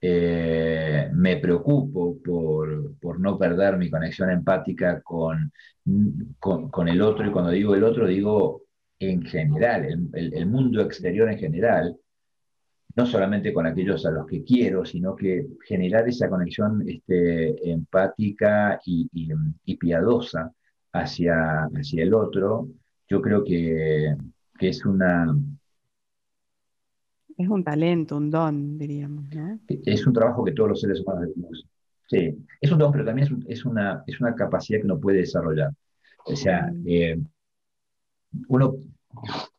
eh, 0.01 1.09
me 1.13 1.37
preocupo 1.37 2.17
por, 2.21 3.19
no 3.19 3.37
perder 3.39 3.77
mi 3.77 3.89
conexión 3.89 4.29
empática 4.29 5.01
con, 5.01 5.51
con, 6.39 6.87
el 6.87 7.01
otro, 7.01 7.25
y 7.25 7.31
cuando 7.31 7.51
digo 7.51 7.73
el 7.73 7.83
otro 7.83 8.05
digo 8.05 8.63
en 8.99 9.23
general, 9.23 10.09
el, 10.13 10.45
mundo 10.45 10.81
exterior 10.81 11.29
en 11.29 11.39
general, 11.39 11.97
no 12.95 13.05
solamente 13.05 13.53
con 13.53 13.65
aquellos 13.65 14.05
a 14.05 14.11
los 14.11 14.27
que 14.27 14.43
quiero, 14.43 14.85
sino 14.85 15.15
que 15.15 15.47
generar 15.65 16.07
esa 16.07 16.29
conexión 16.29 16.83
este, 16.87 17.71
empática 17.71 18.79
y, 18.85 19.09
y, 19.63 19.77
piadosa 19.77 20.51
hacia, 20.93 21.63
hacia 21.63 22.03
el 22.03 22.13
otro, 22.13 22.69
yo 23.07 23.21
creo 23.21 23.43
que, 23.43 24.15
que 24.57 24.69
es 24.69 24.85
una, 24.85 25.35
es 27.37 27.49
un 27.49 27.63
talento, 27.63 28.15
un 28.17 28.31
don, 28.31 28.77
diríamos, 28.77 29.25
¿no? 29.33 29.59
Es 29.67 30.07
un 30.07 30.13
trabajo 30.13 30.43
que 30.43 30.53
todos 30.53 30.69
los 30.69 30.81
seres 30.81 31.01
humanos 31.01 31.29
tenemos. 31.33 31.65
Sí, 32.07 32.37
es 32.61 32.71
un 32.71 32.77
don, 32.77 32.91
pero 32.91 33.03
también 33.03 33.43
es, 33.47 33.65
una, 33.65 34.03
es 34.07 34.21
una 34.21 34.35
capacidad 34.35 34.79
que 34.79 34.85
uno 34.85 34.99
puede 34.99 35.19
desarrollar. 35.19 35.71
O 36.25 36.35
sea, 36.35 36.71
eh, 36.85 37.19
uno 38.47 38.77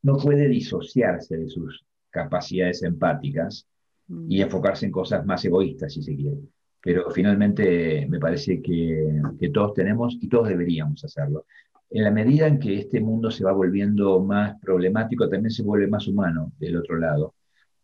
no 0.03 0.17
puede 0.17 0.49
disociarse 0.49 1.37
de 1.37 1.49
sus 1.49 1.85
capacidades 2.11 2.83
empáticas 2.83 3.67
y 4.09 4.39
mm. 4.39 4.43
enfocarse 4.43 4.87
en 4.87 4.93
cosas 4.93 5.27
más 5.27 5.45
egoístas, 5.45 5.93
si 5.93 6.03
se 6.03 6.15
quiere. 6.15 6.39
Pero 6.81 7.11
finalmente 7.11 8.07
me 8.09 8.19
parece 8.19 8.63
que, 8.63 9.21
que 9.39 9.51
todos 9.51 9.75
tenemos 9.75 10.17
y 10.21 10.29
todos 10.29 10.49
deberíamos 10.49 11.05
hacerlo. 11.05 11.47
En 11.91 12.05
la 12.05 12.11
medida 12.11 12.47
en 12.47 12.59
que 12.59 12.79
este 12.79 13.01
mundo 13.01 13.31
se 13.31 13.45
va 13.45 13.53
volviendo 13.53 14.21
más 14.21 14.59
problemático, 14.61 15.29
también 15.29 15.51
se 15.51 15.63
vuelve 15.63 15.87
más 15.87 16.09
humano 16.09 16.53
del 16.59 16.77
otro 16.77 16.97
lado 16.97 17.35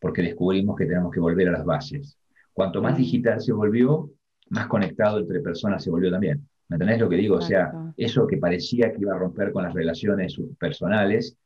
porque 0.02 0.20
descubrimos 0.20 0.76
que 0.76 0.84
tenemos 0.84 1.12
que 1.12 1.20
volver 1.20 1.48
a 1.48 1.52
las 1.52 1.64
bases. 1.64 2.18
Cuanto 2.52 2.82
más 2.82 2.98
digital 2.98 3.40
se 3.40 3.52
volvió, 3.52 4.10
más 4.50 4.66
conectado 4.66 5.20
entre 5.20 5.40
personas 5.40 5.82
se 5.84 5.90
volvió 5.90 6.10
también. 6.10 6.46
¿Me 6.68 6.74
entendés 6.74 6.98
lo 6.98 7.08
que 7.08 7.16
digo? 7.16 7.36
O 7.36 7.40
sea, 7.40 7.72
eso 7.96 8.26
que 8.26 8.36
parecía 8.36 8.92
que 8.92 9.00
iba 9.00 9.14
a 9.14 9.18
romper 9.18 9.52
con 9.52 9.62
las 9.62 9.72
relaciones 9.72 10.36
personales, 10.58 11.36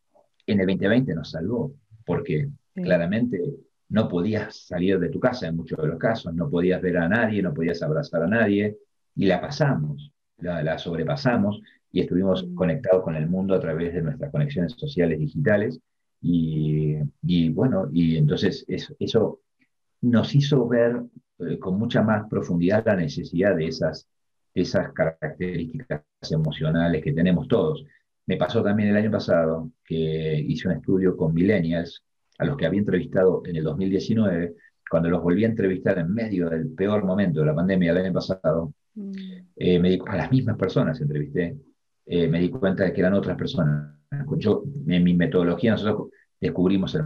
en 0.47 0.61
el 0.61 0.67
2020 0.67 1.15
nos 1.15 1.31
salvó, 1.33 1.75
porque 2.07 2.49
claramente 2.75 3.43
no 3.91 4.09
podías 4.09 4.67
salir 4.67 4.99
de 4.99 5.11
tu 5.11 5.21
casa 5.21 5.49
en 5.49 5.57
muchos 5.57 5.79
de 5.79 5.89
los 5.89 5.99
casos, 5.99 6.35
no 6.35 6.49
podías 6.49 6.81
ver 6.81 6.97
a 6.97 7.09
nadie, 7.09 7.43
no 7.43 7.53
podías 7.53 7.83
abrazar 7.83 8.23
a 8.23 8.27
nadie, 8.27 8.79
y 9.15 9.27
la 9.27 9.39
pasamos, 9.41 10.13
la, 10.39 10.79
sobrepasamos 10.79 11.61
y 11.93 12.01
estuvimos 12.01 12.47
mm. 12.47 12.55
conectados 12.55 13.03
con 13.03 13.17
el 13.17 13.29
mundo 13.29 13.55
a 13.55 13.61
través 13.61 13.95
de 13.95 14.03
nuestras 14.03 14.31
conexiones 14.31 14.73
sociales 14.77 15.19
digitales 15.19 15.81
y, 16.21 17.51
bueno, 17.51 17.89
y 17.93 18.17
entonces 18.17 18.65
eso, 18.69 19.41
nos 20.01 20.35
hizo 20.35 20.67
ver 20.67 21.03
eh, 21.39 21.59
con 21.59 21.79
mucha 21.79 22.03
más 22.03 22.29
profundidad 22.29 22.85
la 22.87 22.97
necesidad 22.97 23.57
de 23.57 23.69
esas, 23.69 24.09
esas 24.55 24.93
características 24.93 26.03
emocionales 26.31 27.03
que 27.03 27.13
tenemos 27.13 27.47
todos. 27.49 27.85
Me 28.27 28.37
pasó 28.37 28.63
también 28.63 28.89
el 28.89 28.97
año 28.97 29.11
pasado 29.11 29.71
que 29.85 30.45
hice 30.49 30.69
un 30.69 30.75
estudio 30.75 31.17
con 31.17 31.33
millennials, 31.33 32.03
a 32.39 32.45
los 32.45 32.57
que 32.57 32.67
había 32.67 32.81
entrevistado 32.81 33.43
en 33.47 33.57
el 33.57 33.65
2019, 33.65 34.57
cuando 34.91 35.09
los 35.09 35.23
volví 35.23 35.45
a 35.45 35.49
entrevistar 35.49 35.99
en 35.99 36.13
medio 36.13 36.51
del 36.51 36.69
peor 36.71 37.05
momento 37.05 37.41
de 37.41 37.47
la 37.47 37.55
pandemia 37.55 37.93
del 37.95 38.05
año 38.05 38.13
pasado, 38.13 38.75
mm. 38.95 39.13
eh, 39.57 39.79
me 39.79 39.91
di, 39.91 39.99
a 40.07 40.17
las 40.17 40.31
mismas 40.31 40.57
personas 40.57 41.01
entrevisté, 41.01 41.57
eh, 42.07 42.29
me 42.29 42.41
di 42.41 42.51
cuenta 42.51 42.85
de 42.85 42.93
que 42.93 43.01
eran 43.01 43.15
otras 43.15 43.37
personas 43.37 43.97
yo, 44.39 44.65
en 44.87 45.05
mi 45.05 45.15
metodología 45.15 45.73
nosotros 45.73 46.09
descubrimos 46.41 46.95
el 46.95 47.03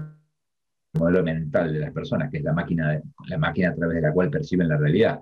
modelo 0.95 1.23
mental 1.23 1.73
de 1.73 1.81
las 1.81 1.93
personas, 1.93 2.31
que 2.31 2.39
es 2.39 2.45
la 2.45 2.53
máquina, 2.53 3.01
la 3.29 3.39
máquina 3.39 3.71
a 3.71 3.75
través 3.75 3.97
de 3.97 4.03
la 4.03 4.13
cual 4.13 4.31
perciben 4.31 4.69
la 4.69 4.77
realidad. 4.77 5.21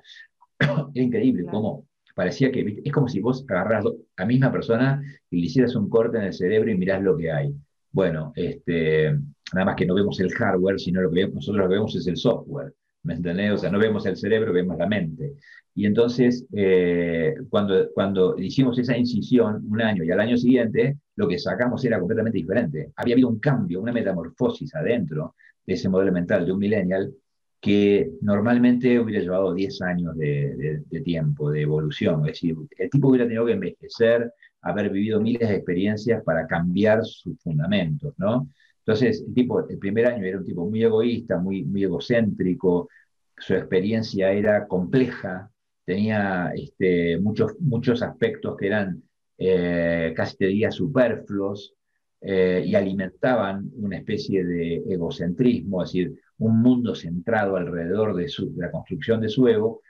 es 0.59 1.03
increíble 1.03 1.45
cómo 1.45 1.87
parecía 2.15 2.51
que 2.51 2.81
es 2.85 2.93
como 2.93 3.07
si 3.09 3.21
vos 3.21 3.45
agarras 3.49 3.85
a 3.87 4.23
la 4.23 4.27
misma 4.27 4.51
persona 4.51 5.01
y 5.31 5.41
le 5.41 5.47
hicieras 5.47 5.77
un 5.77 5.89
corte 5.89 6.19
en 6.19 6.25
el 6.25 6.33
cerebro 6.33 6.71
y 6.71 6.77
mirás 6.77 7.03
lo 7.03 7.17
que 7.17 7.31
hay. 7.31 7.55
Bueno, 7.93 8.33
este, 8.35 9.13
nada 9.53 9.65
más 9.65 9.77
que 9.77 9.87
no 9.87 9.95
vemos 9.95 10.19
el 10.21 10.33
hardware, 10.33 10.81
sino 10.81 11.01
lo 11.01 11.11
que 11.11 11.29
nosotros 11.29 11.57
lo 11.57 11.69
que 11.69 11.75
vemos 11.75 11.95
es 11.95 12.07
el 12.07 12.17
software. 12.17 12.75
¿Me 13.09 13.15
entendés? 13.15 13.53
O 13.53 13.57
sea, 13.57 13.71
no 13.71 13.79
vemos 13.79 14.05
el 14.05 14.19
cerebro, 14.19 14.53
vemos 14.53 14.77
la 14.77 14.87
mente. 14.87 15.37
Y 15.75 15.87
entonces, 15.87 16.45
eh, 16.53 17.35
cuando, 17.49 17.91
cuando 17.95 18.39
hicimos 18.39 18.79
esa 18.79 18.99
incisión 18.99 19.65
un 19.67 19.81
año 19.81 20.05
y 20.05 20.11
al 20.11 20.21
año 20.21 20.37
siguiente, 20.37 20.99
lo 21.17 21.27
que 21.27 21.39
sacamos 21.39 21.83
era 21.87 21.99
completamente 21.99 22.37
diferente. 22.37 22.93
Había 22.97 23.15
habido 23.15 23.31
un 23.31 23.39
cambio, 23.39 23.81
una 23.81 23.93
metamorfosis 23.93 24.75
adentro 24.75 25.37
de 25.65 25.73
ese 25.73 25.89
modelo 25.89 26.13
mental 26.13 26.45
de 26.45 26.53
un 26.53 26.59
millennial 26.59 27.15
que 27.59 28.11
normalmente 28.21 29.01
hubiera 29.01 29.23
llevado 29.23 29.55
10 29.55 29.81
años 29.81 30.15
de, 30.15 30.83
tiempo, 31.03 31.51
de 31.51 31.63
evolución. 31.63 32.21
Es 32.27 32.33
decir, 32.33 32.57
el 32.77 32.91
tipo 32.91 33.09
hubiera 33.09 33.25
tenido 33.25 33.47
que 33.47 33.53
envejecer, 33.53 34.35
haber 34.61 34.91
vivido 34.91 35.19
miles 35.19 35.49
de 35.49 35.55
experiencias 35.55 36.23
para 36.25 36.47
cambiar 36.47 37.07
sus 37.07 37.41
fundamentos, 37.41 38.13
¿no? 38.19 38.49
Entonces, 38.89 39.23
el 39.27 39.35
tipo, 39.35 39.69
el 39.69 39.79
primer 39.79 40.07
año 40.07 40.25
era 40.25 40.39
un 40.39 40.47
tipo 40.47 40.65
muy 40.65 40.83
egoísta, 40.83 41.37
muy, 41.37 41.63
muy 41.63 41.85
egocéntrico, 41.85 42.89
su 43.37 43.53
experiencia 43.53 44.33
era 44.33 44.67
compleja, 44.67 45.51
tenía 45.85 46.53
este, 46.55 47.19
muchos, 47.19 47.53
muchos 47.61 48.01
aspectos 48.01 48.57
que 48.57 48.67
eran 48.67 49.03
eh, 49.37 50.15
casi 50.17 50.39
te 50.39 50.47
diría 50.47 50.71
superfluos 50.71 51.75
eh, 52.23 52.65
y 52.65 52.75
alimentaban 52.75 53.71
una 53.77 53.99
especie 53.99 54.43
de 54.43 54.77
egocentrismo, 54.89 55.83
es 55.83 55.91
decir, 55.91 56.19
un 56.39 56.63
mundo 56.63 56.95
centrado 56.95 57.57
alrededor 57.57 58.17
de, 58.17 58.27
su, 58.27 58.55
la 58.57 58.71
construcción 58.71 59.21
de 59.21 59.29
su 59.29 59.47
ego. 59.49 59.83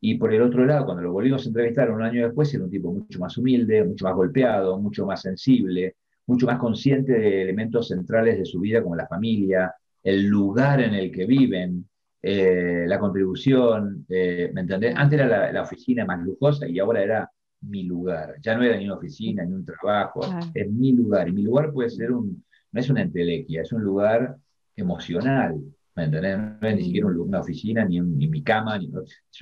Y 0.00 0.14
por 0.14 0.32
el 0.32 0.42
otro 0.42 0.64
lado, 0.64 0.84
cuando 0.84 1.02
lo 1.02 1.10
volvimos 1.10 1.44
a 1.44 1.48
entrevistar 1.48 1.90
un 1.90 2.02
año 2.02 2.24
después, 2.24 2.54
era 2.54 2.62
un 2.62 2.70
tipo 2.70 2.92
mucho 2.92 3.18
más 3.18 3.36
humilde, 3.36 3.82
mucho 3.82 4.04
más 4.04 4.14
golpeado, 4.14 4.78
mucho 4.78 5.04
más 5.06 5.22
sensible, 5.22 5.96
mucho 6.28 6.46
más 6.46 6.58
consciente 6.58 7.12
de 7.12 7.42
elementos 7.42 7.88
centrales 7.88 8.38
de 8.38 8.44
su 8.44 8.60
vida 8.60 8.82
como 8.82 8.94
la 8.94 9.08
familia, 9.08 9.74
el 10.02 10.26
lugar 10.26 10.80
en 10.80 10.94
el 10.94 11.10
que 11.10 11.26
viven, 11.26 11.88
eh, 12.20 12.84
la 12.86 12.98
contribución, 12.98 14.04
eh, 14.08 14.50
¿me 14.54 14.60
entendés? 14.60 14.94
Antes 14.94 15.20
era 15.20 15.50
la, 15.50 15.62
oficina 15.62 16.04
más 16.04 16.20
lujosa 16.22 16.68
y 16.68 16.78
ahora 16.78 17.02
era 17.02 17.30
mi 17.62 17.84
lugar. 17.84 18.34
Ya 18.42 18.56
no 18.56 18.62
era 18.62 18.76
ni 18.76 18.84
una 18.84 18.96
oficina, 18.96 19.44
ni 19.44 19.54
un 19.54 19.64
trabajo, 19.64 20.20
es 20.52 20.70
mi 20.70 20.92
lugar. 20.92 21.28
Y 21.28 21.32
mi 21.32 21.42
lugar 21.42 21.72
puede 21.72 21.88
ser 21.88 22.12
un, 22.12 22.44
no 22.72 22.80
es 22.80 22.90
una 22.90 23.02
entelequia, 23.02 23.62
es 23.62 23.72
un 23.72 23.82
lugar 23.82 24.36
emocional, 24.76 25.58
¿me 25.96 26.04
entendés? 26.04 26.38
No 26.38 26.68
es 26.68 26.76
ni 26.76 26.84
siquiera 26.84 27.06
una 27.06 27.40
oficina, 27.40 27.84
ni, 27.86 28.00
mi 28.02 28.42
cama, 28.42 28.78
ni, 28.78 28.90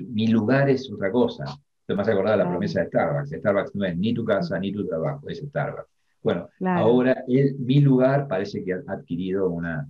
mi 0.09 0.29
lugar 0.29 0.71
es 0.71 0.91
otra 0.93 1.11
cosa. 1.11 1.45
Te 1.85 1.95
vas 1.95 2.09
a 2.09 2.13
acordar 2.13 2.39
la 2.39 2.49
promesa 2.49 2.81
de 2.81 2.87
Starbucks. 2.87 3.31
Starbucks 3.31 3.75
no 3.75 3.85
es 3.85 3.97
ni 3.97 4.15
tu 4.15 4.25
casa 4.25 4.59
ni 4.59 4.73
tu 4.73 4.87
trabajo, 4.87 5.29
es 5.29 5.39
Starbucks. 5.39 5.96
Bueno, 6.27 6.49
ahora 6.65 7.25
mi 7.29 7.81
lugar 7.81 8.27
parece 8.27 8.65
que 8.65 8.73
ha 8.73 8.83
adquirido 8.89 9.49
una, 9.49 9.87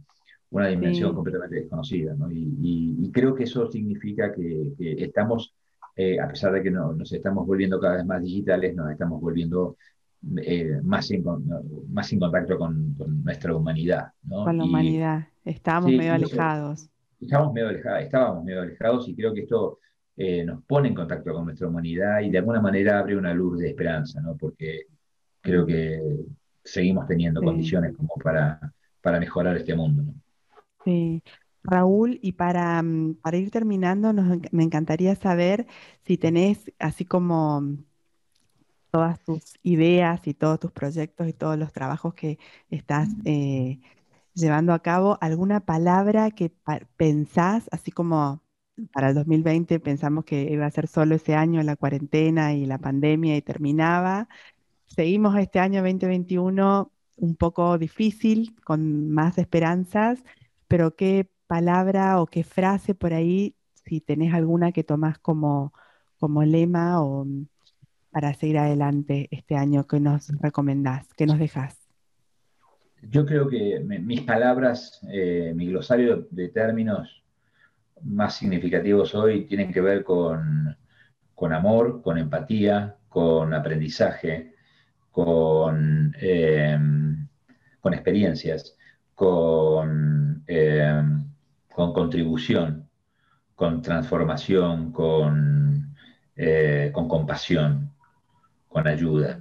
una 0.50 0.68
dimensión 0.68 1.14
completamente 1.14 1.56
desconocida. 1.56 2.14
¿no? 2.14 2.28
Y, 2.30 3.10
creo 3.10 3.34
que 3.34 3.44
eso 3.44 3.70
significa 3.70 4.34
que, 4.34 4.74
estamos, 4.78 5.54
eh, 5.96 6.20
a 6.20 6.28
pesar 6.28 6.52
de 6.52 6.62
que 6.62 6.70
no, 6.70 6.92
nos 6.92 7.10
estamos 7.10 7.46
volviendo 7.46 7.80
cada 7.80 7.96
vez 7.96 8.04
más 8.04 8.22
digitales, 8.22 8.76
nos 8.76 8.90
estamos 8.90 9.18
volviendo 9.18 9.78
eh, 10.42 10.78
más, 10.82 11.10
en, 11.10 11.24
más 11.88 12.12
en 12.12 12.20
contacto 12.20 12.58
con, 12.58 12.94
nuestra 13.24 13.56
humanidad. 13.56 14.08
¿no? 14.24 14.44
Con 14.44 14.58
la 14.58 14.64
humanidad, 14.64 15.28
estábamos 15.42 15.90
medio 15.90 16.12
alejados. 16.12 16.90
Estábamos 17.18 17.54
medio 17.54 17.68
alejados, 17.68 18.02
estábamos 18.02 18.44
medio 18.44 18.60
alejados 18.60 19.08
y 19.08 19.14
creo 19.14 19.32
que 19.32 19.40
esto 19.40 19.78
eh, 20.18 20.44
nos 20.44 20.62
pone 20.64 20.88
en 20.88 20.94
contacto 20.94 21.32
con 21.32 21.46
nuestra 21.46 21.66
humanidad 21.66 22.20
y 22.20 22.28
de 22.28 22.36
alguna 22.36 22.60
manera 22.60 22.98
abre 22.98 23.16
una 23.16 23.32
luz 23.32 23.58
de 23.58 23.68
esperanza, 23.68 24.20
¿no? 24.20 24.36
porque 24.36 24.82
creo 25.46 25.64
que 25.64 26.02
seguimos 26.64 27.06
teniendo 27.06 27.40
condiciones 27.40 27.96
como 27.96 28.14
para, 28.22 28.74
para 29.00 29.20
mejorar 29.20 29.56
este 29.56 29.74
mundo. 29.74 30.02
¿no? 30.02 30.14
Sí. 30.84 31.22
Raúl, 31.62 32.18
y 32.22 32.32
para, 32.32 32.82
mm, 32.82 33.14
para 33.22 33.36
ir 33.36 33.50
terminando, 33.50 34.12
me 34.52 34.62
encantaría 34.62 35.14
saber 35.16 35.66
si 36.04 36.16
tenés, 36.18 36.72
así 36.78 37.04
como 37.04 37.62
todas 38.90 39.20
tus 39.24 39.54
ideas 39.62 40.26
y 40.26 40.34
todos 40.34 40.58
tus 40.60 40.72
proyectos 40.72 41.28
y 41.28 41.32
todos 41.32 41.58
los 41.58 41.72
trabajos 41.72 42.14
que 42.14 42.38
estás 42.70 43.08
eh, 43.24 43.78
llevando 44.34 44.72
a 44.72 44.80
cabo, 44.80 45.18
alguna 45.20 45.60
palabra 45.60 46.30
que 46.30 46.52
pensás, 46.96 47.68
así 47.72 47.90
como 47.90 48.42
para 48.92 49.08
el 49.08 49.14
2020 49.14 49.80
pensamos 49.80 50.24
que 50.24 50.42
iba 50.50 50.66
a 50.66 50.70
ser 50.70 50.86
solo 50.86 51.14
ese 51.14 51.34
año 51.34 51.62
la 51.62 51.76
cuarentena 51.76 52.54
y 52.54 52.66
la 52.66 52.78
pandemia 52.78 53.36
y 53.36 53.42
terminaba. 53.42 54.28
Seguimos 54.86 55.36
este 55.36 55.58
año 55.58 55.82
2021 55.82 56.90
un 57.18 57.36
poco 57.36 57.78
difícil, 57.78 58.54
con 58.64 59.10
más 59.10 59.38
esperanzas 59.38 60.22
pero 60.68 60.96
qué 60.96 61.28
palabra 61.46 62.20
o 62.20 62.26
qué 62.26 62.42
frase 62.42 62.94
por 62.94 63.14
ahí, 63.14 63.54
si 63.84 64.00
tenés 64.00 64.34
alguna 64.34 64.72
que 64.72 64.82
tomás 64.82 65.18
como, 65.18 65.72
como 66.18 66.42
lema 66.42 67.00
o 67.02 67.24
mm, 67.24 67.46
para 68.10 68.34
seguir 68.34 68.58
adelante 68.58 69.28
este 69.30 69.56
año, 69.56 69.86
que 69.86 70.00
nos 70.00 70.28
recomendás, 70.40 71.06
que 71.14 71.26
nos 71.26 71.38
dejás? 71.38 71.86
yo 73.08 73.24
creo 73.24 73.48
que 73.48 73.78
mis 73.80 74.22
palabras, 74.22 75.00
eh, 75.12 75.52
mi 75.54 75.66
glosario 75.66 76.26
de 76.30 76.48
términos 76.48 77.22
más 78.02 78.36
significativos 78.36 79.14
hoy 79.14 79.46
tienen 79.46 79.72
que 79.72 79.80
ver 79.80 80.02
con, 80.02 80.76
amor, 81.52 82.02
con 82.02 82.18
empatía, 82.18 82.96
con 83.08 83.54
aprendizaje, 83.54 84.54
con, 85.16 86.14
em, 86.20 87.26
con 87.80 87.94
experiencias, 87.94 88.76
con, 89.14 90.44
em, 90.46 91.24
con 91.74 91.94
contribución, 91.94 92.86
con 93.54 93.80
transformación, 93.80 94.92
con, 94.92 95.96
eh, 96.36 96.90
con 96.92 97.08
compasión, 97.08 97.90
con 98.68 98.86
ayuda. 98.86 99.40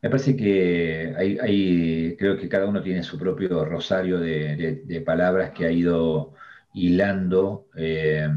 Me 0.00 0.10
parece 0.10 0.36
que 0.36 1.12
hay, 1.18 2.16
creo 2.16 2.36
que 2.38 2.48
cada 2.48 2.66
uno 2.66 2.80
tiene 2.80 3.02
su 3.02 3.18
propio 3.18 3.64
rosario 3.64 4.20
de, 4.20 5.02
palabras 5.04 5.50
que 5.50 5.66
ha 5.66 5.72
ido 5.72 6.34
hilando 6.72 7.66
eh, 7.76 8.28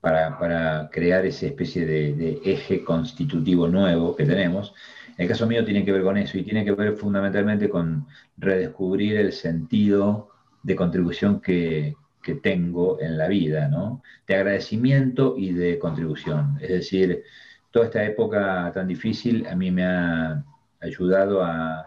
para, 0.00 0.88
crear 0.92 1.24
esa 1.26 1.46
especie 1.46 1.86
de, 1.86 2.40
eje 2.44 2.84
constitutivo 2.84 3.66
nuevo 3.68 4.14
que 4.16 4.26
tenemos. 4.26 4.74
El 5.20 5.28
caso 5.28 5.46
mío 5.46 5.62
tiene 5.66 5.84
que 5.84 5.92
ver 5.92 6.02
con 6.02 6.16
eso 6.16 6.38
y 6.38 6.42
tiene 6.44 6.64
que 6.64 6.72
ver 6.72 6.94
fundamentalmente 6.94 7.68
con 7.68 8.06
redescubrir 8.38 9.18
el 9.18 9.32
sentido 9.32 10.30
de 10.62 10.74
contribución 10.74 11.42
que, 11.42 11.94
que 12.22 12.36
tengo 12.36 12.98
en 13.02 13.18
la 13.18 13.28
vida, 13.28 13.68
¿no? 13.68 14.02
De 14.26 14.36
agradecimiento 14.36 15.34
y 15.36 15.52
de 15.52 15.78
contribución. 15.78 16.56
Es 16.62 16.70
decir, 16.70 17.22
toda 17.70 17.84
esta 17.84 18.02
época 18.02 18.70
tan 18.72 18.88
difícil 18.88 19.46
a 19.46 19.54
mí 19.54 19.70
me 19.70 19.84
ha 19.84 20.42
ayudado 20.80 21.44
a, 21.44 21.86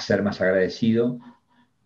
ser 0.00 0.24
más 0.24 0.40
agradecido 0.40 1.16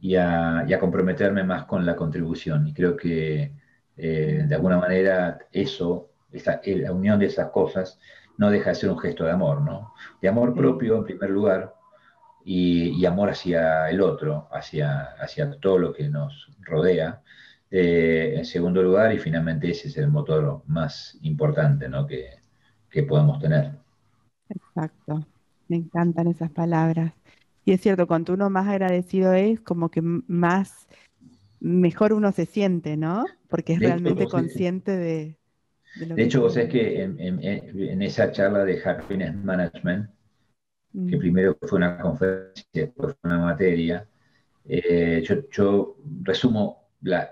y 0.00 0.16
a, 0.16 0.66
comprometerme 0.80 1.44
más 1.44 1.66
con 1.66 1.84
la 1.84 1.96
contribución. 1.96 2.66
Y 2.66 2.72
creo 2.72 2.96
que 2.96 3.52
eh, 3.98 4.44
de 4.48 4.54
alguna 4.54 4.78
manera 4.78 5.38
eso, 5.52 6.12
eh, 6.32 6.76
la 6.78 6.92
unión 6.92 7.18
de 7.18 7.26
esas 7.26 7.50
cosas, 7.50 7.98
no 8.36 8.50
deja 8.50 8.70
de 8.70 8.76
ser 8.76 8.90
un 8.90 8.98
gesto 8.98 9.24
de 9.24 9.32
amor, 9.32 9.62
¿no? 9.62 9.94
De 10.20 10.28
amor 10.28 10.54
propio 10.54 10.96
en 10.96 11.04
primer 11.04 11.30
lugar 11.30 11.74
y, 12.44 13.04
amor 13.06 13.30
hacia 13.30 13.88
el 13.90 14.00
otro, 14.00 14.48
hacia, 14.52 15.14
hacia 15.18 15.58
todo 15.60 15.78
lo 15.78 15.92
que 15.92 16.08
nos 16.08 16.50
rodea. 16.60 17.22
Eh, 17.70 18.34
en 18.36 18.44
segundo 18.44 18.82
lugar, 18.82 19.12
y 19.12 19.18
finalmente 19.18 19.70
ese 19.70 19.88
es 19.88 19.96
el 19.96 20.08
motor 20.08 20.62
más 20.66 21.18
importante 21.22 21.88
¿no? 21.88 22.06
que, 22.06 22.28
que 22.90 23.02
podemos 23.02 23.40
tener. 23.40 23.72
Exacto, 24.48 25.26
me 25.68 25.76
encantan 25.76 26.28
esas 26.28 26.50
palabras. 26.50 27.12
Y 27.64 27.72
es 27.72 27.80
cierto, 27.80 28.06
cuanto 28.06 28.34
uno 28.34 28.50
más 28.50 28.68
agradecido 28.68 29.32
es, 29.32 29.60
como 29.60 29.88
que 29.88 30.02
más, 30.02 30.86
mejor 31.60 32.12
uno 32.12 32.30
se 32.30 32.44
siente, 32.44 32.96
¿no? 32.96 33.24
Porque 33.48 33.72
es 33.72 33.80
realmente 33.80 34.26
consciente 34.26 34.94
de, 34.96 35.38
de, 35.96 36.22
hecho, 36.22 36.40
vos 36.40 36.54
sabés 36.54 36.70
que 36.70 37.02
en, 37.02 38.02
esa 38.02 38.32
charla 38.32 38.64
de 38.64 38.82
Happiness 38.84 39.34
Management, 39.34 40.10
que 40.92 41.16
mm. 41.16 41.18
primero 41.18 41.58
fue 41.60 41.76
una 41.76 41.98
conferencia, 41.98 42.64
después 42.72 43.16
fue 43.20 43.30
una 43.30 43.40
materia, 43.40 44.06
eh, 44.66 45.22
yo, 45.24 45.48
yo, 45.50 45.96
resumo 46.22 46.88
las 47.02 47.30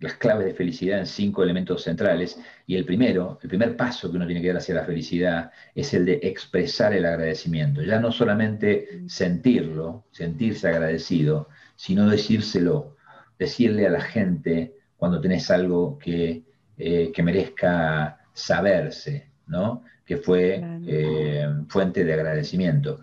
las 0.00 0.14
claves 0.14 0.46
de 0.46 0.54
felicidad 0.54 0.98
en 0.98 1.06
cinco 1.06 1.42
elementos 1.42 1.82
centrales. 1.82 2.38
Y 2.66 2.76
el 2.76 2.84
primero, 2.84 3.38
el 3.42 3.48
primer 3.48 3.76
paso 3.76 4.10
que 4.10 4.16
uno 4.16 4.26
tiene 4.26 4.40
que 4.40 4.48
dar 4.48 4.56
hacia 4.56 4.74
la 4.74 4.84
felicidad 4.84 5.52
es 5.74 5.94
el 5.94 6.06
de 6.06 6.20
expresar 6.22 6.94
el 6.94 7.04
agradecimiento. 7.04 7.82
Ya 7.82 8.00
no 8.00 8.10
solamente 8.10 9.02
sentirlo, 9.06 10.06
sentirse 10.10 10.68
agradecido, 10.68 11.48
sino 11.76 12.08
decírselo, 12.08 12.96
decirle 13.38 13.86
a 13.86 13.90
la 13.90 14.00
gente 14.00 14.74
cuando 14.96 15.20
tenés 15.20 15.50
algo 15.50 15.98
que, 15.98 16.44
eh, 16.80 17.12
que 17.12 17.22
merezca 17.22 18.18
saberse, 18.32 19.28
¿no? 19.46 19.84
que 20.10 20.16
fue 20.16 20.60
eh, 20.86 21.46
fuente 21.68 22.04
de 22.04 22.14
agradecimiento. 22.14 23.00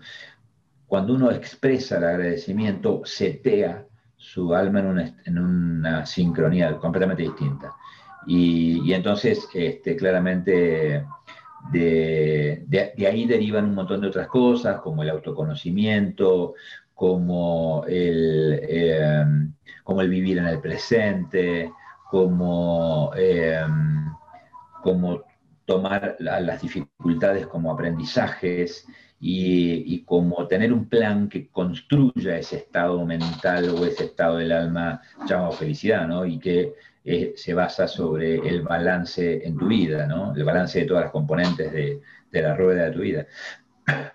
Cuando 0.86 1.14
uno 1.14 1.30
expresa 1.30 1.96
el 1.96 2.04
agradecimiento, 2.04 3.00
setea 3.04 3.86
su 4.14 4.54
alma 4.54 4.80
en 5.24 5.38
una, 5.38 6.04
sincronía 6.04 6.76
completamente 6.76 7.22
distinta. 7.22 7.72
Y, 8.26 8.92
entonces, 8.92 9.48
este, 9.54 9.96
claramente, 9.96 11.04
de, 11.72 12.94
ahí 13.06 13.26
derivan 13.26 13.66
un 13.66 13.74
montón 13.74 14.02
de 14.02 14.08
otras 14.08 14.26
cosas, 14.26 14.80
como 14.80 15.02
el 15.02 15.08
autoconocimiento, 15.08 16.56
como 16.92 17.84
el, 17.88 18.60
em, 18.68 19.54
como 19.82 20.02
el 20.02 20.10
vivir 20.10 20.36
en 20.36 20.46
el 20.46 20.60
presente, 20.60 21.72
como, 22.10 23.12
em, 23.16 24.10
como 24.82 25.22
tomar 25.64 26.16
las 26.18 26.62
dificultades 26.62 27.46
como 27.46 27.70
aprendizajes 27.70 28.86
y, 29.20 30.02
como 30.04 30.46
tener 30.46 30.72
un 30.72 30.88
plan 30.88 31.28
que 31.28 31.48
construya 31.48 32.38
ese 32.38 32.56
estado 32.56 33.04
mental 33.04 33.68
o 33.70 33.84
ese 33.84 34.04
estado 34.04 34.38
del 34.38 34.52
alma 34.52 35.02
llamado 35.26 35.52
felicidad, 35.52 36.06
¿no? 36.08 36.24
Y 36.24 36.38
que 36.38 36.74
eh, 37.04 37.34
se 37.36 37.52
basa 37.52 37.86
sobre 37.86 38.36
el 38.36 38.62
balance 38.62 39.46
en 39.46 39.58
tu 39.58 39.68
vida, 39.68 40.06
¿no? 40.06 40.34
El 40.34 40.44
balance 40.44 40.80
de 40.80 40.86
todas 40.86 41.04
las 41.04 41.12
componentes 41.12 41.70
de, 41.72 42.00
de 42.30 42.42
la 42.42 42.56
rueda 42.56 42.84
de 42.84 42.90
tu 42.92 43.00
vida. 43.00 43.26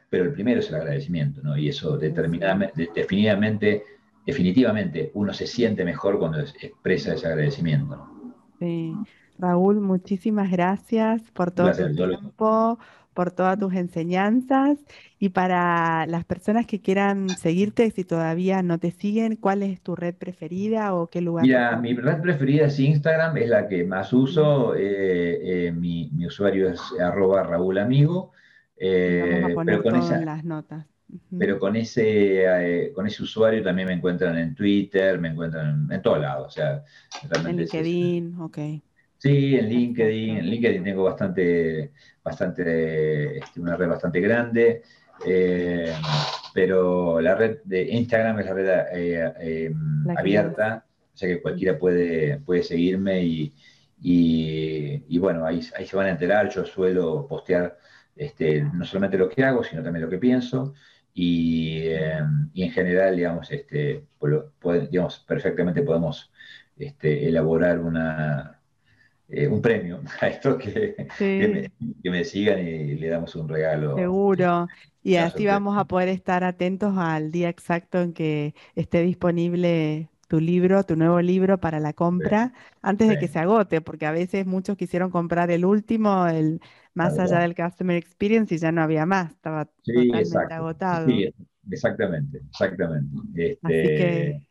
Pero 0.10 0.24
el 0.24 0.34
primero 0.34 0.60
es 0.60 0.70
el 0.70 0.76
agradecimiento, 0.76 1.42
¿no? 1.44 1.56
Y 1.58 1.70
eso 1.70 1.98
determinadamente, 1.98 2.90
definitivamente, 2.96 3.84
definitivamente 4.26 5.12
uno 5.14 5.34
se 5.34 5.48
siente 5.48 5.84
mejor 5.86 6.20
cuando 6.20 6.40
expresa 6.40 7.14
ese 7.14 7.28
agradecimiento, 7.28 7.96
¿no? 7.96 8.34
Sí. 8.60 8.94
Raúl, 9.38 9.82
muchísimas 9.82 10.52
gracias 10.52 11.22
por 11.32 11.52
todo 11.52 11.72
tu 11.72 11.96
tiempo, 11.96 12.80
por 13.14 13.32
todas 13.32 13.58
tus 13.60 13.74
enseñanzas 13.74 14.80
y 15.20 15.30
para 15.30 16.06
las 16.08 16.26
personas 16.26 16.66
que 16.66 16.82
quieran 16.82 17.30
seguirte, 17.30 17.90
si 17.92 18.04
todavía 18.04 18.62
no 18.62 18.80
te 18.80 18.92
siguen, 18.92 19.36
¿cuál 19.36 19.64
es 19.64 19.82
tu 19.82 19.96
red 19.96 20.16
preferida 20.16 20.94
o 20.94 21.08
qué 21.08 21.22
lugar? 21.22 21.46
Mira, 21.46 21.76
mi 21.78 21.94
red 21.94 22.22
preferida 22.22 22.68
es 22.68 22.80
Instagram, 22.80 23.38
es 23.38 23.50
la 23.50 23.68
que 23.68 23.84
más 23.84 24.14
uso, 24.14 24.76
eh, 24.76 25.68
eh, 25.68 25.72
mi, 25.72 26.10
usuario 26.26 26.70
es 26.70 26.82
arroba 27.00 27.44
Raúl 27.44 27.78
Amigo. 27.78 28.32
Vamos 28.80 29.44
a 29.46 29.50
eh, 29.50 29.54
poner 29.54 29.82
pero 29.82 30.00
con 30.00 30.26
las 30.26 30.44
notas. 30.44 30.93
Pero 31.38 31.60
con 31.60 31.76
ese, 31.76 32.92
con 32.94 33.08
ese 33.08 33.24
usuario 33.24 33.64
también 33.64 33.88
me 33.88 33.94
encuentran 33.94 34.38
en 34.38 34.56
Twitter, 34.56 35.20
me 35.20 35.30
encuentran 35.30 35.88
en, 35.92 36.02
todos 36.02 36.20
lados. 36.20 36.48
O 36.48 36.52
sea, 36.52 36.84
en 37.46 37.58
LinkedIn, 37.58 38.40
ok. 38.40 38.58
Sí, 39.24 39.56
en 39.56 39.70
LinkedIn, 39.70 40.38
en 40.38 40.50
LinkedIn 40.50 40.84
tengo 40.84 41.04
bastante, 41.06 41.94
bastante, 42.22 43.38
este, 43.38 43.62
una 43.62 43.78
red 43.78 43.88
bastante 43.88 44.20
grande, 44.20 44.82
eh, 45.26 45.94
pero 46.54 47.22
la 47.22 47.34
red 47.34 47.60
de 47.64 47.84
Instagram 47.84 48.40
es 48.40 48.46
la 48.48 48.54
red 48.54 48.70
eh, 48.94 49.34
eh, 49.40 49.74
abierta, 50.18 50.86
o 51.14 51.18
sea 51.18 51.30
que 51.30 51.42
cualquiera 51.42 51.80
puede, 51.80 52.40
puede 52.40 52.64
seguirme 52.64 53.24
y, 54.02 55.18
bueno, 55.20 55.46
ahí, 55.46 55.62
ahí, 55.78 55.86
se 55.86 55.96
van 55.96 56.08
a 56.08 56.12
enterar, 56.12 56.50
yo 56.50 56.66
suelo 56.66 57.26
postear 57.26 57.78
este, 58.18 58.62
no 58.62 58.84
solamente 58.84 59.18
lo 59.18 59.30
que 59.30 59.42
hago, 59.42 59.64
sino 59.64 59.82
también 59.82 60.04
lo 60.04 60.10
que 60.10 60.18
pienso. 60.18 60.74
Y, 61.14 61.90
en 61.90 62.72
general, 62.72 63.16
digamos, 63.16 63.52
este, 63.52 64.06
digamos, 64.90 65.20
perfectamente 65.28 65.82
podemos 65.84 66.32
este, 66.78 67.28
elaborar 67.28 67.80
una, 67.80 68.60
eh, 69.30 69.48
un 69.48 69.62
premio 69.62 70.02
a 70.22 70.28
esto 70.28 70.58
que, 70.58 71.08
me, 72.04 72.24
sigan 72.24 72.60
y 72.60 72.96
le 72.96 73.08
damos 73.08 73.36
un 73.36 73.48
regalo. 73.48 73.96
Seguro. 73.96 74.68
Y 75.04 75.16
así 75.18 75.46
vamos 75.46 75.78
a 75.78 75.86
poder 75.86 76.10
estar 76.10 76.44
atentos 76.44 76.98
al 76.98 77.32
día 77.32 77.50
exacto 77.50 78.02
en 78.02 78.14
que 78.14 78.56
esté 78.76 79.02
disponible 79.02 80.10
tu 80.34 80.40
libro, 80.40 80.84
tu 80.84 80.96
nuevo 80.96 81.22
libro 81.22 81.60
para 81.60 81.80
la 81.80 81.94
compra, 81.94 82.54
antes 82.82 83.08
de 83.08 83.20
que 83.20 83.28
se 83.28 83.38
agote, 83.38 83.82
porque 83.82 84.08
a 84.08 84.12
veces 84.12 84.48
muchos 84.48 84.76
quisieron 84.76 85.12
comprar 85.12 85.52
el 85.52 85.64
último, 85.64 86.26
el 86.26 86.60
más 86.96 87.20
allá 87.20 87.38
del 87.38 87.54
Customer 87.54 87.96
Experience, 87.96 88.56
y 88.56 88.58
ya 88.58 88.72
no 88.72 88.82
había 88.82 89.06
más, 89.06 89.30
estaba 89.30 89.66
totalmente 89.66 90.54
agotado. 90.56 91.08
Sí, 91.08 91.32
exactamente, 91.70 92.42
exactamente. 92.50 93.60
Así 93.62 93.74
este, 93.76 93.96
que 93.96 94.48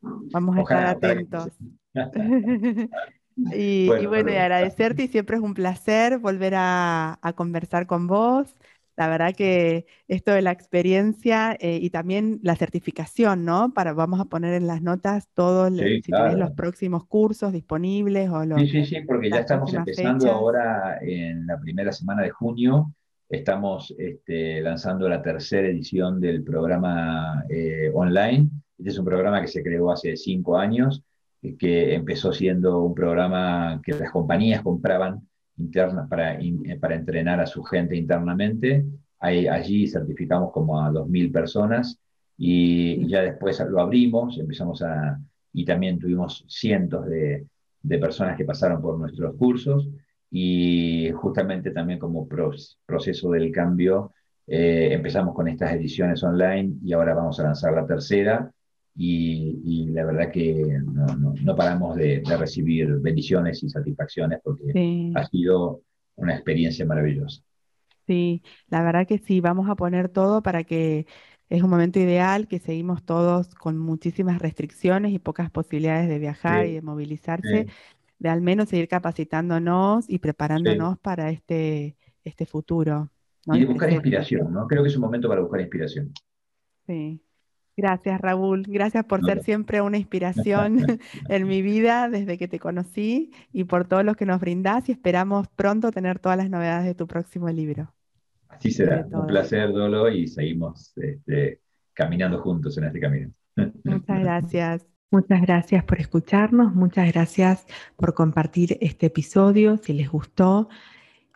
vamos 0.00 0.56
a 0.56 0.60
estar 0.62 0.86
atentos. 0.86 1.50
Y 3.36 3.86
bueno, 4.06 4.32
y, 4.32 4.34
agradecerte 4.34 5.04
y 5.04 5.08
siempre 5.08 5.36
es 5.36 5.42
un 5.42 5.54
placer 5.54 6.18
volver 6.18 6.54
a, 6.56 7.20
conversar 7.36 7.86
con 7.86 8.08
vos. 8.08 8.56
La 8.98 9.06
verdad 9.06 9.32
que 9.32 9.86
esto 10.08 10.32
de 10.32 10.42
la 10.42 10.50
experiencia 10.50 11.56
eh, 11.60 11.78
y 11.80 11.90
también 11.90 12.40
la 12.42 12.56
certificación, 12.56 13.44
¿no? 13.44 13.72
Para, 13.72 13.92
vamos 13.92 14.18
a 14.18 14.24
poner 14.24 14.54
en 14.54 14.66
las 14.66 14.82
notas 14.82 15.28
todos 15.34 15.70
los 15.70 16.50
próximos 16.56 17.06
cursos 17.06 17.52
disponibles 17.52 18.28
o 18.28 18.44
los, 18.44 18.60
Sí, 18.60 18.66
sí, 18.66 18.84
sí, 18.84 18.96
porque 19.06 19.30
ya 19.30 19.38
estamos 19.38 19.72
empezando 19.72 20.28
ahora 20.32 20.98
en 21.00 21.46
la 21.46 21.60
primera 21.60 21.92
semana 21.92 22.24
de 22.24 22.30
junio. 22.30 22.92
Estamos 23.28 23.94
este, 23.96 24.60
lanzando 24.62 25.08
la 25.08 25.22
tercera 25.22 25.68
edición 25.68 26.20
del 26.20 26.42
programa 26.42 27.44
eh, 27.48 27.92
online 27.94 28.50
Este 28.78 28.90
es 28.90 28.98
un 28.98 29.04
programa 29.04 29.40
que 29.40 29.46
se 29.46 29.62
creó 29.62 29.92
hace 29.92 30.16
cinco 30.16 30.58
años, 30.58 31.04
que 31.56 31.94
empezó 31.94 32.32
siendo 32.32 32.82
un 32.82 32.96
programa 32.96 33.80
que 33.84 33.92
las 33.92 34.10
compañías 34.10 34.60
compraban 34.62 35.27
internas 35.58 36.08
para, 36.08 36.38
para 36.80 36.94
entrenar 36.94 37.40
a 37.40 37.46
su 37.46 37.62
gente 37.62 37.96
internamente. 37.96 38.84
allí 39.18 39.86
certificamos 39.88 40.52
como 40.52 40.80
a 40.80 40.90
2.000 40.90 41.32
personas 41.32 41.98
y 42.36 43.06
ya 43.08 43.22
después 43.22 43.60
lo 43.68 43.80
abrimos, 43.80 44.38
empezamos 44.38 44.82
a, 44.82 45.18
y 45.52 45.64
también 45.64 45.98
tuvimos 45.98 46.44
cientos 46.48 47.06
de, 47.06 47.46
de 47.82 47.98
personas 47.98 48.36
que 48.36 48.44
pasaron 48.44 48.80
por 48.80 48.98
nuestros 48.98 49.34
cursos 49.36 49.88
y 50.30 51.10
justamente 51.14 51.70
también 51.70 51.98
como 51.98 52.28
proceso 52.28 53.30
del 53.30 53.50
cambio 53.50 54.12
eh, 54.46 54.88
empezamos 54.92 55.34
con 55.34 55.48
estas 55.48 55.72
ediciones 55.72 56.22
online 56.22 56.74
y 56.82 56.92
ahora 56.92 57.14
vamos 57.14 57.38
a 57.40 57.44
lanzar 57.44 57.72
la 57.72 57.86
tercera 57.86 58.50
y, 59.00 59.86
la 59.92 60.04
verdad 60.04 60.32
que 60.32 60.54
no, 60.84 61.34
no, 61.40 61.54
paramos 61.54 61.96
de, 61.96 62.20
recibir 62.36 62.88
bendiciones 62.98 63.62
y 63.62 63.68
satisfacciones 63.68 64.40
porque 64.42 65.12
ha 65.14 65.24
sido 65.26 65.82
una 66.16 66.34
experiencia 66.34 66.84
maravillosa. 66.84 67.42
Sí, 68.08 68.42
la 68.68 68.82
verdad 68.82 69.06
que 69.06 69.18
sí, 69.18 69.40
vamos 69.40 69.68
a 69.68 69.76
poner 69.76 70.08
todo 70.08 70.42
para 70.42 70.64
que 70.64 71.06
es 71.48 71.62
un 71.62 71.70
momento 71.70 72.00
ideal, 72.00 72.48
que 72.48 72.58
seguimos 72.58 73.04
todos 73.04 73.54
con 73.54 73.78
muchísimas 73.78 74.40
restricciones 74.40 75.12
y 75.12 75.18
pocas 75.20 75.50
posibilidades 75.50 76.08
de 76.08 76.18
viajar 76.18 76.66
y 76.66 76.74
de 76.74 76.82
movilizarse, 76.82 77.66
de 78.18 78.28
al 78.28 78.40
menos 78.40 78.68
seguir 78.68 78.88
capacitándonos 78.88 80.10
y 80.10 80.18
preparándonos 80.18 80.98
para 80.98 81.30
este, 81.30 81.96
este 82.24 82.46
futuro. 82.46 83.10
Y 83.46 83.60
de 83.60 83.66
buscar 83.66 83.92
inspiración, 83.92 84.52
¿no? 84.52 84.66
Creo 84.66 84.82
que 84.82 84.88
es 84.88 84.96
un 84.96 85.02
momento 85.02 85.28
para 85.28 85.40
buscar 85.40 85.60
inspiración. 85.60 86.12
Sí. 86.86 87.22
Gracias, 87.78 88.20
Raúl. 88.20 88.64
Gracias 88.66 89.04
por 89.04 89.24
ser 89.24 89.44
siempre 89.44 89.80
una 89.80 89.98
inspiración 89.98 90.78
en 91.28 91.46
mi 91.46 91.62
vida 91.62 92.08
desde 92.08 92.36
que 92.36 92.48
te 92.48 92.58
conocí 92.58 93.30
y 93.52 93.62
por 93.64 93.86
todo 93.86 94.02
lo 94.02 94.16
que 94.16 94.26
nos 94.26 94.40
brindás 94.40 94.88
y 94.88 94.92
esperamos 94.92 95.46
pronto 95.46 95.92
tener 95.92 96.18
todas 96.18 96.36
las 96.36 96.50
novedades 96.50 96.86
de 96.86 96.96
tu 96.96 97.06
próximo 97.06 97.48
libro. 97.50 97.94
Así 98.48 98.72
será. 98.72 99.06
Un 99.12 99.28
placer, 99.28 99.70
Dolo, 99.72 100.10
y 100.10 100.26
seguimos 100.26 100.92
este, 100.96 101.60
caminando 101.94 102.40
juntos 102.40 102.76
en 102.78 102.84
este 102.84 102.98
camino. 102.98 103.30
Muchas 103.84 104.18
gracias. 104.18 104.86
Muchas 105.12 105.40
gracias 105.40 105.84
por 105.84 106.00
escucharnos, 106.00 106.74
muchas 106.74 107.10
gracias 107.12 107.64
por 107.96 108.12
compartir 108.12 108.76
este 108.80 109.06
episodio, 109.06 109.78
si 109.78 109.92
les 109.94 110.10
gustó, 110.10 110.68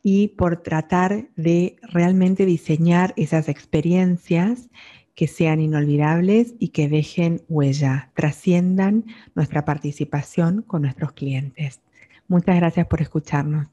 y 0.03 0.28
por 0.28 0.59
tratar 0.59 1.30
de 1.36 1.76
realmente 1.82 2.45
diseñar 2.45 3.14
esas 3.16 3.49
experiencias 3.49 4.68
que 5.14 5.26
sean 5.26 5.60
inolvidables 5.60 6.54
y 6.58 6.68
que 6.68 6.88
dejen 6.88 7.42
huella, 7.48 8.10
trasciendan 8.14 9.04
nuestra 9.34 9.64
participación 9.64 10.62
con 10.62 10.82
nuestros 10.82 11.12
clientes. 11.12 11.80
Muchas 12.28 12.56
gracias 12.56 12.86
por 12.86 13.02
escucharnos. 13.02 13.68